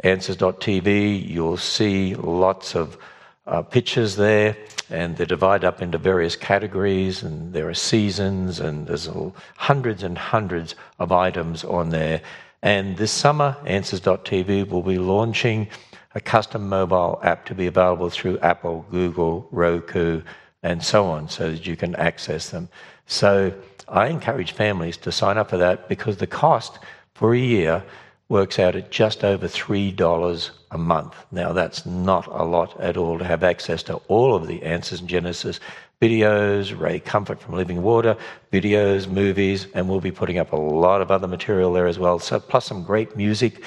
answers.tv, 0.00 1.28
you'll 1.28 1.56
see 1.56 2.14
lots 2.14 2.74
of 2.74 2.98
uh, 3.46 3.62
pictures 3.62 4.16
there, 4.16 4.56
and 4.90 5.16
they're 5.16 5.26
divided 5.26 5.66
up 5.66 5.82
into 5.82 5.98
various 5.98 6.36
categories, 6.36 7.22
and 7.22 7.52
there 7.52 7.68
are 7.68 7.74
seasons, 7.74 8.60
and 8.60 8.86
there's 8.86 9.08
hundreds 9.56 10.02
and 10.02 10.16
hundreds 10.16 10.74
of 10.98 11.12
items 11.12 11.64
on 11.64 11.90
there. 11.90 12.20
And 12.62 12.96
this 12.96 13.10
summer, 13.10 13.56
Answers.tv 13.66 14.68
will 14.68 14.82
be 14.82 14.98
launching 14.98 15.68
a 16.14 16.20
custom 16.20 16.68
mobile 16.68 17.18
app 17.22 17.46
to 17.46 17.54
be 17.54 17.66
available 17.66 18.10
through 18.10 18.38
Apple, 18.38 18.86
Google, 18.90 19.48
Roku, 19.50 20.22
and 20.62 20.82
so 20.82 21.06
on, 21.06 21.28
so 21.28 21.50
that 21.50 21.66
you 21.66 21.76
can 21.76 21.96
access 21.96 22.50
them. 22.50 22.68
So 23.06 23.52
I 23.88 24.06
encourage 24.06 24.52
families 24.52 24.96
to 24.98 25.10
sign 25.10 25.38
up 25.38 25.50
for 25.50 25.56
that 25.56 25.88
because 25.88 26.18
the 26.18 26.26
cost 26.26 26.78
for 27.14 27.34
a 27.34 27.38
year 27.38 27.82
works 28.28 28.58
out 28.58 28.76
at 28.76 28.90
just 28.90 29.24
over 29.24 29.48
$3 29.48 30.50
a 30.72 30.78
month. 30.78 31.14
Now, 31.30 31.52
that's 31.52 31.86
not 31.86 32.26
a 32.26 32.42
lot 32.42 32.78
at 32.80 32.96
all 32.96 33.18
to 33.18 33.24
have 33.24 33.44
access 33.44 33.82
to 33.84 33.96
all 34.08 34.34
of 34.34 34.46
the 34.48 34.62
Answers 34.62 35.00
in 35.00 35.06
Genesis 35.06 35.60
videos, 36.00 36.76
Ray 36.76 36.98
Comfort 36.98 37.40
from 37.40 37.54
Living 37.54 37.82
Water, 37.82 38.16
videos, 38.52 39.06
movies, 39.06 39.68
and 39.74 39.88
we'll 39.88 40.00
be 40.00 40.10
putting 40.10 40.38
up 40.38 40.52
a 40.52 40.56
lot 40.56 41.00
of 41.00 41.12
other 41.12 41.28
material 41.28 41.72
there 41.72 41.86
as 41.86 41.98
well. 41.98 42.18
So, 42.18 42.40
plus 42.40 42.66
some 42.66 42.82
great 42.82 43.16
music 43.16 43.62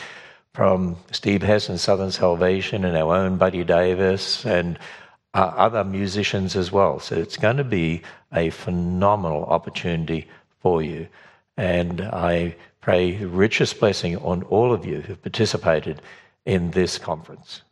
from 0.53 0.97
Steve 1.11 1.41
Hess 1.41 1.69
and 1.69 1.79
Southern 1.79 2.11
Salvation 2.11 2.83
and 2.83 2.97
our 2.97 3.15
own 3.15 3.37
Buddy 3.37 3.63
Davis 3.63 4.45
and 4.45 4.77
uh, 5.33 5.53
other 5.55 5.83
musicians 5.83 6.55
as 6.55 6.71
well. 6.71 6.99
So, 6.99 7.15
it's 7.15 7.37
going 7.37 7.57
to 7.57 7.63
be 7.63 8.01
a 8.33 8.49
phenomenal 8.49 9.45
opportunity 9.45 10.27
for 10.59 10.81
you. 10.81 11.07
And 11.55 12.01
I 12.01 12.55
pray 12.81 13.15
the 13.15 13.27
richest 13.27 13.79
blessing 13.79 14.17
on 14.17 14.43
all 14.43 14.73
of 14.73 14.85
you 14.85 14.99
who've 15.01 15.21
participated 15.21 16.01
in 16.45 16.71
this 16.71 16.97
conference. 16.97 17.64